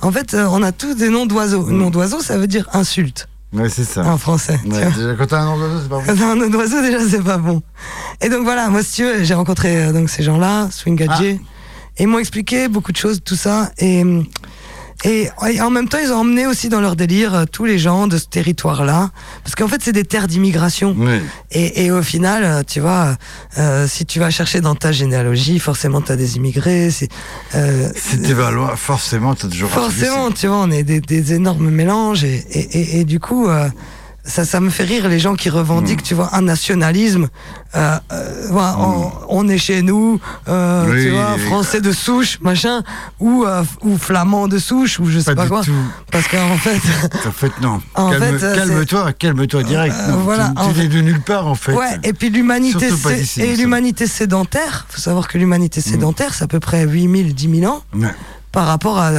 En 0.00 0.10
fait, 0.10 0.32
euh, 0.32 0.46
on 0.50 0.62
a 0.62 0.72
tous 0.72 0.94
des 0.94 1.10
noms 1.10 1.26
d'oiseaux. 1.26 1.66
Mm. 1.66 1.76
Nom 1.76 1.90
d'oiseau, 1.90 2.20
ça 2.22 2.38
veut 2.38 2.46
dire 2.46 2.68
insulte 2.72 3.28
Ouais, 3.52 3.68
c'est 3.68 3.84
ça. 3.84 4.04
en 4.06 4.16
français. 4.18 4.58
Ouais, 4.64 4.90
déjà, 4.92 5.14
quand 5.14 5.26
t'as 5.26 5.40
un 5.40 5.44
nom 5.44 5.58
d'oiseau, 5.58 5.78
c'est 5.82 5.88
pas 5.88 5.96
bon. 5.98 6.02
Quand 6.06 6.16
t'as 6.16 6.30
un 6.30 6.36
nom 6.36 6.48
d'oiseau, 6.48 6.80
déjà, 6.80 6.98
c'est 7.08 7.22
pas 7.22 7.36
bon. 7.38 7.62
Et 8.22 8.28
donc 8.28 8.44
voilà, 8.44 8.68
moi, 8.70 8.82
si 8.82 8.94
tu 8.96 9.04
veux, 9.04 9.22
j'ai 9.24 9.34
rencontré 9.34 9.84
euh, 9.84 9.92
donc, 9.92 10.08
ces 10.08 10.22
gens-là, 10.22 10.68
Swing 10.70 11.06
Ah. 11.08 11.22
et 11.22 11.38
ils 11.98 12.06
m'ont 12.06 12.18
expliqué 12.18 12.68
beaucoup 12.68 12.92
de 12.92 12.96
choses, 12.96 13.20
tout 13.22 13.36
ça. 13.36 13.70
Et, 13.78 14.02
et, 15.04 15.28
et 15.48 15.60
en 15.60 15.70
même 15.70 15.88
temps, 15.88 15.98
ils 16.02 16.12
ont 16.12 16.18
emmené 16.20 16.46
aussi 16.46 16.68
dans 16.68 16.80
leur 16.80 16.96
délire 16.96 17.34
euh, 17.34 17.44
tous 17.50 17.64
les 17.64 17.78
gens 17.78 18.06
de 18.06 18.18
ce 18.18 18.26
territoire-là. 18.26 19.10
Parce 19.44 19.54
qu'en 19.54 19.68
fait, 19.68 19.82
c'est 19.82 19.92
des 19.92 20.04
terres 20.04 20.28
d'immigration. 20.28 20.94
Oui. 20.98 21.20
Et, 21.50 21.84
et 21.84 21.90
au 21.90 22.02
final, 22.02 22.44
euh, 22.44 22.62
tu 22.66 22.80
vois, 22.80 23.16
euh, 23.58 23.86
si 23.88 24.06
tu 24.06 24.20
vas 24.20 24.30
chercher 24.30 24.60
dans 24.60 24.74
ta 24.74 24.92
généalogie, 24.92 25.58
forcément, 25.58 26.00
tu 26.02 26.12
as 26.12 26.16
des 26.16 26.36
immigrés. 26.36 26.90
c'est, 26.90 27.08
Euh, 27.54 27.88
Si 27.96 28.20
tu 28.22 28.32
vas 28.34 28.50
loin, 28.50 28.76
forcément, 28.76 29.34
t'as 29.34 29.48
toujours 29.48 29.70
Forcément, 29.70 30.30
tu 30.30 30.46
vois, 30.46 30.58
on 30.58 30.70
est 30.70 30.82
des, 30.84 31.00
des 31.00 31.32
énormes 31.34 31.70
mélanges 31.70 32.24
et, 32.24 32.44
et, 32.50 32.78
et, 32.78 33.00
et 33.00 33.04
du 33.04 33.18
coup, 33.20 33.48
euh, 33.48 33.68
ça, 34.24 34.44
ça 34.44 34.60
me 34.60 34.70
fait 34.70 34.84
rire 34.84 35.08
les 35.08 35.18
gens 35.18 35.34
qui 35.34 35.50
revendiquent, 35.50 36.00
Hmm. 36.00 36.04
tu 36.04 36.14
vois, 36.14 36.34
un 36.34 36.42
nationalisme. 36.42 37.28
Euh, 37.74 37.98
euh, 38.12 38.46
voilà, 38.50 38.76
on, 38.78 39.10
on 39.28 39.48
est 39.48 39.58
chez 39.58 39.82
nous, 39.82 40.20
euh, 40.48 40.86
Oui, 40.90 41.02
tu 41.04 41.10
vois, 41.10 41.34
oui. 41.36 41.40
français 41.46 41.80
de 41.80 41.90
souche, 41.92 42.38
machin, 42.40 42.82
ou, 43.18 43.44
euh, 43.44 43.62
ou 43.82 43.98
flamand 43.98 44.46
de 44.46 44.58
souche, 44.58 45.00
ou 45.00 45.06
je 45.10 45.18
sais 45.18 45.34
Pas 45.34 45.46
quoi. 45.48 45.62
tout. 45.62 45.72
Parce 46.10 46.28
qu'en 46.28 46.56
fait, 46.56 46.78
En 47.26 47.32
fait, 47.32 47.52
non. 47.60 47.80
En 47.94 48.10
Calme- 48.10 48.38
fait, 48.38 48.54
calme-toi, 48.56 49.12
calme-toi 49.14 49.62
direct. 49.64 49.94
Euh, 49.98 50.12
Non, 50.12 50.18
voilà, 50.18 50.52
tu 50.54 50.62
en 50.62 50.68
tu 50.68 50.74
fait- 50.74 50.84
es 50.84 50.88
de 50.88 51.00
nulle 51.00 51.20
part, 51.20 51.46
en 51.46 51.54
fait. 51.54 51.72
Ouais, 51.72 51.98
et 52.04 52.12
puis 52.12 52.30
l'humanité 52.30 52.88
et 53.38 53.56
l'humanité 53.56 54.06
sédentaire, 54.06 54.86
faut 54.88 55.00
savoir 55.00 55.26
que 55.28 55.38
l'humanité 55.38 55.80
Mm. 55.80 55.90
sédentaire, 55.90 56.34
c'est 56.34 56.44
à 56.44 56.48
peu 56.48 56.60
près 56.60 56.84
8000, 56.86 57.34
10 57.34 57.60
000 57.60 57.72
ans 57.72 57.82
Ouais. 57.94 58.08
Par 58.52 58.66
rapport 58.66 58.98
à, 58.98 59.10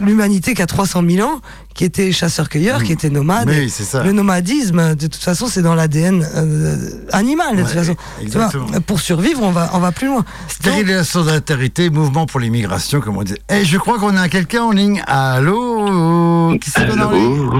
l'humanité 0.00 0.54
qui 0.54 0.62
a 0.62 0.66
300 0.66 1.02
000 1.06 1.28
ans, 1.28 1.40
qui 1.74 1.84
était 1.84 2.12
chasseur-cueilleur, 2.12 2.84
qui 2.84 2.92
était 2.92 3.10
nomade. 3.10 3.48
Mm. 3.48 3.58
Oui, 3.58 3.68
c'est 3.68 3.82
ça. 3.82 4.04
Le 4.04 4.12
nomadisme, 4.12 4.94
de 4.94 5.06
toute 5.08 5.22
façon, 5.22 5.48
c'est 5.48 5.60
dans 5.60 5.74
l'ADN 5.74 6.24
euh, 6.36 6.76
animal, 7.12 7.56
de 7.56 7.62
toute 7.62 7.72
façon. 7.72 7.96
Vois, 7.96 8.22
exactement. 8.22 8.66
pour 8.86 9.00
survivre, 9.00 9.42
on 9.42 9.50
va, 9.50 9.70
on 9.74 9.80
va 9.80 9.90
plus 9.90 10.06
loin. 10.06 10.24
Stérilisation 10.46 11.24
d'altérité, 11.24 11.90
mouvement 11.90 12.26
pour 12.26 12.38
l'immigration, 12.38 13.00
comme 13.00 13.16
on 13.16 13.24
dit. 13.24 13.34
Et 13.50 13.64
je 13.64 13.76
crois 13.76 13.98
qu'on 13.98 14.16
a 14.16 14.28
quelqu'un 14.28 14.62
en 14.62 14.70
ligne. 14.70 15.02
Allô 15.08 16.56
Qui 16.60 16.70
c'est 16.70 16.86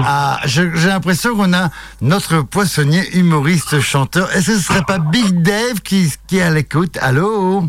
ah, 0.05 0.39
J'ai 0.45 0.69
l'impression 0.87 1.35
qu'on 1.35 1.51
a 1.51 1.69
notre 2.01 2.41
poissonnier, 2.41 3.03
humoriste, 3.17 3.81
chanteur. 3.81 4.33
Est-ce 4.33 4.47
que 4.47 4.57
ce 4.57 4.63
serait 4.63 4.85
pas 4.87 4.99
Big 4.99 5.41
Dave 5.41 5.81
qui, 5.83 6.09
qui 6.25 6.37
est 6.37 6.41
à 6.41 6.51
l'écoute? 6.51 6.97
Allô? 7.01 7.65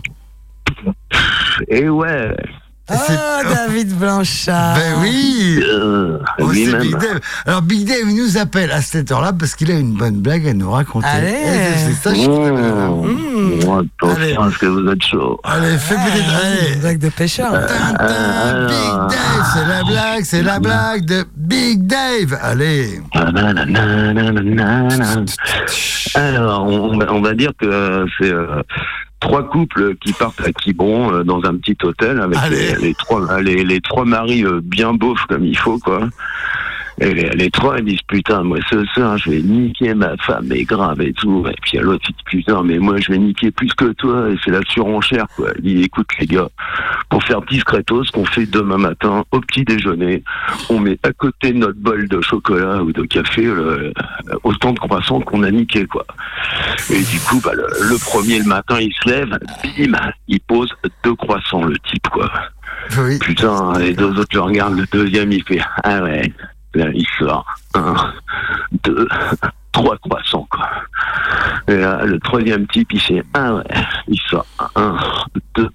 Et 1.68 1.89
ouais, 1.89 2.37
Ah, 2.89 3.41
David 3.43 3.97
Blanchard. 3.99 4.76
Ben 4.76 4.95
oui 5.03 5.61
euh, 5.62 6.18
Oh. 6.39 6.47
Big 6.49 6.70
Dave. 6.70 7.20
Alors 7.47 7.62
Big 7.62 7.87
Dave, 7.87 8.07
nous 8.14 8.37
appelle 8.39 8.70
à 8.70 8.80
cette 8.80 9.11
heure-là 9.11 9.32
parce 9.32 9.55
qu'il 9.57 9.70
a 9.70 9.74
une 9.74 9.93
bonne 9.95 10.20
blague 10.20 10.47
à 10.47 10.53
nous 10.55 10.70
raconter. 10.70 11.07
Allez. 11.09 11.34
Eh, 11.45 11.78
C'est 11.78 11.93
ça, 12.11 12.14
je. 12.14 12.28
Mmh. 12.28 13.61
Oh, 13.66 13.80
attention 14.01 14.43
à 14.43 14.51
ce 14.53 14.59
que 14.59 14.66
vous 14.66 14.89
êtes 14.91 15.03
chaud. 15.03 15.41
Allez, 15.45 15.76
fais 15.78 15.95
peut-être... 15.95 16.24
Ah, 16.30 16.47
allez. 16.47 16.74
une 16.74 16.80
blague 16.80 16.99
de 16.99 17.09
pêcheur. 17.09 17.53
Tintin, 17.53 17.95
Ah, 17.99 18.66
Big 18.68 18.76
alors. 18.76 19.09
Dave, 19.09 19.47
c'est 19.53 19.66
la 19.66 19.82
blague, 19.84 20.24
c'est 20.24 20.43
la 20.43 20.59
blague 20.61 21.05
de 21.07 21.24
Big 21.37 21.87
Dave. 21.87 22.39
Allez. 22.41 23.01
Alors, 26.14 26.64
on, 26.66 26.93
on 26.95 26.99
va- 26.99 27.12
on 27.12 27.20
va 27.20 27.34
dire 27.34 27.51
que 27.61 27.66
euh, 27.66 28.07
c'est 28.18 28.32
euh, 28.32 28.62
trois 29.21 29.49
couples 29.49 29.97
qui 29.97 30.12
partent 30.12 30.41
à 30.41 30.53
Quiberon 30.53 31.12
euh, 31.12 31.25
dans 31.25 31.45
un 31.45 31.57
petit 31.57 31.77
hôtel 31.83 32.21
avec 32.21 32.39
les, 32.51 32.75
les 32.77 32.95
trois 32.95 33.41
les, 33.41 33.64
les 33.64 33.81
trois 33.81 34.05
maris 34.05 34.45
euh, 34.45 34.61
bien 34.62 34.95
beaufs 34.95 35.25
comme 35.29 35.45
il 35.45 35.57
faut 35.57 35.79
quoi. 35.79 36.01
Et 37.01 37.12
les, 37.12 37.30
les 37.30 37.51
trois 37.51 37.78
ils 37.78 37.84
disent 37.84 38.03
putain 38.09 38.42
moi 38.42 38.59
ce 38.70 38.84
soir 38.86 39.18
je 39.18 39.30
vais 39.30 39.42
niquer 39.42 39.94
ma 39.94 40.16
femme 40.18 40.51
et 40.53 40.64
grave 40.64 41.01
et 41.01 41.12
tout. 41.12 41.44
Et 41.49 41.55
puis 41.62 41.72
il 41.74 41.80
l'autre 41.80 42.05
qui 42.07 42.12
dit 42.12 42.24
putain 42.24 42.62
mais 42.62 42.78
moi 42.78 42.97
je 42.99 43.12
vais 43.12 43.18
niquer 43.18 43.51
plus 43.51 43.72
que 43.74 43.92
toi 43.92 44.30
et 44.30 44.36
c'est 44.44 44.51
la 44.51 44.62
surenchère 44.68 45.26
quoi. 45.36 45.49
Il 45.62 45.76
dit 45.76 45.82
écoute 45.82 46.09
les 46.18 46.26
gars 46.26 46.49
pour 47.09 47.22
faire 47.22 47.42
discretos 47.42 48.05
ce 48.05 48.12
qu'on 48.12 48.24
fait 48.24 48.47
demain 48.47 48.78
matin 48.78 49.24
au 49.30 49.40
petit 49.40 49.64
déjeuner 49.64 50.22
on 50.70 50.80
met 50.80 50.99
à 51.03 51.12
côté 51.12 51.53
de 51.53 51.59
notre 51.59 51.78
bol 51.78 52.09
de 52.09 52.20
chocolat 52.20 52.82
ou 52.82 52.92
de 52.92 53.03
café 53.03 53.42
le, 53.42 53.92
autant 54.42 54.72
de 54.72 54.78
croissants 54.78 55.20
qu'on 55.20 55.42
a 55.42 55.51
niqué 55.51 55.86
quoi. 55.86 56.07
Et 56.90 57.03
du 57.03 57.18
coup, 57.20 57.40
bah, 57.42 57.53
le, 57.55 57.66
le 57.88 57.99
premier 57.99 58.38
le 58.38 58.44
matin, 58.44 58.78
il 58.80 58.92
se 58.92 59.09
lève, 59.09 59.38
bim, 59.62 59.99
il 60.28 60.40
pose 60.40 60.70
deux 61.05 61.14
croissants, 61.14 61.64
le 61.64 61.76
type, 61.78 62.09
quoi. 62.09 62.30
Oui. 62.99 63.18
Putain, 63.18 63.78
les 63.78 63.94
deux 63.94 64.18
autres 64.18 64.34
le 64.34 64.40
regardent, 64.40 64.78
le 64.78 64.86
deuxième, 64.92 65.32
il 65.32 65.42
fait, 65.42 65.61
ah 65.82 66.03
ouais, 66.03 66.32
là, 66.77 66.87
il 66.95 67.07
sort, 67.18 67.47
un, 67.74 67.95
deux, 68.85 69.09
trois 69.72 69.97
croissants, 69.99 70.47
quoi. 70.51 70.68
Et 71.68 71.77
là, 71.77 72.05
le 72.05 72.18
troisième 72.20 72.66
type, 72.68 72.93
il 72.93 73.01
fait, 73.01 73.22
ah 73.35 73.55
ouais, 73.55 73.64
il 74.09 74.20
sort, 74.29 74.47
un, 74.74 74.97
deux, 75.55 75.70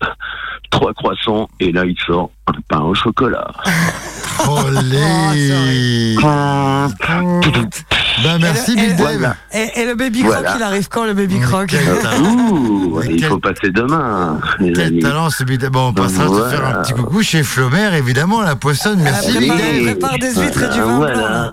trois 0.69 0.93
croissants, 0.93 1.49
et 1.59 1.71
là, 1.71 1.85
il 1.85 1.97
sort 1.99 2.31
un 2.47 2.53
pain 2.67 2.81
au 2.81 2.93
chocolat. 2.93 3.51
Olé 4.47 6.15
Bah 8.23 8.37
merci 8.39 8.71
Et 8.71 8.75
le- 8.75 8.81
Big 8.81 8.91
et 8.91 8.93
Dave. 8.95 9.17
Voilà. 9.17 9.35
Et, 9.53 9.81
et 9.81 9.85
le 9.85 9.95
baby 9.95 10.19
croc, 10.21 10.31
Voilà. 10.33 10.53
il 10.57 10.63
arrive 10.63 10.87
quand 10.89 11.05
le 11.05 11.13
baby 11.13 11.39
croc 11.39 11.73
Ouh, 12.21 13.01
il 13.09 13.23
faut 13.25 13.39
passer 13.39 13.69
demain, 13.71 14.39
les 14.59 14.73
quel 14.73 14.87
amis. 14.87 14.99
talent 14.99 15.29
ce 15.29 15.43
Big 15.43 15.59
Dave. 15.59 15.71
Bon, 15.71 15.87
on 15.89 15.93
passera 15.93 16.25
te 16.25 16.29
Voilà. 16.29 16.49
faire 16.49 16.65
un 16.67 16.81
petit 16.81 16.93
coucou 16.93 17.21
chez 17.23 17.43
Flaubert, 17.43 17.93
évidemment, 17.93 18.41
la 18.41 18.55
poissonne. 18.55 18.99
Merci 19.01 19.31
Ah, 19.35 19.39
Big 19.39 19.49
prépare- 19.49 19.57
Dave. 19.71 19.83
prépare 19.83 20.17
des 20.19 20.33
huîtres 20.41 20.63
et 20.63 20.73
du 20.73 20.79
vin 20.81 20.97
Voilà. 20.97 21.51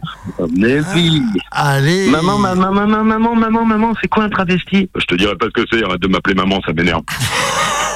Mais 0.56 0.80
oui. 0.94 1.22
Allez 1.50 2.08
Maman, 2.10 2.38
maman, 2.38 2.70
maman, 2.72 3.04
maman, 3.04 3.34
maman, 3.34 3.64
maman, 3.64 3.92
c'est 4.00 4.08
quoi 4.08 4.24
un 4.24 4.28
travesti? 4.28 4.88
Je 4.96 5.04
te 5.04 5.14
dirai 5.14 5.36
pas 5.36 5.46
ce 5.46 5.62
que 5.62 5.66
c'est, 5.72 5.82
arrête 5.84 6.00
de 6.00 6.08
m'appeler 6.08 6.34
maman, 6.34 6.60
ça 6.66 6.72
m'énerve. 6.72 7.02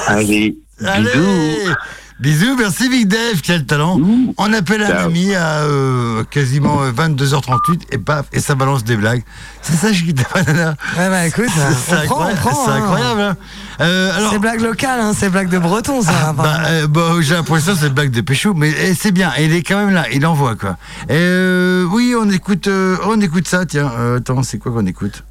Allez, 0.07 0.57
Allez 0.85 1.03
bisous. 1.13 1.73
Bisous, 2.19 2.55
merci 2.57 2.87
Big 2.89 3.07
Dave, 3.07 3.41
quel 3.41 3.65
talent. 3.65 3.97
Ouh. 3.97 4.33
On 4.37 4.53
appelle 4.53 4.81
un 4.83 4.95
ami 5.05 5.33
à 5.35 5.61
euh, 5.63 6.23
quasiment 6.29 6.81
euh, 6.83 6.91
22h38 6.91 7.81
et 7.91 7.97
paf, 7.97 8.27
et 8.31 8.39
ça 8.39 8.55
balance 8.55 8.83
des 8.83 8.95
blagues. 8.95 9.23
C'est 9.61 9.73
ça, 9.75 9.91
Chiquita 9.91 10.23
Banana. 10.33 10.75
Ouais, 10.97 11.09
bah 11.09 11.25
écoute, 11.27 11.45
C'est 11.85 11.93
on 11.95 12.05
prend, 12.05 12.19
on 12.19 12.27
incroyable. 12.29 12.39
prend. 12.39 12.65
c'est 12.65 12.71
hein. 12.71 12.75
incroyable, 12.75 13.21
hein. 13.21 13.37
Euh, 13.81 14.15
alors, 14.17 14.31
C'est 14.31 14.39
blague 14.39 14.61
locale, 14.61 14.99
hein, 15.01 15.11
c'est 15.17 15.29
blague 15.29 15.49
de 15.49 15.57
breton, 15.57 16.01
ça. 16.01 16.33
bah, 16.37 16.61
euh, 16.67 16.87
bah, 16.87 17.01
j'ai 17.19 17.33
l'impression 17.33 17.73
que 17.73 17.79
c'est 17.79 17.87
une 17.87 17.93
blague 17.93 18.11
de 18.11 18.21
Péchou, 18.21 18.53
mais 18.53 18.71
eh, 18.83 18.93
c'est 18.93 19.11
bien. 19.11 19.31
Il 19.39 19.51
est 19.53 19.63
quand 19.63 19.77
même 19.83 19.93
là, 19.93 20.05
il 20.13 20.25
envoie 20.25 20.55
quoi. 20.55 20.77
Et, 21.09 21.13
euh, 21.13 21.83
oui, 21.91 22.13
on 22.17 22.29
écoute, 22.29 22.67
euh, 22.67 22.95
on 23.05 23.19
écoute 23.19 23.47
ça. 23.47 23.65
Tiens, 23.65 23.91
euh, 23.97 24.17
attends, 24.19 24.43
c'est 24.43 24.59
quoi 24.59 24.71
qu'on 24.71 24.85
écoute? 24.85 25.23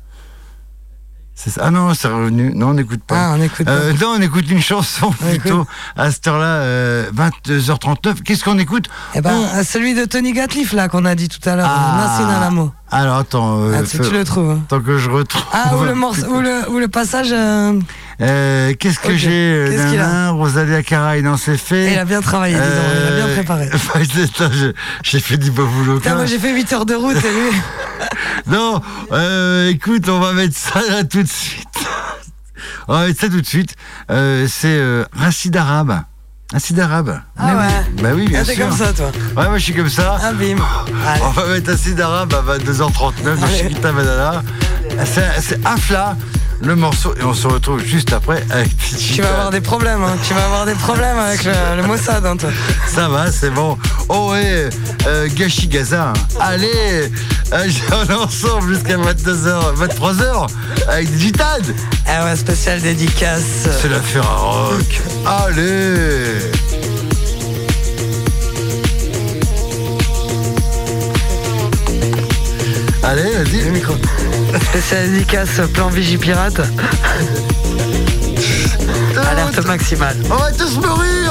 Ah 1.60 1.70
non, 1.70 1.92
c'est 1.94 2.08
revenu. 2.08 2.52
Non, 2.54 2.68
on 2.68 2.74
n'écoute 2.74 3.02
pas. 3.06 3.16
Ah, 3.30 3.34
on 3.36 3.42
écoute 3.42 3.66
pas. 3.66 3.72
Euh, 3.72 3.92
non, 4.00 4.14
on 4.18 4.20
écoute 4.22 4.48
une 4.50 4.60
chanson 4.60 5.06
On 5.08 5.12
plutôt 5.12 5.66
à 5.96 6.10
cette 6.10 6.26
heure-là, 6.26 6.44
euh, 6.46 7.10
22h39. 7.14 8.22
Qu'est-ce 8.22 8.44
qu'on 8.44 8.58
écoute? 8.58 8.88
Eh 9.14 9.20
ben, 9.20 9.34
On- 9.34 9.58
euh, 9.58 9.62
celui 9.64 9.94
de 9.94 10.04
Tony 10.04 10.32
Gatliff, 10.32 10.72
là, 10.72 10.88
qu'on 10.88 11.04
a 11.04 11.14
dit 11.14 11.28
tout 11.28 11.46
à 11.48 11.56
l'heure, 11.56 11.68
Ah. 11.68 12.46
Amo. 12.46 12.72
Alors 12.94 13.16
attends, 13.16 13.62
euh, 13.62 13.72
Ah, 13.74 13.82
tu, 13.84 13.98
tu 13.98 14.10
le 14.10 14.22
trouves. 14.24 14.58
tant 14.68 14.80
que 14.80 14.98
je 14.98 15.08
retrouve. 15.08 15.42
Ah, 15.52 15.76
ou 15.78 15.84
le, 15.84 15.94
morceau, 15.94 16.26
ou 16.26 16.40
le, 16.40 16.68
ou 16.70 16.78
le 16.78 16.88
passage. 16.88 17.28
euh, 17.32 17.80
Euh, 18.20 18.74
Qu'est-ce 18.78 18.98
que 18.98 19.16
j'ai 19.16 19.30
euh, 19.30 19.70
Qu'est-ce 19.70 19.90
qu'il 19.90 19.98
a 19.98 20.06
nanana, 20.06 20.30
Rosalia 20.32 20.82
Caray, 20.82 21.22
non, 21.22 21.36
c'est 21.38 21.56
fait. 21.56 21.92
il 21.94 21.98
a 21.98 22.04
bien 22.04 22.20
travaillé, 22.20 22.54
disons, 22.54 22.66
il 22.66 23.12
a 23.12 23.16
bien 23.16 23.26
Euh, 23.28 23.34
préparé. 23.34 23.68
Attends, 23.72 24.50
je- 24.52 24.72
J'ai 25.02 25.20
fait 25.20 25.38
du 25.38 25.50
beau 25.50 25.66
boulot. 25.66 25.96
Putain, 26.00 26.14
moi 26.16 26.26
j'ai 26.26 26.38
fait 26.38 26.52
8 26.54 26.70
heures 26.74 26.86
de 26.86 26.94
route 26.94 27.16
et 27.16 27.20
lui. 27.20 27.56
Non, 28.46 28.80
euh, 29.12 29.70
écoute, 29.70 30.08
on 30.08 30.18
va 30.20 30.32
mettre 30.32 30.56
ça 30.56 30.80
là 30.90 31.04
tout 31.04 31.22
de 31.22 31.28
suite. 31.28 31.68
on 32.88 32.92
va 32.94 33.06
mettre 33.06 33.20
ça 33.20 33.28
tout 33.28 33.40
de 33.40 33.46
suite. 33.46 33.74
Euh, 34.10 34.46
c'est 34.48 34.66
euh, 34.68 35.04
Racide 35.16 35.56
Arabe. 36.52 36.54
Racide 36.54 36.80
Arabe. 36.80 37.20
Ah 37.38 37.46
Mais 37.46 37.54
ouais. 37.54 38.02
Bah 38.02 38.08
oui, 38.14 38.28
bien 38.28 38.40
Ah, 38.42 38.44
t'es 38.44 38.54
sûr. 38.54 38.68
comme 38.68 38.76
ça, 38.76 38.92
toi. 38.92 39.06
Ouais, 39.36 39.48
moi 39.48 39.58
je 39.58 39.64
suis 39.64 39.74
comme 39.74 39.88
ça. 39.88 40.18
Ah, 40.22 40.32
bim. 40.32 40.56
On 41.24 41.30
va 41.30 41.46
mettre 41.46 41.70
Acide 41.70 42.00
Arabe 42.00 42.34
à 42.34 42.58
22h39 42.58 42.92
dans 43.38 43.46
Allez. 43.46 43.58
Chiquita 43.58 43.92
Banana. 43.92 44.42
C'est 45.40 45.64
Afla, 45.66 46.16
le 46.60 46.76
morceau, 46.76 47.14
et 47.18 47.24
on 47.24 47.32
se 47.32 47.46
retrouve 47.46 47.82
juste 47.82 48.12
après 48.12 48.44
avec 48.50 48.70
Tu 48.76 49.22
vas 49.22 49.30
avoir 49.30 49.50
des 49.50 49.60
problèmes, 49.62 50.02
hein. 50.02 50.16
Tu 50.26 50.34
vas 50.34 50.44
avoir 50.44 50.66
des 50.66 50.74
problèmes 50.74 51.18
avec 51.18 51.44
le, 51.44 51.52
le 51.76 51.82
Mossad, 51.86 52.24
hein, 52.26 52.36
toi. 52.36 52.50
Ça 52.86 53.08
va, 53.08 53.32
c'est 53.32 53.50
bon. 53.50 53.78
Oh 54.10 54.30
ouais, 54.32 54.68
euh, 55.06 55.28
Gaza. 55.68 56.10
hein. 56.10 56.12
Allez, 56.40 57.10
on 57.54 58.10
est 58.10 58.14
ensemble 58.14 58.74
jusqu'à 58.74 58.96
22h, 58.96 59.76
23h 59.76 60.48
avec 60.88 61.10
Digitad. 61.12 61.62
Ah 62.06 62.24
ouais, 62.24 62.36
spécial 62.36 62.80
dédicace. 62.80 63.68
C'est 63.80 63.88
l'affaire 63.88 64.26
à 64.26 64.36
rock. 64.36 65.02
Allez 65.26 66.50
Allez, 73.02 73.22
vas-y. 73.22 73.64
Le 73.64 73.70
micro. 73.72 73.94
Spécial 74.70 75.10
dédicace, 75.10 75.60
plan 75.74 75.88
Vigipirate. 75.88 76.60
Alerte 79.30 79.66
maximale. 79.66 80.16
On 80.30 80.36
va 80.36 80.52
tous 80.52 80.76
mourir, 80.76 81.21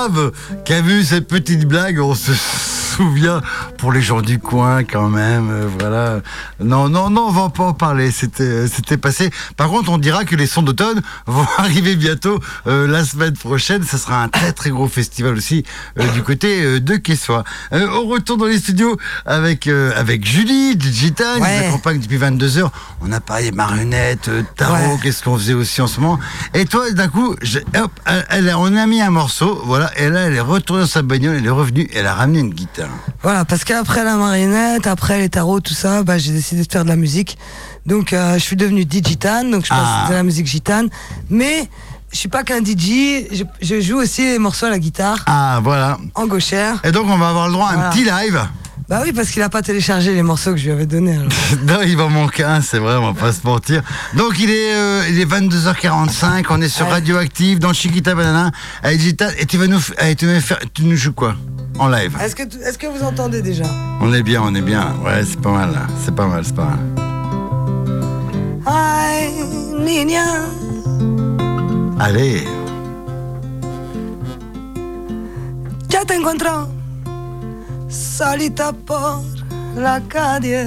Sid 0.00 0.06
arabe 0.06 0.32
qui 0.64 0.72
a 0.72 0.80
vu 0.80 1.04
cette 1.04 1.26
petite 1.26 1.66
blague, 1.66 2.00
on 2.00 2.14
se 2.14 2.32
souvient 2.32 3.42
pour 3.80 3.92
les 3.92 4.02
gens 4.02 4.20
du 4.20 4.38
coin 4.38 4.84
quand 4.84 5.08
même, 5.08 5.48
euh, 5.50 5.66
voilà. 5.78 6.20
Non, 6.62 6.88
non, 6.90 7.08
non, 7.08 7.28
on 7.28 7.30
va 7.32 7.48
pas 7.48 7.64
en 7.64 7.72
parler, 7.72 8.10
c'était, 8.10 8.68
c'était 8.68 8.98
passé. 8.98 9.30
Par 9.56 9.68
contre, 9.68 9.90
on 9.90 9.96
dira 9.98 10.24
que 10.24 10.36
les 10.36 10.46
sons 10.46 10.62
d'automne 10.62 11.00
vont 11.26 11.46
arriver 11.56 11.96
bientôt 11.96 12.38
euh, 12.66 12.86
la 12.86 13.04
semaine 13.04 13.32
prochaine. 13.34 13.82
Ce 13.82 13.96
sera 13.96 14.22
un 14.22 14.28
très 14.28 14.52
très 14.52 14.68
gros 14.70 14.86
festival 14.86 15.34
aussi 15.34 15.64
euh, 15.98 16.06
du 16.12 16.22
côté 16.22 16.62
euh, 16.62 16.80
de 16.80 16.96
Quessois. 16.96 17.42
Euh, 17.72 17.88
on 18.02 18.06
retourne 18.08 18.40
dans 18.40 18.46
les 18.46 18.58
studios 18.58 18.96
avec 19.24 19.66
euh, 19.66 19.92
avec 19.96 20.26
Julie, 20.26 20.76
Digital, 20.76 21.36
qui 21.36 21.42
Ouais. 21.42 21.60
nous 21.62 21.68
accompagne 21.68 22.00
depuis 22.00 22.18
22 22.18 22.58
heures. 22.58 22.72
On 23.00 23.10
a 23.12 23.20
parlé 23.20 23.50
marionnettes, 23.50 24.28
euh, 24.28 24.42
tarot, 24.56 24.74
Ouais. 24.74 24.98
qu'est-ce 25.02 25.22
qu'on 25.24 25.38
faisait 25.38 25.54
aussi 25.54 25.80
en 25.80 25.86
ce 25.86 26.00
moment. 26.00 26.18
Et 26.52 26.66
toi, 26.66 26.90
d'un 26.92 27.08
coup, 27.08 27.34
hop, 27.76 27.92
elle, 28.28 28.52
on 28.58 28.76
a 28.76 28.86
mis 28.86 29.00
un 29.00 29.10
morceau, 29.10 29.62
voilà, 29.64 29.90
et 29.98 30.10
là, 30.10 30.20
elle 30.26 30.34
est 30.34 30.40
retournée 30.40 30.82
dans 30.82 30.88
sa 30.88 31.00
bagnole, 31.02 31.36
elle 31.38 31.46
est 31.46 31.50
revenue, 31.50 31.88
elle 31.94 32.06
a 32.06 32.14
ramené 32.14 32.40
une 32.40 32.50
guitare. 32.50 32.90
Voilà, 33.22 33.44
parce 33.46 33.64
qu'après 33.70 34.02
la 34.02 34.16
marionnette, 34.16 34.88
après 34.88 35.18
les 35.20 35.28
tarots, 35.28 35.60
tout 35.60 35.74
ça, 35.74 36.02
bah, 36.02 36.18
j'ai 36.18 36.32
décidé 36.32 36.64
de 36.64 36.72
faire 36.72 36.82
de 36.82 36.88
la 36.88 36.96
musique. 36.96 37.38
Donc, 37.86 38.12
euh, 38.12 38.34
je 38.34 38.40
suis 38.40 38.56
devenu 38.56 38.84
digitane, 38.84 39.48
donc 39.52 39.62
je 39.64 39.68
passe 39.68 39.78
Ah. 39.84 40.06
de 40.08 40.14
la 40.14 40.24
musique 40.24 40.46
gitane. 40.48 40.88
Mais 41.28 41.68
je 42.10 42.16
suis 42.18 42.28
pas 42.28 42.42
qu'un 42.42 42.58
DJ, 42.64 43.28
je, 43.30 43.44
je 43.62 43.80
joue 43.80 43.98
aussi 43.98 44.22
les 44.22 44.40
morceaux 44.40 44.66
à 44.66 44.70
la 44.70 44.80
guitare, 44.80 45.18
Ah, 45.26 45.60
voilà. 45.62 45.98
en 46.16 46.26
gauchère. 46.26 46.80
Et 46.82 46.90
donc, 46.90 47.06
on 47.08 47.16
va 47.16 47.28
avoir 47.28 47.46
le 47.46 47.52
droit 47.52 47.68
à 47.68 47.74
un 47.86 47.90
petit 47.90 48.02
live. 48.04 48.40
Bah 48.90 49.02
oui, 49.04 49.12
parce 49.12 49.30
qu'il 49.30 49.40
a 49.42 49.48
pas 49.48 49.62
téléchargé 49.62 50.12
les 50.12 50.22
morceaux 50.24 50.50
que 50.50 50.56
je 50.56 50.64
lui 50.64 50.72
avais 50.72 50.84
donnés. 50.86 51.14
alors. 51.14 51.28
non, 51.64 51.78
il 51.86 51.96
va 51.96 52.08
manquer 52.08 52.42
un, 52.42 52.60
c'est 52.60 52.80
vrai, 52.80 52.96
on 52.96 53.12
va 53.12 53.20
pas 53.20 53.32
se 53.32 53.46
mentir. 53.46 53.82
Donc, 54.16 54.40
il 54.40 54.50
est, 54.50 54.74
euh, 54.74 55.04
il 55.08 55.20
est 55.20 55.26
22h45, 55.26 56.44
on 56.50 56.60
est 56.60 56.68
sur. 56.68 56.88
Radioactive, 56.88 57.60
dans 57.60 57.72
Chiquita 57.72 58.16
Banana, 58.16 58.50
à 58.82 58.90
Digital, 58.92 59.32
et 59.38 59.46
tu 59.46 59.58
vas 59.58 59.68
nous, 59.68 59.78
f- 59.78 59.92
eh, 60.02 60.16
tu 60.16 60.26
vas 60.26 60.34
nous 60.34 60.40
faire, 60.40 60.58
tu 60.74 60.82
nous 60.82 60.96
joues 60.96 61.12
quoi 61.12 61.36
En 61.78 61.86
live? 61.86 62.16
Est-ce 62.20 62.34
que, 62.34 62.42
tu- 62.42 62.58
est-ce 62.58 62.78
que 62.78 62.88
vous 62.88 63.04
entendez 63.04 63.42
déjà? 63.42 63.62
On 64.00 64.12
est 64.12 64.24
bien, 64.24 64.42
on 64.42 64.52
est 64.56 64.60
bien. 64.60 64.92
Ouais, 65.04 65.22
c'est 65.24 65.40
pas 65.40 65.52
mal, 65.52 65.70
là. 65.72 65.86
C'est 66.04 66.14
pas 66.16 66.26
mal, 66.26 66.44
c'est 66.44 66.56
pas 66.56 66.64
mal. 66.64 66.78
Ay, 68.66 69.30
niña, 69.84 70.24
Allez. 72.00 72.42
ya 75.92 76.04
te 76.04 76.14
encuentro 76.14 76.66
solita 77.90 78.72
por 78.72 79.22
la 79.76 80.00
calle. 80.08 80.66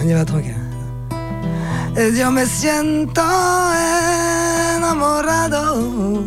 On 0.00 0.08
y 0.08 0.12
va 0.12 0.24
tranquille. 0.24 0.54
Yo 2.16 2.30
me 2.30 2.46
siento 2.46 3.22
enamorado. 4.76 6.24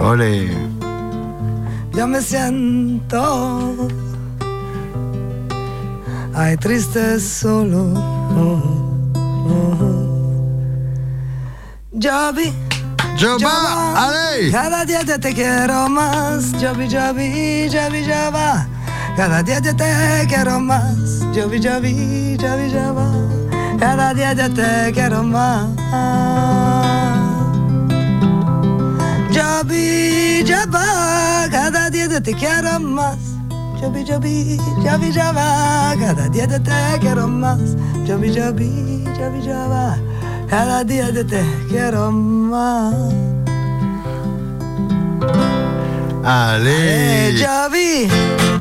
Olé. 0.00 0.48
Yo 1.94 2.06
me 2.06 2.22
siento 2.22 3.90
ay 6.34 6.56
triste 6.56 7.20
solo. 7.20 7.92
Yo 11.92 12.32
vi, 12.32 12.52
Jabba, 13.18 14.08
Aley. 14.08 14.50
Cada 14.50 14.84
día 14.84 15.04
te 15.04 15.34
quiero 15.34 15.88
más. 15.88 16.52
Jobby, 16.60 16.88
Jobby, 16.88 17.68
Jobby, 17.70 18.04
Jabba. 18.04 18.66
Cada 19.16 19.42
día 19.42 19.60
te 19.60 19.74
quiero 20.26 20.60
más. 20.60 21.20
Jobby, 21.34 21.60
Jobby, 21.60 22.36
Jobby, 22.40 22.70
Jabba. 22.70 23.12
Cada 23.78 24.14
día 24.14 24.32
yo 24.32 24.52
te 24.52 24.92
quiero 24.92 25.22
más. 25.22 25.68
Jobby, 29.32 30.44
Jabba. 30.46 31.48
Cada 31.50 31.90
día 31.90 32.06
yo 32.06 32.22
te 32.22 32.34
quiero 32.34 32.80
más. 32.80 33.18
Jobby, 33.80 34.04
Jobby, 34.04 34.58
Jobby, 34.84 35.12
Jabba. 35.12 35.94
Cada 35.98 36.28
día 36.28 36.46
yo 36.46 36.60
te 36.62 36.98
quiero 37.00 37.28
más. 37.28 37.60
Jobby, 38.06 38.34
Jobby, 38.34 39.04
Jobby, 39.16 39.46
Jabba. 39.46 39.98
cada 40.52 40.84
día 40.84 41.10
de 41.10 41.24
te 41.24 41.42
quiero 41.66 42.12
más. 42.12 42.94
Ale. 46.22 47.32
Ya 47.38 47.68
vi, 47.68 48.06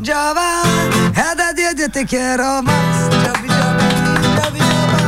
ya 0.02 0.32
va, 0.32 0.64
cada 1.14 1.52
de 1.52 1.90
te 1.90 2.06
quiero 2.06 2.64
más. 2.64 3.10
Ya 3.26 3.34
vi, 3.42 3.50
ya 3.50 3.70
vi, 3.78 3.88
ya 4.38 4.50
vi, 4.56 4.60
ya 4.72 4.84
va, 4.92 5.04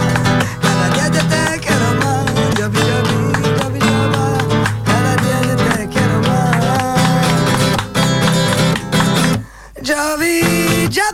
cada 0.61 0.85
día 0.91 1.07
de 1.15 1.21
te 1.31 1.47
quiero 1.63 1.87
más. 2.01 2.25
Ya 2.59 2.67
vi, 2.67 2.79
ya 2.79 2.99
vi. 3.05 3.13
Já 9.89 10.15
vi, 10.17 10.35
já 10.91 11.07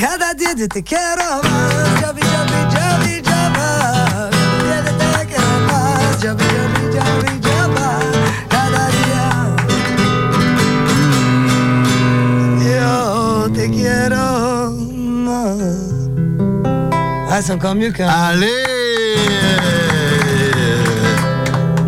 cada 0.00 0.32
dia 0.34 0.54
de 0.54 0.68
te 0.68 0.82
quero 0.84 1.42
mais. 1.42 2.00
Já 2.00 2.12
vi, 2.12 2.22
já 2.22 2.44
vi. 2.44 2.65
Ah, 17.38 17.42
c'est 17.42 17.52
encore 17.52 17.74
mieux 17.74 17.90
qu'un. 17.90 18.08
Allez 18.08 18.46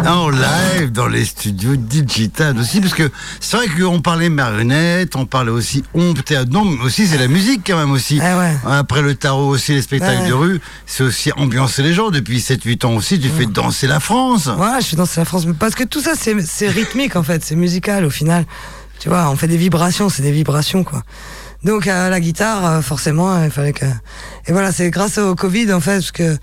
En 0.07 0.29
live 0.29 0.93
dans 0.93 1.07
les 1.07 1.25
studios 1.25 1.75
Digital 1.77 2.59
aussi, 2.59 2.83
parce 2.83 2.93
que 2.93 3.11
c'est 3.41 3.57
vrai 3.57 3.67
qu'on 3.69 4.03
parlait 4.03 4.29
marionnettes, 4.29 5.17
on 5.17 5.25
parlait 5.25 5.51
aussi 5.51 5.85
ombre, 5.95 6.23
théâtre, 6.23 6.51
non, 6.51 6.67
mais 6.67 6.83
aussi 6.85 7.07
c'est 7.07 7.17
la 7.17 7.29
musique 7.29 7.63
quand 7.67 7.79
même 7.79 7.93
aussi. 7.93 8.21
Ah 8.23 8.37
ouais. 8.39 8.57
Après 8.67 9.01
le 9.01 9.15
tarot 9.15 9.49
aussi, 9.49 9.73
les 9.73 9.81
spectacles 9.81 10.21
Ouais. 10.25 10.29
de 10.29 10.35
rue, 10.35 10.61
c'est 10.85 11.05
aussi 11.05 11.33
ambiancer 11.35 11.83
les 11.83 11.95
gens. 11.95 12.11
Depuis 12.11 12.41
7-8 12.41 12.85
ans 12.85 12.95
aussi, 12.97 13.19
tu 13.19 13.31
fais 13.31 13.47
danser 13.47 13.87
la 13.87 14.01
France. 14.01 14.49
Voilà, 14.55 14.81
je 14.81 14.85
suis 14.85 14.97
dans 14.99 15.07
la 15.17 15.25
France. 15.25 15.47
Parce 15.59 15.75
que 15.75 15.85
tout 15.85 16.03
ça, 16.03 16.13
c'est 16.15 16.37
c'est 16.43 16.69
rythmique 16.69 17.17
en 17.17 17.23
fait, 17.23 17.43
c'est 17.43 17.57
musical 17.57 18.05
au 18.05 18.11
final. 18.11 18.45
Tu 19.01 19.09
vois, 19.09 19.31
on 19.31 19.37
fait 19.37 19.49
des 19.49 19.57
vibrations, 19.57 20.11
c'est 20.11 20.23
des 20.23 20.33
vibrations 20.33 20.85
quoi. 20.85 21.05
Donc 21.65 21.87
à 21.87 22.09
la 22.09 22.21
guitare, 22.21 22.65
euh, 22.67 22.81
forcément, 22.83 23.43
il 23.45 23.51
fallait 23.51 23.73
que. 23.73 23.85
Et 24.47 24.53
voilà, 24.53 24.71
c'est 24.73 24.91
grâce 24.91 25.19
au 25.19 25.35
Covid 25.35 25.73
en 25.73 25.81
fait, 25.81 25.95
parce 25.97 26.13
que 26.13 26.37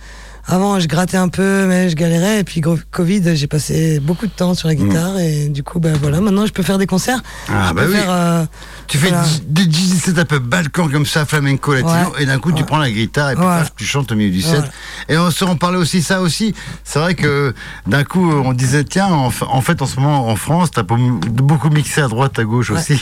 avant 0.47 0.80
je 0.80 0.88
grattais 0.88 1.18
un 1.18 1.30
peu, 1.30 1.66
mais 1.66 1.89
je 1.89 1.95
galérais. 1.95 2.41
Et 2.41 2.43
puis 2.43 2.61
Covid, 2.91 3.36
j'ai 3.36 3.47
passé 3.47 3.99
beaucoup 3.99 4.28
de 4.28 4.32
temps 4.32 4.53
sur 4.53 4.68
la 4.68 4.76
guitare 4.76 5.18
et 5.20 5.47
du 5.47 5.63
coup, 5.63 5.80
ben 5.80 5.97
voilà, 5.99 6.20
maintenant 6.22 6.45
je 6.45 6.51
peux 6.51 6.61
faire 6.63 6.78
des 6.78 6.86
concerts. 6.86 7.22
Ah, 7.49 7.68
je 7.70 7.74
bah 7.74 7.84
peux 7.84 7.91
oui. 7.91 7.95
faire, 7.97 8.11
euh, 8.11 8.45
Tu 8.88 8.97
fais 8.99 9.07
voilà. 9.07 9.24
des 9.47 9.63
DJ 9.63 9.95
set 10.03 10.20
un 10.20 10.26
peu 10.26 10.38
balkan 10.39 10.88
comme 10.89 11.05
ça, 11.05 11.26
flamenco 11.26 11.74
latino, 11.74 11.91
Ouais. 12.13 12.24
et 12.24 12.26
d'un 12.28 12.38
coup 12.38 12.51
tu 12.51 12.63
prends 12.66 12.78
la 12.78 12.91
guitare 12.91 13.32
et 13.32 13.36
puis 13.36 13.43
Ouais. 13.43 13.49
paf, 13.59 13.74
tu 13.76 13.86
chantes 13.86 14.11
au 14.11 14.16
milieu 14.16 14.30
du 14.32 14.41
set. 14.41 14.63
Et 15.09 15.18
on 15.18 15.32
se 15.32 15.45
on 15.45 15.55
parlait 15.55 15.78
aussi 15.80 16.03
ça 16.03 16.22
aussi. 16.22 16.53
C'est 16.84 16.99
vrai 16.99 17.16
que 17.16 17.55
d'un 17.88 18.03
coup 18.03 18.30
on 18.32 18.51
disait 18.53 18.84
tiens 18.84 19.07
en, 19.07 19.30
fa- 19.32 19.47
en 19.47 19.61
fait 19.61 19.82
en 19.82 19.86
ce 19.88 19.95
moment 19.99 20.28
en 20.28 20.36
France 20.36 20.70
t'as 20.72 20.84
beaucoup 20.84 21.70
mixé 21.70 22.01
à 22.01 22.07
droite 22.09 22.38
à 22.38 22.43
gauche 22.43 22.70
aussi. 22.70 23.01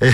Et, 0.00 0.10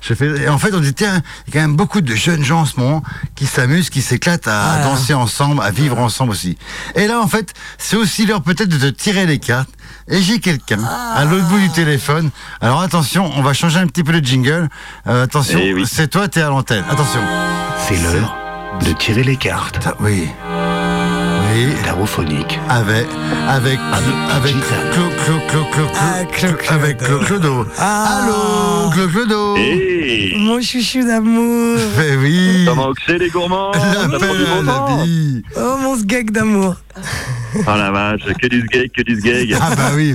je 0.00 0.14
fais, 0.14 0.26
et 0.42 0.48
en 0.48 0.58
fait 0.58 0.72
on 0.74 0.80
dit 0.80 0.94
tiens 0.94 1.22
il 1.46 1.54
y 1.54 1.56
a 1.58 1.60
quand 1.60 1.66
même 1.68 1.76
beaucoup 1.76 2.00
de 2.00 2.14
jeunes 2.14 2.44
gens 2.44 2.60
en 2.60 2.66
ce 2.66 2.78
moment 2.78 3.02
qui 3.34 3.46
s'amusent, 3.46 3.90
qui 3.90 4.02
s'éclatent 4.02 4.48
à, 4.48 4.60
Voilà. 4.78 4.84
danser 4.84 5.14
ensemble, 5.14 5.62
à 5.62 5.70
vivre 5.70 5.98
ensemble 5.98 6.32
aussi. 6.32 6.56
Et 6.94 7.06
là 7.06 7.20
en 7.20 7.26
fait 7.28 7.52
c'est 7.78 7.96
aussi 7.96 8.26
l'heure 8.26 8.42
peut-être 8.42 8.68
de 8.68 8.78
te 8.78 8.86
tirer 8.86 9.26
les 9.26 9.38
cartes. 9.38 9.70
Et 10.08 10.20
j'ai 10.22 10.40
quelqu'un 10.40 10.80
à 11.14 11.24
l'autre 11.24 11.46
bout 11.48 11.58
du 11.58 11.70
téléphone. 11.70 12.30
Alors 12.60 12.80
attention, 12.80 13.30
on 13.36 13.42
va 13.42 13.52
changer 13.52 13.78
un 13.78 13.86
petit 13.86 14.02
peu 14.02 14.10
le 14.12 14.18
jingle. 14.18 14.68
Euh, 15.06 15.24
attention, 15.24 15.60
Eh 15.62 15.72
oui. 15.72 15.84
c'est 15.86 16.08
toi, 16.08 16.26
t'es 16.26 16.40
à 16.40 16.48
l'antenne. 16.48 16.84
Attention. 16.90 17.20
C'est 17.86 17.96
l'heure 18.02 18.36
de 18.84 18.92
tirer 18.92 19.22
les 19.22 19.36
cartes. 19.36 19.78
Ah, 19.86 19.94
Oui. 20.00 20.28
Oui. 21.52 21.66
Tarophonique. 21.84 22.58
Avec, 22.68 23.06
avec, 23.48 23.78
avec, 24.32 24.52
Digital. 24.54 24.90
Clo, 24.92 25.02
Clo, 25.24 25.34
Clo, 25.48 25.64
Clo, 25.72 25.84
Clo- 25.84 25.90
Ah, 25.96 26.24
Clo- 26.32 26.52
Clo- 26.56 26.72
avec 26.74 26.98
Clo 26.98 27.18
Clodo. 27.20 27.66
Ah. 27.78 28.20
Allô, 28.22 28.90
Clo 28.90 29.08
Clodo. 29.08 29.56
Hey 29.56 30.34
Mon 30.38 30.60
chouchou 30.60 31.04
d'amour. 31.04 31.78
Eh 31.98 32.16
oui. 32.16 32.64
Comment 32.66 32.92
c'est 33.06 33.18
les 33.18 33.30
gourmands. 33.30 33.72
Oh 35.56 35.76
mon 35.82 35.96
sgeg 35.96 36.30
d'amour. 36.30 36.76
Oh 37.56 37.60
la 37.66 37.90
vache, 37.90 38.20
que 38.40 38.46
du 38.46 38.60
sgeg, 38.70 38.90
que 38.92 39.02
du 39.02 39.16
sgeg. 39.20 39.56
Ah 39.60 39.74
bah 39.76 39.90
oui. 39.94 40.14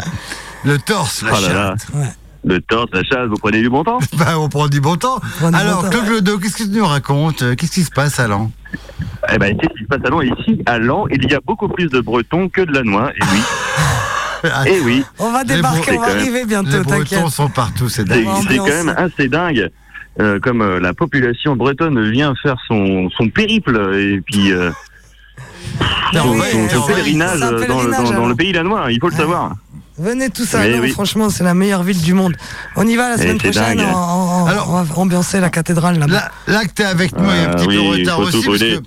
Le 0.64 0.78
torse, 0.80 1.24
la 1.24 1.36
chatte. 1.36 1.88
Le 2.48 2.62
torse, 2.62 2.90
la 2.94 3.04
chasse, 3.04 3.28
vous 3.28 3.38
prenez 3.38 3.60
du 3.62 3.70
bon 3.70 3.84
temps? 3.84 3.98
Bah, 4.18 4.38
on 4.40 4.50
prend 4.50 4.68
du 4.68 4.80
bon 4.80 4.96
temps. 4.98 5.20
Alors. 5.42 5.90
Claude 5.90 6.06
Clodo, 6.06 6.38
qu'est-ce 6.38 6.58
que 6.58 6.64
tu 6.64 6.70
nous 6.70 6.86
racontes? 6.86 7.56
Qu'est-ce 7.56 7.72
qui 7.72 7.84
se 7.84 7.90
passe 7.92 8.20
à 8.20 8.28
Lan 8.28 8.52
Eh 9.34 9.38
ben, 9.40 9.58
qu'est-ce 9.58 9.75
passe 9.86 10.00
à 10.06 10.10
Lens 10.10 10.24
Ici, 10.40 10.62
à 10.66 10.78
Lens, 10.78 11.08
il 11.12 11.30
y 11.30 11.34
a 11.36 11.40
beaucoup 11.46 11.68
plus 11.68 11.88
de 11.88 12.00
Bretons 12.00 12.50
que 12.50 12.62
de 12.62 12.72
Lannois. 12.74 13.12
Et 13.16 13.22
oui, 13.34 13.42
Ah, 14.44 14.64
et 14.70 14.80
oui. 14.82 15.04
On 15.20 15.32
va 15.32 15.44
Les 15.44 15.56
débarquer, 15.56 15.80
Bretons, 15.94 15.98
on 15.98 16.02
va 16.02 16.08
même. 16.08 16.18
arriver 16.18 16.40
Les 16.40 16.46
bientôt, 16.46 16.70
Bretons 16.84 16.90
t'inquiète. 17.00 17.28
sont 17.30 17.50
partout, 17.50 17.90
c'est 17.90 18.06
dingue. 18.06 18.28
C'est 18.48 18.58
quand 18.58 18.66
même 18.66 18.96
assez 18.98 19.28
dingue. 19.28 19.70
euh, 20.22 20.40
comme 20.40 20.62
euh, 20.62 20.80
la 20.80 20.94
population 20.94 21.56
bretonne 21.58 22.10
vient 22.12 22.34
faire 22.42 22.56
son, 22.68 23.10
son 23.18 23.28
périple 23.30 23.76
et 23.96 24.22
puis 24.22 24.52
euh, 24.54 24.72
Non, 26.14 26.22
son, 26.24 26.40
ouais, 26.40 26.52
son- 26.52 26.70
son 26.70 26.80
dans, 26.80 26.86
pèlerinage, 26.88 27.40
dans- 27.40 28.12
dans 28.12 28.26
le 28.28 28.36
pays 28.36 28.54
danois, 28.54 28.92
il 28.92 29.00
faut 29.00 29.10
le 29.10 29.16
savoir. 29.16 29.54
Venez 29.98 30.30
tous 30.30 30.54
non, 30.54 30.60
oui. 30.82 30.90
franchement, 30.92 31.30
c'est 31.30 31.44
la 31.46 31.54
meilleure 31.54 31.82
ville 31.84 32.02
du 32.02 32.14
monde. 32.14 32.36
On 32.76 32.86
y 32.86 32.98
va 32.98 33.10
la 33.12 33.18
semaine 33.18 33.38
prochaine, 33.38 33.78
dingue. 33.78 33.88
on, 33.94 33.98
on- 33.98 34.46
Alors- 34.46 34.70
on 34.70 34.84
va 34.84 34.96
ambiancer 35.00 35.40
la 35.40 35.50
cathédrale 35.50 35.98
là-bas. 35.98 36.14
Là, 36.14 36.32
là 36.48 36.64
que 36.66 36.72
t'es 36.72 36.84
avec 36.84 37.18
nous, 37.18 37.24
il 37.30 37.36
y 37.36 37.40
a 37.40 37.44
un 37.50 37.52
Ah 37.52 37.56
petit 37.56 37.66
peu 37.68 37.72
oui, 37.78 38.04
de 38.04 38.10
retard 38.10 38.20
aussi, 38.20 38.46
parce 38.46 38.60
que 38.60 38.82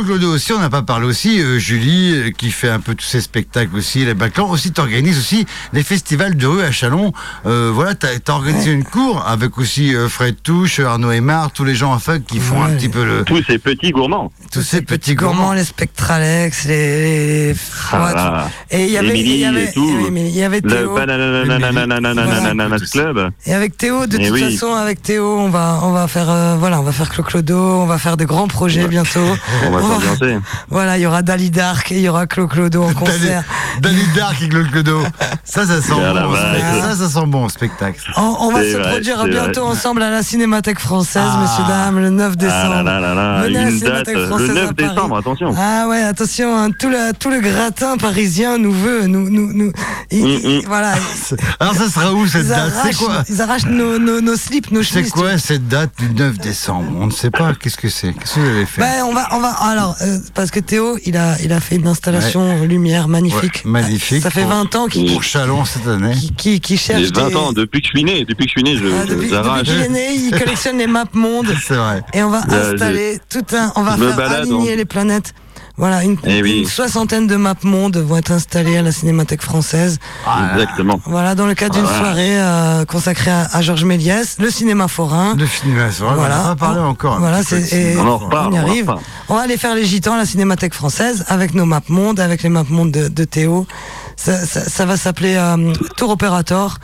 Claude 0.00 0.24
aussi, 0.24 0.52
on 0.52 0.58
n'a 0.58 0.70
pas 0.70 0.80
parlé 0.80 1.06
aussi, 1.06 1.40
euh, 1.40 1.58
Julie, 1.58 2.14
euh, 2.14 2.30
qui 2.30 2.50
fait 2.50 2.70
un 2.70 2.80
peu 2.80 2.94
tous 2.94 3.04
ses 3.04 3.20
spectacles 3.20 3.76
aussi, 3.76 4.04
les 4.04 4.14
Baclans, 4.14 4.48
aussi 4.48 4.72
t'organises 4.72 5.18
aussi 5.18 5.44
les 5.74 5.82
festivals 5.82 6.34
de 6.34 6.46
rue 6.46 6.62
à 6.62 6.72
Chalon. 6.72 7.12
Euh, 7.44 7.70
voilà, 7.72 7.94
t'as 7.94 8.08
as 8.08 8.30
organisé 8.30 8.72
une 8.72 8.84
cour 8.84 9.22
avec 9.26 9.58
aussi 9.58 9.94
Fred 10.08 10.36
Touche, 10.42 10.80
Arnaud 10.80 11.10
Aymar, 11.10 11.52
tous 11.52 11.64
les 11.64 11.74
gens 11.74 11.92
en 11.92 11.98
fac 11.98 12.24
qui 12.24 12.38
font 12.40 12.62
un 12.62 12.70
petit 12.70 12.88
peu 12.88 13.04
le... 13.04 13.24
Tous 13.24 13.42
ces 13.44 13.58
petits 13.58 13.90
gourmands. 13.90 14.32
Tous 14.50 14.62
ces, 14.62 14.80
petits 14.80 15.14
gourmands. 15.14 15.34
gourmands. 15.36 15.52
les 15.52 15.64
Spectralex, 15.64 16.64
les... 16.64 17.54
Ah, 17.92 18.48
et 18.70 18.84
il 18.84 18.90
y 18.90 18.96
avait... 18.96 19.20
Il 19.20 19.36
y 19.38 20.42
avait, 20.42 20.60
Théo. 20.62 20.96
Le 20.96 22.90
Club. 22.90 23.30
Et 23.46 23.54
avec 23.54 23.76
Théo, 23.76 24.06
de 24.06 24.16
toute 24.16 24.38
façon, 24.38 24.74
avec 24.74 25.02
Théo, 25.02 25.38
on 25.38 25.50
va, 25.50 26.06
faire... 26.08 26.56
voilà, 26.58 26.80
on 26.80 26.82
va 26.82 26.92
faire 26.92 27.10
Cloclodo, 27.10 27.82
on 27.82 27.86
va 27.86 27.98
faire 27.98 28.16
des 28.16 28.26
grands 28.26 28.48
projets 28.48 28.88
bientôt 28.88 29.36
s'ambiancer. 29.88 30.38
Voilà, 30.70 30.98
il 30.98 31.02
y 31.02 31.06
aura 31.06 31.22
Dali 31.22 31.50
Dark 31.50 31.92
et 31.92 31.96
il 31.96 32.02
y 32.02 32.08
aura 32.08 32.26
Clo-Clodo 32.26 32.82
en 32.84 32.92
concert. 32.94 33.44
Danny 33.80 34.02
Dark 34.14 34.40
et 34.42 34.48
Claude 34.48 34.70
Clodo. 34.70 35.02
Ça, 35.44 35.66
ça 35.66 35.80
sent 35.82 35.92
la 36.00 36.22
bon. 36.26 36.34
Ça, 36.34 36.96
ça 36.96 37.08
sent 37.08 37.26
bon, 37.26 37.48
spectacle. 37.48 38.00
On, 38.16 38.36
on 38.40 38.52
va 38.52 38.60
C'est 38.62 38.72
se 38.72 38.76
vrai, 38.78 38.90
produire 38.92 39.20
c'est 39.24 39.30
bientôt 39.30 39.62
vrai. 39.62 39.70
ensemble 39.72 40.02
à 40.02 40.10
la 40.10 40.22
Cinémathèque 40.22 40.78
française, 40.78 41.22
Ah. 41.26 41.38
messieurs, 41.42 41.64
dames, 41.68 41.98
le 42.00 42.10
9 42.10 42.36
décembre. 42.36 42.74
Ah 42.78 42.82
là 42.82 43.00
là 43.00 43.00
là 43.00 43.14
là, 43.14 43.42
Venez 43.42 43.58
à 43.58 43.62
la 43.64 43.70
une 43.70 43.78
date, 43.78 43.78
Cinémathèque 44.06 44.16
le 44.16 44.26
française 44.26 44.48
9 44.54 44.70
à 44.70 44.72
Paris. 44.74 44.88
décembre, 44.94 45.16
attention. 45.18 45.54
Ah 45.58 45.86
ouais, 45.88 46.02
attention, 46.02 46.56
hein, 46.56 46.70
tout, 46.78 46.88
le, 46.88 47.12
tout 47.14 47.30
le 47.30 47.40
gratin 47.40 47.96
parisien 47.96 48.58
nous 48.58 48.72
veut, 48.72 49.06
nous, 49.06 49.28
nous, 49.30 49.52
nous, 49.52 49.72
il- 50.10 50.22
Mm, 50.22 50.38
il- 50.44 50.66
voilà, 50.66 50.92
Alors, 51.60 51.74
ça 51.74 51.88
sera 51.88 52.12
où 52.12 52.26
cette 52.26 52.42
ils 52.42 52.48
date? 52.48 52.72
C'est 52.84 52.96
quoi? 52.96 53.22
ils 53.28 53.40
arrachent 53.42 53.66
nos, 53.66 53.98
nos, 53.98 54.20
nos 54.20 54.36
slips, 54.36 54.70
nos 54.70 54.82
C'est 54.82 54.94
chemises. 54.94 55.10
quoi 55.12 55.38
cette 55.38 55.68
date 55.68 55.90
du 55.98 56.10
9 56.10 56.38
décembre? 56.38 56.90
On 56.98 57.06
ne 57.06 57.10
sait 57.12 57.30
pas. 57.30 57.52
Qu'est-ce 57.54 57.76
que 57.76 57.88
c'est? 57.88 58.12
Qu'est-ce 58.12 58.34
que 58.36 58.40
vous 58.40 58.46
allez 58.48 58.66
faire? 58.66 58.84
Ben, 58.84 59.04
on 59.04 59.12
va, 59.14 59.28
on 59.32 59.40
va, 59.40 59.56
alors, 59.72 59.96
euh, 60.02 60.18
parce 60.34 60.50
que 60.50 60.60
Théo, 60.60 60.96
il 61.04 61.16
a, 61.16 61.36
il 61.42 61.52
a 61.52 61.60
fait 61.60 61.76
une 61.76 61.86
installation 61.86 62.62
lumière 62.64 63.08
magnifique. 63.08 63.62
Ouais, 63.64 63.70
magnifique. 63.70 64.22
Ça 64.22 64.30
fait 64.30 64.44
20 64.44 64.74
ans 64.76 64.86
qu'il, 64.86 65.10
Pour 65.12 65.22
Chalon 65.22 65.64
cette 65.64 65.86
année. 65.86 66.14
qu'il 66.36 66.78
cherche 66.78 67.02
J'ai 67.02 67.10
20 67.10 67.28
des- 67.28 67.36
ans, 67.36 67.52
depuis 67.52 67.80
que 67.80 67.86
je 67.88 67.90
suis 67.90 68.04
né, 68.04 68.24
depuis 68.24 68.46
que 68.46 68.52
je 68.56 68.60
suis 68.60 68.62
né, 68.62 68.76
je, 68.76 68.84
Ah, 68.86 69.04
depuis, 69.06 69.28
depuis 69.28 69.62
qu'il 69.64 69.80
est 69.82 69.88
né, 69.88 70.14
il 70.14 70.30
collectionne 70.38 70.78
les 70.78 70.86
maps 70.86 71.04
monde. 71.14 71.46
C'est 71.66 71.74
vrai. 71.74 72.02
Et 72.14 72.22
on 72.22 72.30
va 72.30 72.42
Euh, 72.50 72.72
installer 72.74 73.18
tout 73.28 73.44
un, 73.56 73.72
on 73.76 73.82
va 73.82 73.96
me 73.96 74.06
faire 74.08 74.16
balade, 74.16 74.42
aligner 74.42 74.72
hein. 74.72 74.76
les 74.76 74.84
planètes. 74.84 75.34
Voilà, 75.78 76.04
une, 76.04 76.16
Eh 76.24 76.42
oui. 76.42 76.60
une 76.60 76.66
soixantaine 76.68 77.26
de 77.26 77.34
maps 77.36 77.54
monde 77.64 77.96
vont 77.96 78.16
être 78.18 78.30
installées 78.30 78.76
à 78.76 78.82
la 78.82 78.92
Cinémathèque 78.92 79.40
française. 79.42 79.98
Exactement. 80.54 81.00
Voilà, 81.06 81.34
dans 81.34 81.46
le 81.46 81.54
cadre 81.54 81.74
d'une 81.74 81.86
Ah. 81.88 81.98
soirée 81.98 82.40
euh, 82.40 82.84
consacrée 82.84 83.30
à, 83.30 83.48
à 83.52 83.62
Georges 83.62 83.84
Méliès, 83.84 84.36
le 84.38 84.50
cinéma 84.50 84.86
forain. 84.86 85.34
De 85.34 85.46
film, 85.46 85.74
on 86.02 86.14
Voilà. 86.14 86.36
va 86.38 86.42
pas 86.50 86.56
parler 86.56 86.80
encore. 86.80 87.18
Voilà, 87.18 87.42
c'est- 87.42 87.60
et- 87.62 87.64
cinéma. 87.94 88.02
On 88.02 88.08
en 88.08 88.18
reparle, 88.18 88.48
on 88.52 88.56
y 88.56 88.58
on 88.58 88.62
en 88.62 88.66
arrive. 88.66 88.88
reparle. 88.88 89.00
On 89.30 89.34
va 89.36 89.40
aller 89.42 89.56
faire 89.56 89.74
les 89.74 89.84
gitans 89.86 90.14
à 90.14 90.18
la 90.18 90.26
Cinémathèque 90.26 90.74
française 90.74 91.24
avec 91.28 91.54
nos 91.54 91.64
maps 91.64 91.80
monde, 91.88 92.20
avec 92.20 92.42
les 92.42 92.48
maps 92.50 92.64
monde 92.68 92.90
de, 92.92 93.08
de 93.08 93.24
Théo. 93.24 93.66
Ça, 94.16 94.44
ça- 94.44 94.68
ça 94.68 94.84
va 94.84 94.96
s'appeler 94.98 95.36
euh, 95.36 95.72
Tour 95.96 96.10
Operator. 96.10 96.76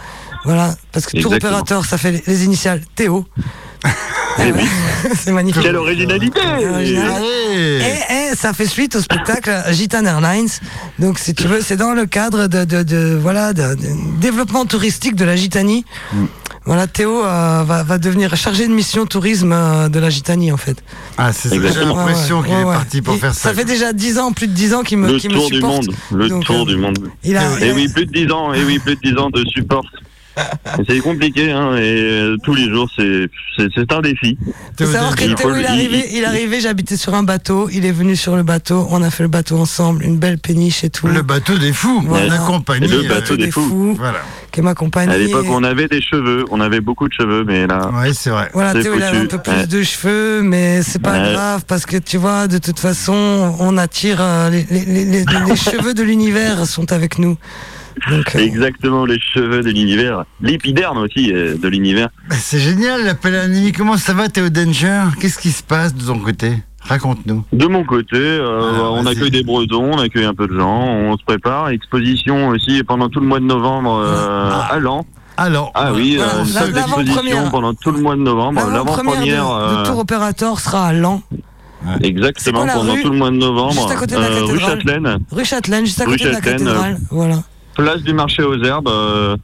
Voilà, 0.44 0.74
parce 0.92 1.04
que 1.06 1.20
Tour. 1.20 1.32
Operator, 1.32 1.84
ça 1.84 1.98
fait 1.98 2.12
les, 2.12 2.22
les 2.26 2.44
initiales 2.44 2.80
Théo. 2.94 3.26
Eh 4.40 4.52
oui. 4.52 4.62
c'est 5.14 5.32
magnifique. 5.32 5.62
Quelle 5.62 5.76
originalité 5.76 6.40
Original. 6.72 7.12
Allez 7.16 7.80
Et, 8.10 8.32
et 8.32 8.36
ça 8.36 8.52
fait 8.52 8.66
suite 8.66 8.96
au 8.96 9.00
spectacle 9.00 9.50
Gitan 9.72 10.04
Airlines. 10.04 10.48
Donc, 10.98 11.18
si 11.18 11.34
tu 11.34 11.44
veux, 11.48 11.60
c'est 11.60 11.76
dans 11.76 11.92
le 11.92 12.06
cadre 12.06 12.46
de, 12.46 12.64
de, 12.64 12.82
de- 12.82 13.18
voilà, 13.20 13.52
de, 13.52 13.74
de 13.74 14.20
développement 14.20 14.64
touristique 14.66 15.14
de 15.16 15.24
la 15.24 15.36
Gitanie. 15.36 15.84
Mm. 16.12 16.24
Voilà, 16.64 16.86
Théo 16.86 17.24
euh, 17.24 17.62
va, 17.64 17.82
va 17.82 17.96
devenir 17.96 18.36
chargé 18.36 18.68
de 18.68 18.72
mission 18.74 19.06
tourisme 19.06 19.52
euh, 19.52 19.88
de 19.88 19.98
la 19.98 20.10
Gitanie, 20.10 20.52
en 20.52 20.58
fait. 20.58 20.76
Ah, 21.16 21.32
c'est 21.32 21.48
ça, 21.48 21.54
j'ai 21.54 21.60
Exactement. 21.66 21.96
l'impression 21.96 22.42
qu'il 22.42 22.52
est 22.52 22.56
ouais. 22.56 22.74
parti 22.74 23.00
pour 23.00 23.14
Et 23.14 23.18
faire 23.18 23.34
ça. 23.34 23.48
Ça 23.50 23.54
fait 23.54 23.64
déjà 23.64 23.94
10 23.94 24.18
ans, 24.18 24.32
plus 24.32 24.48
de 24.48 24.52
10 24.52 24.74
ans 24.74 24.82
qu'il 24.82 24.98
me, 24.98 25.06
Le 25.06 25.14
me 25.14 25.18
tour 25.18 25.50
du 25.50 25.60
monde. 25.60 25.88
Le 26.12 26.28
Donc, 26.28 26.44
tour 26.44 26.62
euh, 26.62 26.66
du 26.66 26.76
monde. 26.76 26.98
Il 27.24 27.36
a, 27.38 27.42
il 27.58 27.64
Et 27.66 27.70
a- 27.70 27.74
oui, 27.74 27.88
plus 27.88 28.04
de 28.04 28.12
10 28.12 28.30
ans, 28.32 28.52
et 28.52 28.62
oui, 28.64 28.78
plus 28.78 28.96
de 28.96 29.00
10 29.00 29.16
ans 29.18 29.30
de 29.30 29.42
support. 29.46 29.84
C'est 30.88 30.98
compliqué, 31.00 31.50
hein, 31.50 31.74
et 31.76 31.80
euh, 32.00 32.36
tous 32.44 32.54
les 32.54 32.68
jours, 32.68 32.88
c'est 32.96 33.92
un 33.92 34.00
défi. 34.00 34.38
faut 34.78 34.86
savoir 34.86 35.16
que 35.16 35.24
Il 35.24 35.34
Théo, 35.34 35.54
il 35.56 35.64
est 35.94 36.08
il- 36.12 36.22
est 36.22 36.24
arrivé, 36.24 36.60
j'habitais 36.60 36.96
sur 36.96 37.14
un 37.14 37.22
bateau, 37.22 37.68
il 37.72 37.84
est 37.84 37.92
venu 37.92 38.16
sur 38.16 38.36
le 38.36 38.42
bateau, 38.42 38.86
on 38.90 39.02
a 39.02 39.10
fait 39.10 39.22
le 39.24 39.28
bateau 39.28 39.56
ensemble, 39.58 40.04
une 40.04 40.18
belle 40.18 40.38
péniche 40.38 40.84
et 40.84 40.90
tout. 40.90 41.06
Le 41.08 41.22
bateau 41.22 41.58
des 41.58 41.72
fous, 41.72 42.02
Voilà. 42.06 42.26
la 42.26 42.38
compagnie. 42.38 42.86
Le 42.88 43.04
euh, 43.04 43.08
bateau 43.08 43.36
des 43.36 43.50
fous. 43.50 43.94
Voilà. 43.98 44.18
qui 44.50 44.62
m'accompagne. 44.62 45.10
À 45.10 45.18
l'époque, 45.18 45.46
on 45.50 45.62
avait 45.62 45.88
des 45.88 46.00
cheveux, 46.00 46.44
on 46.50 46.60
avait 46.60 46.80
beaucoup 46.80 47.06
de 47.06 47.12
cheveux, 47.12 47.44
mais 47.44 47.66
là, 47.66 47.90
Ouais, 47.92 48.12
c'est 48.14 48.30
vrai. 48.30 48.48
Voilà, 48.54 48.72
Théo, 48.72 48.94
il 48.96 49.02
avait 49.02 49.18
un 49.18 49.26
peu 49.26 49.38
plus 49.38 49.52
Ouais. 49.52 49.66
de 49.66 49.82
cheveux, 49.82 50.42
mais 50.42 50.82
c'est 50.82 51.00
pas 51.02 51.12
Ouais. 51.20 51.32
grave 51.34 51.64
parce 51.68 51.84
que 51.84 51.96
tu 51.98 52.16
vois, 52.16 52.48
de 52.48 52.56
toute 52.58 52.78
façon, 52.80 53.54
on 53.60 53.76
attire 53.76 54.18
euh, 54.20 54.48
les, 54.50 54.66
les- 54.70 54.84
les- 54.86 55.04
les- 55.04 55.24
les 55.24 55.56
cheveux 55.56 55.92
de 55.94 56.02
l'univers 56.02 56.66
sont 56.66 56.92
avec 56.92 57.18
nous. 57.18 57.36
Euh, 58.10 58.38
exactement 58.38 59.04
les 59.04 59.18
cheveux 59.20 59.62
de 59.62 59.70
l'univers, 59.70 60.24
l'épiderme 60.40 60.98
aussi 60.98 61.32
euh, 61.32 61.56
de 61.56 61.68
l'univers. 61.68 62.08
Bah, 62.28 62.36
C'est 62.38 62.58
génial, 62.58 63.04
l'appel 63.04 63.34
à 63.34 63.42
Annie. 63.42 63.72
Comment 63.72 63.96
ça 63.96 64.14
va, 64.14 64.28
Théo 64.28 64.48
Danger? 64.48 65.02
Qu'est-ce 65.20 65.38
qui 65.38 65.50
se 65.50 65.62
passe 65.62 65.94
de 65.94 66.04
ton 66.04 66.18
côté? 66.18 66.52
Raconte-nous. 66.80 67.44
De 67.52 67.66
mon 67.66 67.84
côté, 67.84 68.16
euh, 68.16 68.60
Ah, 68.76 68.90
on 68.92 69.02
vas-y. 69.02 69.16
accueille 69.16 69.30
des 69.30 69.42
Bretons, 69.42 69.92
on 69.94 69.98
accueille 69.98 70.24
un 70.24 70.34
peu 70.34 70.46
de 70.46 70.56
gens, 70.58 70.86
on 70.86 71.16
se 71.18 71.24
prépare. 71.24 71.68
Exposition 71.68 72.48
aussi 72.48 72.82
pendant 72.84 73.08
tout 73.10 73.20
le 73.20 73.26
mois 73.26 73.40
de 73.40 73.44
novembre 73.44 74.00
euh, 74.02 74.48
Ah. 74.52 74.68
à 74.74 74.78
Lens. 74.78 75.04
Alors, 75.36 75.70
Ah 75.74 75.92
oui, 75.92 76.18
euh, 76.18 76.44
une 76.44 76.76
exposition 76.78 77.50
pendant 77.50 77.74
tout 77.74 77.92
le 77.92 78.00
mois 78.00 78.16
de 78.16 78.22
novembre. 78.22 78.60
l'avant-première 78.72 79.44
de, 79.48 79.80
de 79.80 79.86
Tour 79.86 79.98
Opérateur 79.98 80.58
sera 80.58 80.86
à 80.88 80.92
Lens, 80.92 81.20
exactement, 82.02 82.66
pendant 82.66 82.92
rue 82.92 83.02
tout 83.02 83.10
le 83.10 83.18
mois 83.18 83.30
de 83.30 83.36
novembre. 83.36 83.72
Juste 83.74 83.90
à 83.90 83.94
côté 83.96 84.14
de 84.16 84.20
la 84.20 84.28
rue. 84.28 84.58
Châtelaine, 84.58 85.18
rue 85.30 85.44
Châtelaine, 85.44 85.86
juste 85.86 86.00
à 86.00 86.04
côté 86.06 86.24
de 86.24 86.30
la 86.30 86.40
cathédrale. 86.40 86.98
Voilà. 87.10 87.42
Place 87.78 88.02
du 88.02 88.12
marché 88.12 88.42
aux 88.42 88.62
herbes. 88.62 88.88
euh, 88.88 89.36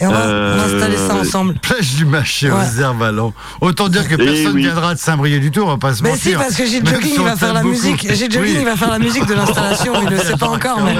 Et 0.00 0.06
on 0.06 0.10
va, 0.12 0.16
euh, 0.20 0.54
on 0.54 0.58
va 0.58 0.64
installer 0.76 0.96
ça 0.96 1.14
ensemble. 1.16 1.54
plage 1.62 1.94
du 1.96 2.04
marché 2.04 2.50
Ouais. 2.50 2.56
aux 2.76 2.80
herbes 2.80 3.02
Lens. 3.12 3.32
Autant 3.60 3.88
dire 3.88 4.06
que 4.08 4.14
Eh 4.14 4.16
personne 4.24 4.52
oui. 4.54 4.62
viendra 4.62 4.94
de 4.94 4.98
Saint-Brieuc 5.00 5.40
du 5.40 5.50
tout, 5.50 5.62
on 5.62 5.66
va 5.66 5.76
pas 5.76 5.92
se 5.94 6.02
Mais 6.02 6.10
mentir. 6.10 6.38
si, 6.38 6.44
parce 6.44 6.54
que 6.54 6.64
Gilles 6.64 6.84
Même 6.84 6.94
Jogging, 6.94 7.14
il 7.18 7.22
va 7.24 7.36
faire 7.36 7.52
la 7.52 7.60
beaucoup. 7.62 7.74
musique. 7.74 8.02
Gilles 8.14 8.30
Jogging, 8.32 8.54
Oui. 8.54 8.56
il 8.60 8.64
va 8.64 8.76
faire 8.76 8.90
la 8.90 8.98
musique 9.00 9.26
de 9.26 9.34
l'installation, 9.34 9.92
il 10.02 10.08
le 10.08 10.18
sait 10.28 10.36
pas 10.36 10.48
encore, 10.48 10.80
mais. 10.82 10.94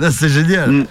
Là, 0.00 0.10
c'est 0.10 0.28
génial. 0.28 0.70
Mm. 0.70 0.86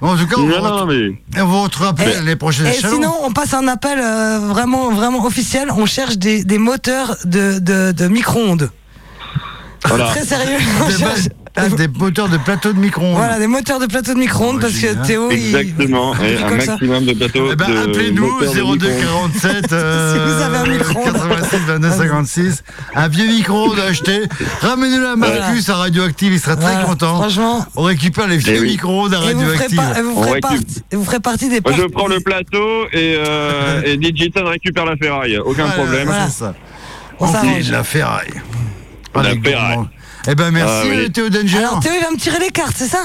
Bon, 0.00 0.10
en 0.12 0.16
tout 0.16 0.26
cas, 0.26 0.36
on, 0.38 0.42
Non, 0.42 0.60
va 0.60 0.70
non, 0.70 0.86
mais 0.86 1.40
on 1.40 1.46
vous 1.46 1.62
retrouvera 1.62 1.94
Et- 2.04 2.72
sinon, 2.86 3.14
on 3.22 3.32
passe 3.32 3.54
un 3.54 3.66
appel 3.66 3.98
euh, 3.98 4.38
vraiment, 4.40 4.90
vraiment 4.92 5.24
officiel. 5.24 5.68
On 5.74 5.86
cherche 5.86 6.18
des, 6.18 6.44
des 6.44 6.58
moteurs 6.58 7.16
de, 7.24 7.58
de, 7.58 7.92
de 7.92 8.06
micro-ondes. 8.08 8.70
voilà. 9.86 10.06
Très 10.08 10.24
sérieux. 10.24 10.58
Des, 11.56 11.84
ah, 11.84 11.88
moteurs 11.98 12.28
de 12.28 12.36
plateau 12.36 12.72
de 12.74 12.78
micro-ondes. 12.78 13.16
Voilà, 13.16 13.38
des 13.38 13.46
moteurs 13.46 13.78
de 13.80 13.86
plateau 13.86 14.12
de 14.12 14.18
micro-ondes 14.18 14.60
parce 14.60 14.74
que. 14.74 15.06
Théo, 15.06 15.30
il. 15.30 15.56
Exactement, 15.56 16.14
il 16.20 16.26
et 16.26 16.42
un 16.42 16.48
comme 16.48 16.60
ça. 16.60 16.72
maximum 16.72 17.04
de 17.06 17.12
plateaux. 17.14 17.48
Eh 17.52 17.56
ben, 17.56 17.66
de 17.70 17.76
appelez-nous 17.78 18.30
moteurs 18.30 18.52
de 18.52 18.76
02 18.76 18.88
micro-ondes. 18.88 19.32
47 19.40 19.72
euh, 19.72 20.12
Si 20.12 20.18
vous 20.36 20.42
avez 20.42 20.56
un 20.58 20.66
micro-ondes. 20.78 21.12
86 21.14 21.56
22 21.66 21.90
56 21.90 22.62
un 22.94 23.08
vieux 23.08 23.26
micro-ondes 23.26 23.78
à 23.78 23.84
acheter 23.90 24.22
ramenez-le 24.60 25.08
à 25.08 25.16
Marcus 25.16 25.68
à 25.70 25.76
Radioactive 25.76 26.32
il 26.34 26.40
sera 26.40 26.56
très 26.56 26.66
Voilà, 26.72 26.84
content 26.84 27.16
Franchement. 27.16 27.64
on 27.76 27.82
récupère 27.82 28.26
les 28.28 28.36
vieux 28.36 28.54
Eh 28.56 28.60
oui. 28.60 28.66
micro-ondes 28.72 29.14
à 29.14 29.18
Et 29.30 29.32
vous, 29.34 29.40
ferez 29.40 29.56
Radioactive 29.56 29.80
et 29.98 30.02
vous 30.02 30.12
On 30.16 30.22
ferez 30.22 30.32
récup. 30.34 30.42
partie, 30.42 30.82
et 30.92 30.96
vous 30.96 31.04
ferez 31.04 31.20
partie 31.20 31.48
des 31.48 31.60
Moi, 31.60 31.72
je 31.76 31.82
prends 31.86 32.06
le 32.08 32.20
plateau 32.20 32.86
et, 32.92 33.16
euh, 33.18 33.82
et 33.84 33.96
Digital 33.96 34.46
récupère 34.46 34.84
la 34.84 34.96
ferraille. 34.96 35.38
Aucun 35.38 35.64
Voilà, 35.66 35.72
problème. 35.72 36.08
c'est 36.08 36.12
Voilà. 36.12 36.30
ça 36.30 36.54
On 37.18 37.26
on 37.26 37.32
la 37.72 37.84
ferraille 37.84 38.42
La 39.14 39.22
ferraille. 39.42 39.78
Eh 40.28 40.34
ben 40.34 40.50
merci 40.50 40.88
Ah, 40.90 40.96
oui. 40.96 41.10
Théo 41.12 41.28
Danger 41.28 41.58
Alors 41.58 41.80
Théo, 41.80 41.92
il 41.98 42.02
va 42.04 42.10
me 42.10 42.16
tirer 42.16 42.38
les 42.38 42.50
cartes, 42.50 42.74
c'est 42.76 42.88
ça? 42.88 43.02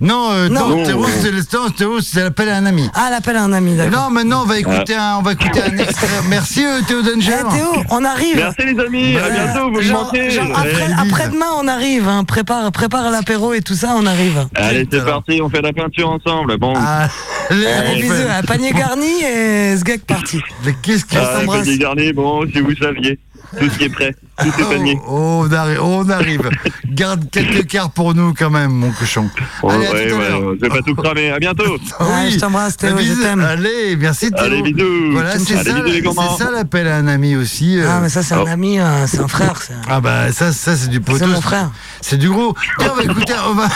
Non, 0.00 0.30
euh, 0.32 0.48
Non. 0.48 0.82
Théo 0.84 1.06
c'est 1.22 1.76
Théo 1.76 1.98
l'appel 2.16 2.48
à 2.48 2.56
un 2.56 2.66
ami 2.66 2.90
Ah, 2.94 3.08
l'appel 3.10 3.36
à 3.36 3.44
un 3.44 3.52
ami, 3.52 3.76
d'accord. 3.76 4.02
non 4.06 4.10
maintenant 4.10 4.42
on 4.42 4.46
va 4.46 4.58
écouter 4.58 4.94
un 4.96 5.18
on 5.18 5.22
va 5.22 5.32
écouter 5.32 5.62
un 5.62 5.78
extrait 5.78 6.08
merci 6.28 6.64
euh, 6.64 6.80
Théo 6.86 6.98
Eh, 7.00 7.14
Danger 7.14 7.36
Théo, 7.52 7.82
on 7.90 8.04
arrive. 8.04 8.36
Merci 8.36 8.74
les 8.74 8.84
amis, 8.84 9.16
à 9.16 9.30
bientôt, 9.30 9.70
vous 9.70 9.80
Genre- 9.82 10.08
après, 10.08 10.28
Eh, 10.32 11.00
après-demain, 11.00 11.46
on 11.60 11.68
arrive. 11.68 12.08
Hein. 12.08 12.24
Prépare, 12.24 12.72
prépare 12.72 13.10
l'apéro 13.10 13.52
et 13.54 13.60
tout 13.62 13.74
ça, 13.74 13.94
on 13.96 14.04
arrive. 14.04 14.46
Allez, 14.56 14.86
c'est 14.90 15.04
parti, 15.04 15.40
on 15.40 15.48
fait 15.48 15.62
la 15.62 15.72
peinture 15.72 16.10
ensemble. 16.10 16.58
Bon, 16.58 16.74
Ah, 16.76 17.08
allez, 17.50 18.02
bisous, 18.02 18.14
un 18.36 18.42
panier 18.42 18.72
garni 18.72 19.22
et 19.22 19.76
ce 19.76 19.84
gag 19.84 20.00
parti. 20.00 20.40
mais 20.66 20.74
qu'est-ce 20.82 21.04
qu'il 21.04 21.18
ah, 21.18 21.38
s'embrasse. 21.40 21.62
petit 21.66 21.78
dernier, 21.78 22.12
bon, 22.12 22.44
si 22.52 22.60
vous 22.60 22.74
saviez, 22.74 23.18
tout 23.58 23.70
ce 23.70 23.78
qui 23.78 23.84
est 23.84 23.88
prêt. 23.88 24.14
tout 24.38 24.48
est 24.60 24.64
panier. 24.64 24.98
Oh, 25.08 25.44
on 25.48 25.52
arrive, 25.52 25.82
on 25.82 26.08
arrive. 26.10 26.50
Garde 26.90 27.28
quelques 27.30 27.66
quarts 27.66 27.90
pour 27.90 28.14
nous 28.14 28.34
quand 28.34 28.50
même, 28.50 28.70
mon 28.72 28.90
cochon. 28.92 29.28
Oh, 29.62 29.70
Allez, 29.70 29.86
à 29.86 29.92
ouais, 29.92 30.10
à 30.12 30.16
ouais, 30.16 30.28
l'heure. 30.28 30.54
je 30.56 30.60
vais 30.60 30.68
pas 30.68 30.82
tout 30.82 30.94
cramer. 30.94 31.30
À 31.30 31.38
bientôt. 31.38 31.76
Ah 31.98 32.04
Ouais, 32.04 32.30
je 32.30 32.38
t'embrasse, 32.38 32.76
Théo, 32.76 32.94
Bah, 32.94 33.02
je 33.02 33.12
t'aime. 33.14 33.40
Allez, 33.40 33.96
merci 33.96 34.30
Théo. 34.30 34.44
Allez, 34.44 34.62
bisous. 34.62 35.12
Voilà, 35.12 35.38
c'est 35.38 35.56
Allez, 35.56 36.02
ça, 36.02 36.36
ça 36.44 36.50
l'appel 36.50 36.88
à 36.88 36.96
un 36.96 37.06
ami 37.06 37.36
aussi. 37.36 37.78
euh. 37.78 37.86
Ah, 37.88 38.00
mais 38.02 38.08
ça, 38.08 38.22
c'est 38.22 38.34
Oh. 38.36 38.46
un 38.46 38.50
ami, 38.50 38.78
euh, 38.80 39.06
c'est 39.06 39.20
un 39.20 39.28
frère. 39.28 39.54
Ah 39.88 40.00
bah 40.00 40.32
ça, 40.32 40.52
ça 40.52 40.76
c'est 40.76 40.88
du 40.88 41.00
poteau. 41.00 41.18
C'est 41.18 41.26
mon 41.26 41.40
frère. 41.40 41.70
C'est 42.00 42.16
du 42.16 42.28
gros. 42.28 42.54
Tiens, 42.78 42.90
on 42.92 42.96
va 42.96 43.02
écouter, 43.04 43.34
on 43.48 43.54
va... 43.54 43.68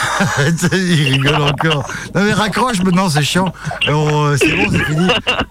Il 0.73 1.13
rigole 1.13 1.41
encore. 1.41 1.89
Non 2.13 2.23
mais 2.23 2.33
raccroche 2.33 2.81
maintenant, 2.83 3.09
c'est 3.09 3.21
chiant. 3.23 3.53
Alors, 3.87 4.25
euh, 4.25 4.35
c'est 4.37 4.51
bon, 4.55 4.65
c'est 4.71 4.83
fini. 4.83 5.07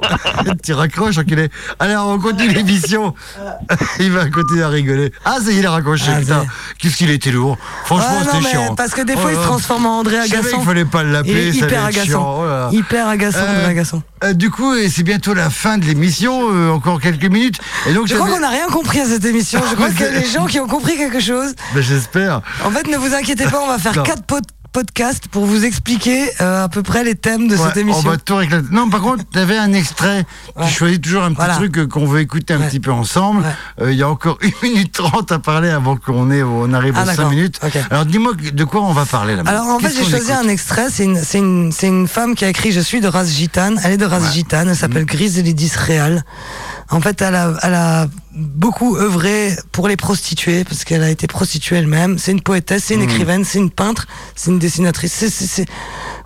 tu 0.62 0.72
raccroches, 0.74 1.18
enculé. 1.18 1.49
Allez, 1.79 1.97
on 1.97 2.18
continue 2.18 2.53
l'émission. 2.53 3.14
Il 4.01 4.11
va 4.12 4.17
continuer 4.26 4.62
à 4.62 4.68
rigoler. 4.68 5.12
Ah, 5.24 5.36
ça 5.44 5.50
y 5.50 5.56
est, 5.56 5.58
il 5.60 5.66
a 5.66 5.70
raccroché, 5.70 6.10
Ah, 6.14 6.20
putain. 6.20 6.46
Qu'est-ce 6.78 6.96
qu'il 6.96 7.10
était 7.10 7.30
lourd. 7.30 7.56
Franchement, 7.84 8.18
Ah, 8.20 8.24
c'était 8.32 8.48
chiant. 8.50 8.74
parce 8.74 8.92
que 8.92 9.02
des 9.02 9.14
fois, 9.14 9.24
Oh 9.26 9.30
il 9.30 9.34
là 9.36 9.42
se 9.42 9.46
transforme 9.46 9.86
en 9.86 9.98
André 10.00 10.18
Agaçant. 10.18 10.56
qu'il 10.58 10.66
fallait 10.66 10.84
pas 10.84 11.02
Il 11.02 11.10
l'appeler, 11.12 11.52
ça 11.52 11.66
hyper 11.66 11.90
chiant. 11.92 12.02
agaçant. 12.02 12.68
Oh. 12.70 12.72
Hyper 12.74 13.08
agaçant, 13.08 13.38
Euh, 13.40 13.50
André 13.60 13.64
Agaçant. 13.70 14.02
Euh, 14.24 14.32
du 14.32 14.50
coup, 14.50 14.74
et 14.74 14.88
c'est 14.88 15.02
bientôt 15.04 15.34
la 15.34 15.48
fin 15.50 15.78
de 15.78 15.84
l'émission, 15.84 16.48
euh, 16.52 16.70
encore 16.70 17.00
quelques 17.00 17.24
minutes. 17.30 17.58
Et 17.88 17.92
donc, 17.94 18.06
Je 18.08 18.14
crois 18.14 18.28
qu'on 18.28 18.40
n'a 18.40 18.48
rien 18.50 18.66
compris 18.66 19.00
à 19.00 19.06
cette 19.06 19.24
émission. 19.24 19.60
Je 19.70 19.74
crois 19.74 19.90
qu'il 19.90 20.00
y 20.00 20.04
a 20.04 20.18
des 20.20 20.26
gens 20.26 20.46
qui 20.46 20.58
ont 20.60 20.66
compris 20.66 20.96
quelque 20.96 21.20
chose. 21.20 21.54
Ben, 21.74 21.82
J'espère. 21.82 22.40
En 22.64 22.70
fait, 22.70 22.86
ne 22.88 22.96
vous 22.96 23.14
inquiétez 23.14 23.44
pas, 23.46 23.60
on 23.62 23.68
va 23.68 23.78
faire 23.78 24.02
quatre 24.02 24.24
pod- 24.24 24.42
podcasts 24.72 25.28
pour 25.28 25.44
vous 25.46 25.64
expliquer 25.64 26.28
euh, 26.40 26.64
à 26.64 26.68
peu 26.68 26.82
près 26.82 27.04
les 27.04 27.14
thèmes 27.14 27.48
de 27.48 27.56
Ouais, 27.56 27.66
cette 27.68 27.76
on 27.76 27.80
émission. 27.80 28.10
va 28.10 28.16
tout 28.16 28.36
réclamer. 28.36 28.68
Non, 28.70 28.88
par 28.90 29.00
contre, 29.00 29.24
tu 29.32 29.38
avais 29.38 29.56
un 29.58 29.72
extrait. 29.72 30.24
Ouais. 30.56 30.66
Tu 30.66 30.72
choisis 30.74 31.00
toujours 31.00 31.22
un 31.24 31.28
petit 31.30 31.36
Voilà. 31.36 31.54
truc 31.56 31.78
euh, 31.78 31.86
qu'on 31.86 32.06
veut 32.06 32.20
écouter 32.20 32.54
un 32.54 32.60
Ouais. 32.60 32.68
petit 32.68 32.80
peu 32.80 32.92
ensemble. 32.92 33.44
Euh, 33.80 33.92
Il 33.92 33.98
y 33.98 34.02
a 34.02 34.08
encore 34.08 34.38
1 34.42 34.66
minute 34.66 34.92
30 34.92 35.32
à 35.32 35.38
parler 35.38 35.68
avant 35.70 35.96
qu'on 35.96 36.30
on 36.30 36.72
arrive 36.72 36.94
Ah, 36.96 37.02
aux 37.02 37.06
5 37.06 37.16
d'accord. 37.16 37.30
minutes. 37.30 37.60
Alors, 37.90 38.04
dis-moi 38.06 38.32
de 38.52 38.64
quoi 38.64 38.82
on 38.82 38.92
va 38.92 39.04
parler 39.06 39.36
là 39.36 39.42
Alors 39.46 39.66
en 39.68 39.78
fait, 39.78 39.92
j'ai 39.96 40.08
choisi 40.08 40.32
un 40.32 40.48
extrait. 40.48 40.86
C'est 40.90 41.04
une, 41.04 41.20
une, 41.34 41.72
une 41.82 42.08
femme 42.08 42.34
qui 42.34 42.44
a 42.44 42.48
écrit 42.48 42.72
Je 42.72 42.80
suis 42.80 43.00
de 43.00 43.08
race 43.08 43.30
gitane. 43.30 43.80
Elle 43.84 43.92
est 43.92 43.96
de 43.96 44.04
race 44.06 44.32
gitane. 44.34 44.68
Elle 44.68 44.76
s'appelle 44.76 45.04
Grise 45.06 45.42
Lydis 45.42 45.72
Réal. 45.76 46.24
En 46.91 47.01
fait, 47.01 47.20
elle 47.20 47.34
a, 47.34 47.55
elle 47.62 47.74
a 47.74 48.07
beaucoup 48.32 48.97
œuvré 48.97 49.55
pour 49.72 49.89
les 49.89 49.97
prostituées 49.97 50.64
parce 50.64 50.84
qu'elle 50.84 51.03
a 51.03 51.11
été 51.11 51.26
prostituée 51.26 51.76
elle-même. 51.76 52.18
C'est 52.18 52.32
une 52.32 52.41
poétesse, 52.41 52.84
c'est 52.84 52.95
une 52.95 53.03
écrivaine, 53.03 53.45
c'est 53.45 53.59
une 53.59 53.70
peintre, 53.70 54.07
c'est 54.34 54.51
une 54.51 54.59
dessinatrice. 54.59 55.12
C'est, 55.28 55.66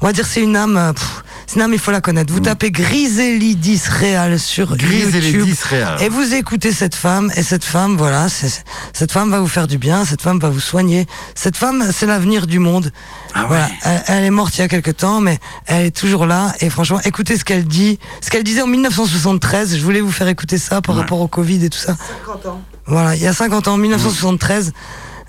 on 0.01 0.07
va 0.07 0.13
dire, 0.13 0.27
c'est 0.27 0.43
une 0.43 0.57
âme. 0.57 0.93
pff, 0.95 1.25
une 1.55 1.63
âme, 1.63 1.73
il 1.73 1.79
faut 1.79 1.91
la 1.91 2.01
connaître. 2.01 2.33
Vous 2.33 2.41
tapez 2.41 2.71
Griselidis 2.71 3.83
Réal 3.89 4.39
sur 4.39 4.77
Griselidis 4.77 5.31
YouTube 5.33 5.57
Réal. 5.69 6.03
et 6.03 6.09
vous 6.09 6.35
écoutez 6.35 6.73
cette 6.73 6.95
femme 6.95 7.31
et 7.37 7.43
cette 7.43 7.65
femme, 7.65 7.97
voilà, 7.97 8.27
cette 8.29 9.13
femme 9.13 9.31
va 9.31 9.41
vous 9.41 9.49
faire 9.49 9.67
du 9.67 9.79
bien. 9.79 10.05
Cette 10.05 10.23
femme 10.23 10.39
va 10.39 10.49
vous 10.51 10.61
soigner. 10.61 11.07
Cette 11.35 11.57
femme, 11.57 11.91
c'est 11.93 12.07
l'avenir 12.07 12.47
du 12.47 12.59
monde. 12.59 12.91
Ah 13.35 13.45
Voilà, 13.49 13.67
ouais. 13.67 13.71
elle, 13.85 14.03
elle 14.09 14.25
est 14.25 14.31
morte 14.31 14.57
il 14.57 14.61
y 14.61 14.65
a 14.65 14.69
quelque 14.69 14.91
temps, 14.91 15.21
mais 15.21 15.39
elle 15.67 15.87
est 15.87 15.97
toujours 15.97 16.27
là. 16.27 16.53
Et 16.61 16.71
franchement, 16.71 17.01
écoutez 17.05 17.37
ce 17.37 17.45
qu'elle 17.45 17.65
dit, 17.65 17.99
ce 18.21 18.31
qu'elle 18.31 18.45
disait 18.45 18.63
en 18.63 18.67
1973. 18.67 19.77
Je 19.77 19.83
voulais 19.83 20.01
vous 20.01 20.13
faire 20.13 20.29
écouter 20.29 20.59
ça 20.59 20.81
par 20.81 20.97
rapport 20.97 21.21
au 21.21 21.29
Covid 21.29 21.65
et 21.65 21.71
tout 21.71 21.79
ça. 21.79 21.97
50 22.27 22.47
ans. 22.47 22.63
Voilà, 22.87 23.15
il 23.15 23.23
y 23.23 23.27
a 23.27 23.33
50 23.33 23.69
ans, 23.69 23.77
1973. 23.77 24.73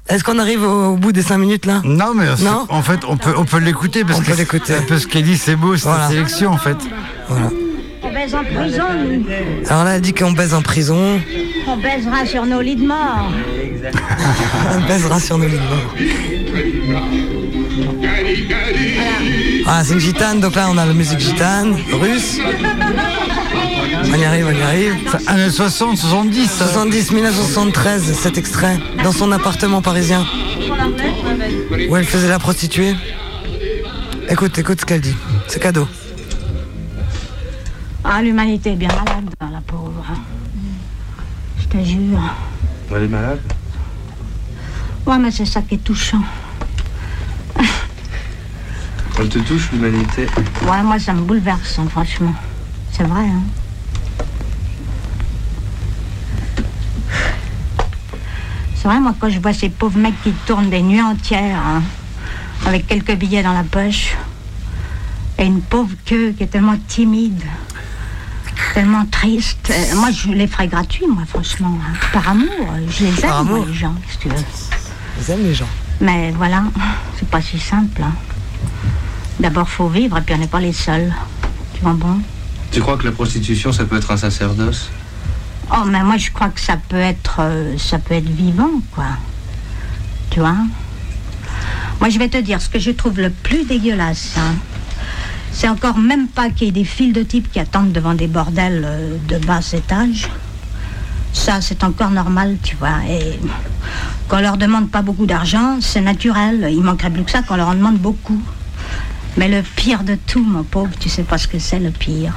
Est-ce 0.10 0.24
qu'on 0.24 0.38
arrive 0.38 0.64
au, 0.64 0.94
au 0.94 0.96
bout 0.98 1.12
des 1.12 1.22
5 1.22 1.38
minutes 1.38 1.66
là? 1.66 1.82
Non, 1.86 2.14
mais 2.14 2.26
Non? 2.44 2.66
en 2.70 2.82
fait, 2.82 3.00
on 3.08 3.16
peut, 3.18 3.34
on 3.38 3.46
peut 3.46 3.60
l'écouter 3.60 4.04
parce 4.04 4.20
On 4.20 4.22
que 4.22 4.32
peut 4.32 4.38
l'écouter. 4.38 4.74
Parce 4.88 5.06
qu'elle 5.06 5.24
dit 5.24 5.38
c'est 5.38 5.56
beau, 5.56 5.76
c'est 5.78 5.84
Voilà. 5.88 6.04
la 6.04 6.10
sélection 6.10 6.52
en 6.52 6.58
fait. 6.58 6.78
Voilà. 7.30 7.50
On 8.06 8.12
baise 8.14 8.36
en 8.36 8.44
prison, 8.44 8.84
nous. 9.10 9.26
Alors 9.70 9.86
là, 9.86 9.96
elle 9.96 10.02
dit 10.02 10.14
qu'on 10.14 10.34
baise 10.34 10.54
en 10.54 10.62
prison, 10.62 11.22
On 11.68 11.78
baisera 11.78 12.26
sur 12.26 12.46
nos 12.46 12.60
lits 12.62 12.76
de 12.76 12.86
mort. 12.86 13.32
on 14.76 14.82
baisera 14.88 15.20
sur 15.22 15.38
nos 15.38 15.46
lits 15.48 15.54
de 15.54 16.94
mort. 16.94 17.04
Ah, 19.66 19.82
c'est 19.86 19.94
une 19.94 20.00
gitane, 20.00 20.42
donc 20.42 20.56
là 20.56 20.68
on 20.70 20.78
a 20.78 20.86
la 20.86 20.94
musique 20.94 21.20
gitane, 21.20 21.78
russe. 21.94 22.40
On 24.12 24.16
y 24.16 24.26
arrive, 24.26 24.48
on 24.48 24.52
y 24.52 24.62
arrive. 24.62 24.96
Années 25.28 25.50
60, 25.50 25.98
70. 25.98 26.48
ça. 26.50 26.68
70 26.68 27.12
1973, 27.12 28.14
cet 28.14 28.38
extrait, 28.38 28.78
dans 29.04 29.12
son 29.12 29.32
appartement 29.32 29.82
parisien, 29.82 30.26
où 31.90 31.96
elle 31.98 32.06
faisait 32.06 32.30
la 32.30 32.40
prostituée. 32.40 32.96
Écoute, 34.30 34.58
écoute 34.58 34.82
ce 34.82 34.86
qu'elle 34.86 35.02
dit. 35.02 35.16
C'est 35.48 35.60
cadeau. 35.62 35.88
Ah, 38.04 38.22
l'humanité 38.22 38.72
est 38.72 38.76
bien 38.76 38.90
malade, 38.90 39.26
la 39.40 39.62
pauvre. 39.62 40.06
Je 41.60 41.68
te 41.68 41.84
jure. 41.84 42.20
Elle 42.96 43.04
est 43.04 43.08
malade? 43.08 43.40
Ouais, 45.06 45.18
mais 45.18 45.32
c'est 45.32 45.46
ça 45.46 45.62
qui 45.62 45.76
est 45.76 45.84
touchant. 45.84 46.22
Elle 49.20 49.30
te 49.30 49.40
touche, 49.40 49.72
l'humanité? 49.72 50.28
Ouais, 50.70 50.82
moi, 50.84 51.00
ça 51.00 51.14
me 51.14 51.22
bouleverse, 51.22 51.80
hein, 51.80 51.88
franchement. 51.90 52.34
C'est 52.92 53.04
vrai, 53.04 53.24
hein. 53.24 53.42
C'est 58.84 58.90
vrai, 58.90 59.00
moi, 59.00 59.16
quand 59.18 59.30
je 59.30 59.40
vois 59.40 59.54
ces 59.54 59.70
pauvres 59.70 59.98
mecs 59.98 60.22
qui 60.24 60.32
tournent 60.46 60.70
des 60.70 60.82
nuits 60.82 61.02
entières, 61.02 61.58
hein, 61.66 61.82
avec 62.66 62.86
quelques 62.86 63.16
billets 63.16 63.42
dans 63.42 63.54
la 63.54 63.64
poche, 63.64 64.14
et 65.38 65.46
une 65.46 65.62
pauvre 65.62 65.94
queue 66.06 66.34
qui 66.38 66.44
est 66.44 66.48
tellement 66.48 66.76
timide, 66.90 67.42
tellement 68.74 69.06
triste. 69.06 69.72
Euh, 69.72 69.96
moi, 69.96 70.10
je 70.12 70.28
les 70.32 70.48
ferais 70.48 70.68
gratuits, 70.68 71.06
moi, 71.08 71.24
franchement. 71.26 71.78
hein. 71.82 71.94
Par 72.12 72.28
amour, 72.28 72.50
je 72.90 73.06
les 73.06 73.10
aime, 73.10 73.30
Par 73.30 73.46
moi, 73.46 73.64
les 73.66 73.74
gens, 73.74 73.96
si 74.12 74.18
tu 74.18 74.28
veux. 74.28 74.36
Vous 75.18 75.32
aimez 75.32 75.44
les 75.44 75.54
gens. 75.54 75.68
Mais 76.02 76.32
voilà, 76.32 76.64
c'est 77.18 77.30
pas 77.30 77.42
si 77.42 77.58
simple. 77.60 78.02
hein. 78.04 78.12
D'abord, 79.40 79.70
faut 79.70 79.88
vivre, 79.88 80.18
et 80.18 80.22
puis 80.22 80.36
on 80.36 80.40
n'est 80.40 80.48
pas 80.48 80.60
les 80.60 80.74
seuls. 80.74 81.14
Tu 81.74 81.82
vois 81.82 81.94
bon? 81.94 82.20
Tu 82.74 82.82
crois 82.82 82.98
que 82.98 83.06
la 83.06 83.14
prostitution, 83.14 83.72
ça 83.72 83.86
peut 83.86 83.96
être 83.96 84.12
un 84.12 84.18
sacerdoce? 84.18 84.90
Oh, 85.76 85.86
mais 85.88 86.04
moi, 86.04 86.18
je 86.18 86.30
crois 86.30 86.50
que 86.50 86.60
ça 86.60 86.78
peut 86.78 86.96
être, 87.00 87.38
euh, 87.40 87.78
ça 87.80 87.98
peut 87.98 88.14
être 88.14 88.30
vivant, 88.30 88.70
quoi. 88.92 89.06
Tu 90.30 90.40
vois? 90.40 90.56
Moi, 92.00 92.10
je 92.10 92.20
vais 92.20 92.30
te 92.30 92.38
dire, 92.38 92.62
ce 92.62 92.70
que 92.70 92.78
je 92.78 92.92
trouve 92.92 93.20
le 93.20 93.32
plus 93.32 93.66
dégueulasse, 93.66 94.36
hein, 94.38 94.54
c'est 95.52 95.68
encore 95.68 95.98
même 95.98 96.28
pas 96.28 96.52
qu'il 96.52 96.68
y 96.68 96.70
ait 96.70 96.74
des 96.74 96.84
files 96.84 97.12
de 97.12 97.24
types 97.24 97.52
qui 97.52 97.60
attendent 97.60 97.92
devant 97.92 98.14
des 98.14 98.28
bordels 98.28 98.84
euh, 98.86 99.18
de 99.28 99.40
bas 99.40 99.62
étage. 99.74 100.28
Ça, 101.32 101.60
c'est 101.60 101.84
encore 101.84 102.12
normal, 102.12 102.58
tu 102.62 102.76
vois. 102.76 103.00
Et 103.10 103.40
qu'on 104.28 104.42
leur 104.42 104.58
demande 104.58 104.92
pas 104.92 105.02
beaucoup 105.02 105.26
d'argent, 105.26 105.78
c'est 105.82 106.02
naturel. 106.02 106.68
Il 106.72 106.84
manquerait 106.84 107.10
plus 107.10 107.24
que 107.24 107.32
ça 107.32 107.42
qu'on 107.42 107.56
leur 107.56 107.70
en 107.70 107.74
demande 107.74 107.98
beaucoup. 107.98 108.40
Mais 109.38 109.48
le 109.48 109.64
pire 109.64 110.04
de 110.04 110.14
tout, 110.28 110.44
mon 110.44 110.64
pauvre, 110.64 110.92
tu 111.00 111.10
sais 111.10 111.24
pas 111.24 111.40
ce 111.40 111.48
que 111.48 111.58
c'est 111.58 111.80
le 111.80 111.90
pire. 111.90 112.34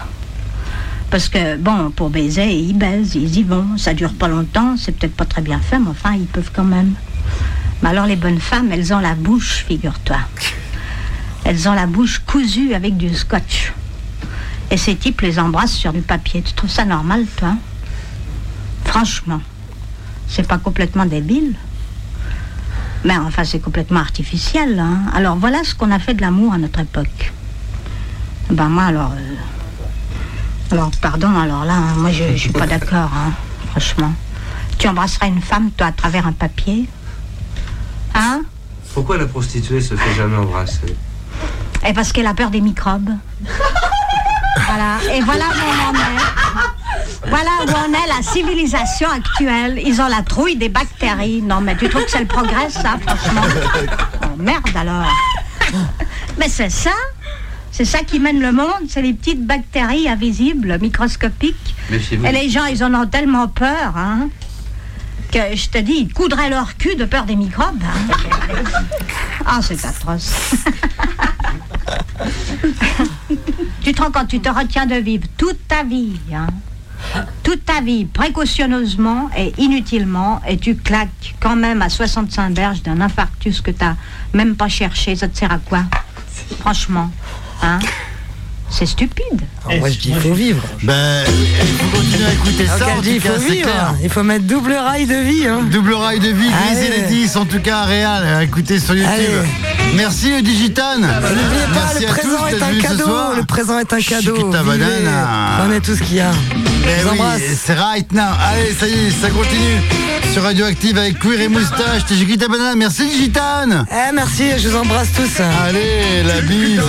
Parce 1.10 1.28
que, 1.28 1.56
bon, 1.56 1.90
pour 1.92 2.10
baiser, 2.10 2.52
ils 2.52 2.76
baisent, 2.76 3.14
ils 3.14 3.38
y 3.38 3.42
vont. 3.42 3.78
Ça 3.78 3.94
dure 3.94 4.12
pas 4.12 4.28
longtemps, 4.28 4.76
c'est 4.76 4.92
peut-être 4.92 5.14
pas 5.14 5.24
très 5.24 5.40
bien 5.42 5.60
fait, 5.60 5.78
mais 5.78 5.88
enfin, 5.90 6.14
ils 6.14 6.26
peuvent 6.26 6.50
quand 6.52 6.64
même. 6.64 6.94
Mais 7.82 7.90
alors, 7.90 8.06
les 8.06 8.16
bonnes 8.16 8.40
femmes, 8.40 8.72
elles 8.72 8.92
ont 8.92 8.98
la 8.98 9.14
bouche, 9.14 9.64
figure-toi. 9.68 10.18
Elles 11.44 11.68
ont 11.68 11.74
la 11.74 11.86
bouche 11.86 12.18
cousue 12.26 12.74
avec 12.74 12.96
du 12.96 13.14
scotch. 13.14 13.72
Et 14.70 14.76
ces 14.76 14.96
types 14.96 15.20
les 15.20 15.38
embrassent 15.38 15.74
sur 15.76 15.92
du 15.92 16.00
papier. 16.00 16.42
Tu 16.42 16.52
trouves 16.54 16.70
ça 16.70 16.84
normal, 16.84 17.24
toi? 17.36 17.54
Franchement, 18.84 19.40
c'est 20.28 20.46
pas 20.46 20.58
complètement 20.58 21.06
débile. 21.06 21.54
Mais 23.04 23.16
enfin, 23.16 23.44
c'est 23.44 23.60
complètement 23.60 24.00
artificiel. 24.00 24.78
hein. 24.80 25.02
Alors 25.14 25.36
voilà 25.36 25.62
ce 25.62 25.74
qu'on 25.74 25.92
a 25.92 26.00
fait 26.00 26.14
de 26.14 26.20
l'amour 26.20 26.52
à 26.52 26.58
notre 26.58 26.80
époque. 26.80 27.32
Ben 28.50 28.68
moi, 28.68 28.84
alors... 28.84 29.12
euh, 29.12 29.34
alors, 30.70 30.90
pardon, 31.00 31.28
alors 31.38 31.64
là, 31.64 31.74
hein, 31.74 31.94
moi, 31.96 32.10
je, 32.10 32.24
je 32.32 32.36
suis 32.36 32.50
pas 32.50 32.66
d'accord, 32.66 33.10
hein, 33.14 33.32
franchement. 33.70 34.12
Tu 34.78 34.88
embrasserais 34.88 35.28
une 35.28 35.40
femme, 35.40 35.70
toi, 35.76 35.88
à 35.88 35.92
travers 35.92 36.26
un 36.26 36.32
papier 36.32 36.88
Hein 38.14 38.42
Pourquoi 38.94 39.16
la 39.18 39.26
prostituée 39.26 39.80
se 39.80 39.94
fait 39.94 40.14
jamais 40.14 40.36
embrasser 40.36 40.96
Et 41.86 41.92
parce 41.92 42.12
qu'elle 42.12 42.26
a 42.26 42.34
peur 42.34 42.50
des 42.50 42.60
microbes. 42.60 43.10
voilà, 44.66 44.98
et 45.14 45.20
voilà 45.20 45.44
où 45.44 45.64
on 45.68 45.90
en 45.90 45.94
est. 45.94 47.28
Voilà 47.28 47.50
où 47.66 47.70
on 47.70 47.92
est, 47.92 48.06
la 48.08 48.22
civilisation 48.22 49.08
actuelle. 49.10 49.80
Ils 49.84 50.00
ont 50.00 50.08
la 50.08 50.22
trouille 50.22 50.56
des 50.56 50.68
bactéries. 50.68 51.42
Non, 51.42 51.60
mais 51.60 51.76
tu 51.76 51.88
trouves 51.88 52.04
que 52.04 52.10
c'est 52.10 52.20
le 52.20 52.26
progrès, 52.26 52.70
ça, 52.70 52.96
franchement? 53.06 53.42
Oh, 54.22 54.36
Merde, 54.38 54.68
alors. 54.74 55.04
Mais 56.38 56.48
c'est 56.48 56.70
ça 56.70 56.90
c'est 57.76 57.84
ça 57.84 57.98
qui 57.98 58.18
mène 58.20 58.40
le 58.40 58.52
monde, 58.52 58.88
c'est 58.88 59.02
les 59.02 59.12
petites 59.12 59.46
bactéries 59.46 60.08
invisibles, 60.08 60.78
microscopiques. 60.80 61.74
Et 61.90 62.32
les 62.32 62.48
gens, 62.48 62.64
ils 62.64 62.82
en 62.82 62.94
ont 62.94 63.06
tellement 63.06 63.48
peur, 63.48 63.98
hein, 63.98 64.30
que 65.30 65.54
je 65.54 65.68
te 65.68 65.76
dis, 65.76 65.92
ils 66.08 66.10
coudraient 66.10 66.48
leur 66.48 66.78
cul 66.78 66.96
de 66.96 67.04
peur 67.04 67.26
des 67.26 67.36
microbes. 67.36 67.82
hein. 67.84 68.14
Ah, 69.44 69.60
c'est 69.62 69.84
atroce. 69.84 70.54
tu 73.82 73.92
te 73.92 74.02
rends 74.02 74.10
compte, 74.10 74.28
tu 74.28 74.40
te 74.40 74.48
retiens 74.48 74.86
de 74.86 74.94
vivre 74.94 75.26
toute 75.36 75.68
ta 75.68 75.84
vie, 75.84 76.18
hein, 76.34 76.46
toute 77.42 77.56
toute 77.56 77.64
ta 77.66 77.82
vie 77.82 78.06
précautionneusement 78.06 79.28
et 79.36 79.52
inutilement 79.58 80.40
et 80.48 80.56
tu 80.56 80.76
claques 80.76 81.34
quand 81.40 81.56
même 81.56 81.82
à 81.82 81.90
65 81.90 82.54
berges 82.54 82.82
d'un 82.82 83.00
infarctus 83.02 83.60
que 83.60 83.70
t'as 83.70 83.94
même 84.32 84.56
pas 84.56 84.68
cherché, 84.68 85.14
ça 85.14 85.28
te 85.28 85.36
sert 85.38 85.52
à 85.52 85.58
quoi? 85.58 85.84
Franchement, 86.58 87.10
hein 87.62 87.78
C'est 88.70 88.86
stupide. 88.86 89.46
Moi 89.78 89.88
je 89.90 89.98
dis 89.98 90.10
il 90.10 90.20
faut 90.20 90.32
vivre. 90.32 90.62
Ben, 90.82 91.24
il 91.26 91.66
faut 91.78 91.96
continuer 91.96 92.26
à 92.26 92.32
écouter 92.32 92.66
ça. 92.66 92.86
elle 92.86 92.98
en 92.98 93.00
dit, 93.00 93.10
il 93.10 93.20
tout 93.20 93.28
cas, 93.28 93.34
faut 93.34 93.40
c'est 93.40 93.52
vivre. 93.52 93.70
clair. 93.70 93.94
Il 94.02 94.10
faut 94.10 94.22
mettre 94.22 94.44
double 94.44 94.72
rail 94.72 95.06
de 95.06 95.14
vie. 95.16 95.46
Hein. 95.46 95.60
Double 95.70 95.94
rail 95.94 96.20
de 96.20 96.28
vie, 96.28 96.48
Grisy 96.50 96.86
Allez. 96.86 97.02
les 97.08 97.24
10, 97.24 97.36
en 97.36 97.44
tout 97.46 97.60
cas, 97.60 97.82
Réal, 97.82 98.42
écoutez 98.42 98.78
sur 98.78 98.94
YouTube. 98.94 99.10
Allez. 99.12 99.94
Merci 99.94 100.30
le 100.30 100.42
Digitane. 100.42 101.00
N'oubliez 101.00 101.66
pas, 101.72 101.92
Merci 101.94 102.02
le 102.02 102.08
à 102.08 102.14
tous 102.14 102.20
présent 102.20 102.46
est 102.48 102.62
un 102.62 102.80
cadeau. 102.80 103.16
Le 103.36 103.44
présent 103.44 103.78
est 103.78 103.92
un 103.92 104.00
cadeau. 104.00 104.50
Prenez 105.58 105.80
tout 105.80 105.94
ce 105.96 106.02
qu'il 106.02 106.16
y 106.16 106.20
a. 106.20 106.30
Vous 106.30 107.10
oui, 107.12 107.42
c'est 107.64 107.74
right 107.74 108.12
now. 108.12 108.22
Allez, 108.40 108.72
ça 108.78 108.86
y 108.86 108.92
est, 108.92 109.10
ça 109.10 109.28
continue 109.30 109.80
sur 110.32 110.42
Radioactive 110.42 110.96
avec 110.98 111.18
Queer 111.18 111.40
et 111.40 111.48
Moustache. 111.48 112.04
T'es 112.06 112.14
Chiquita 112.14 112.46
Banana. 112.46 112.74
Merci 112.76 113.06
Digitane. 113.06 113.86
Eh, 113.90 114.12
merci, 114.12 114.44
je 114.58 114.68
vous 114.68 114.76
embrasse 114.76 115.08
tous. 115.12 115.40
Allez, 115.66 116.22
la 116.24 116.40
bise, 116.42 116.80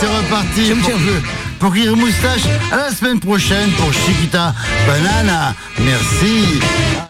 c'est 0.00 0.06
reparti 0.06 0.72
pour, 0.82 0.92
pour 1.58 1.74
et 1.76 1.88
Moustache. 1.88 2.42
À 2.72 2.76
la 2.76 2.90
semaine 2.90 3.20
prochaine 3.20 3.70
pour 3.72 3.92
Chiquita 3.92 4.54
Banana. 4.86 5.54
Merci. 5.78 6.60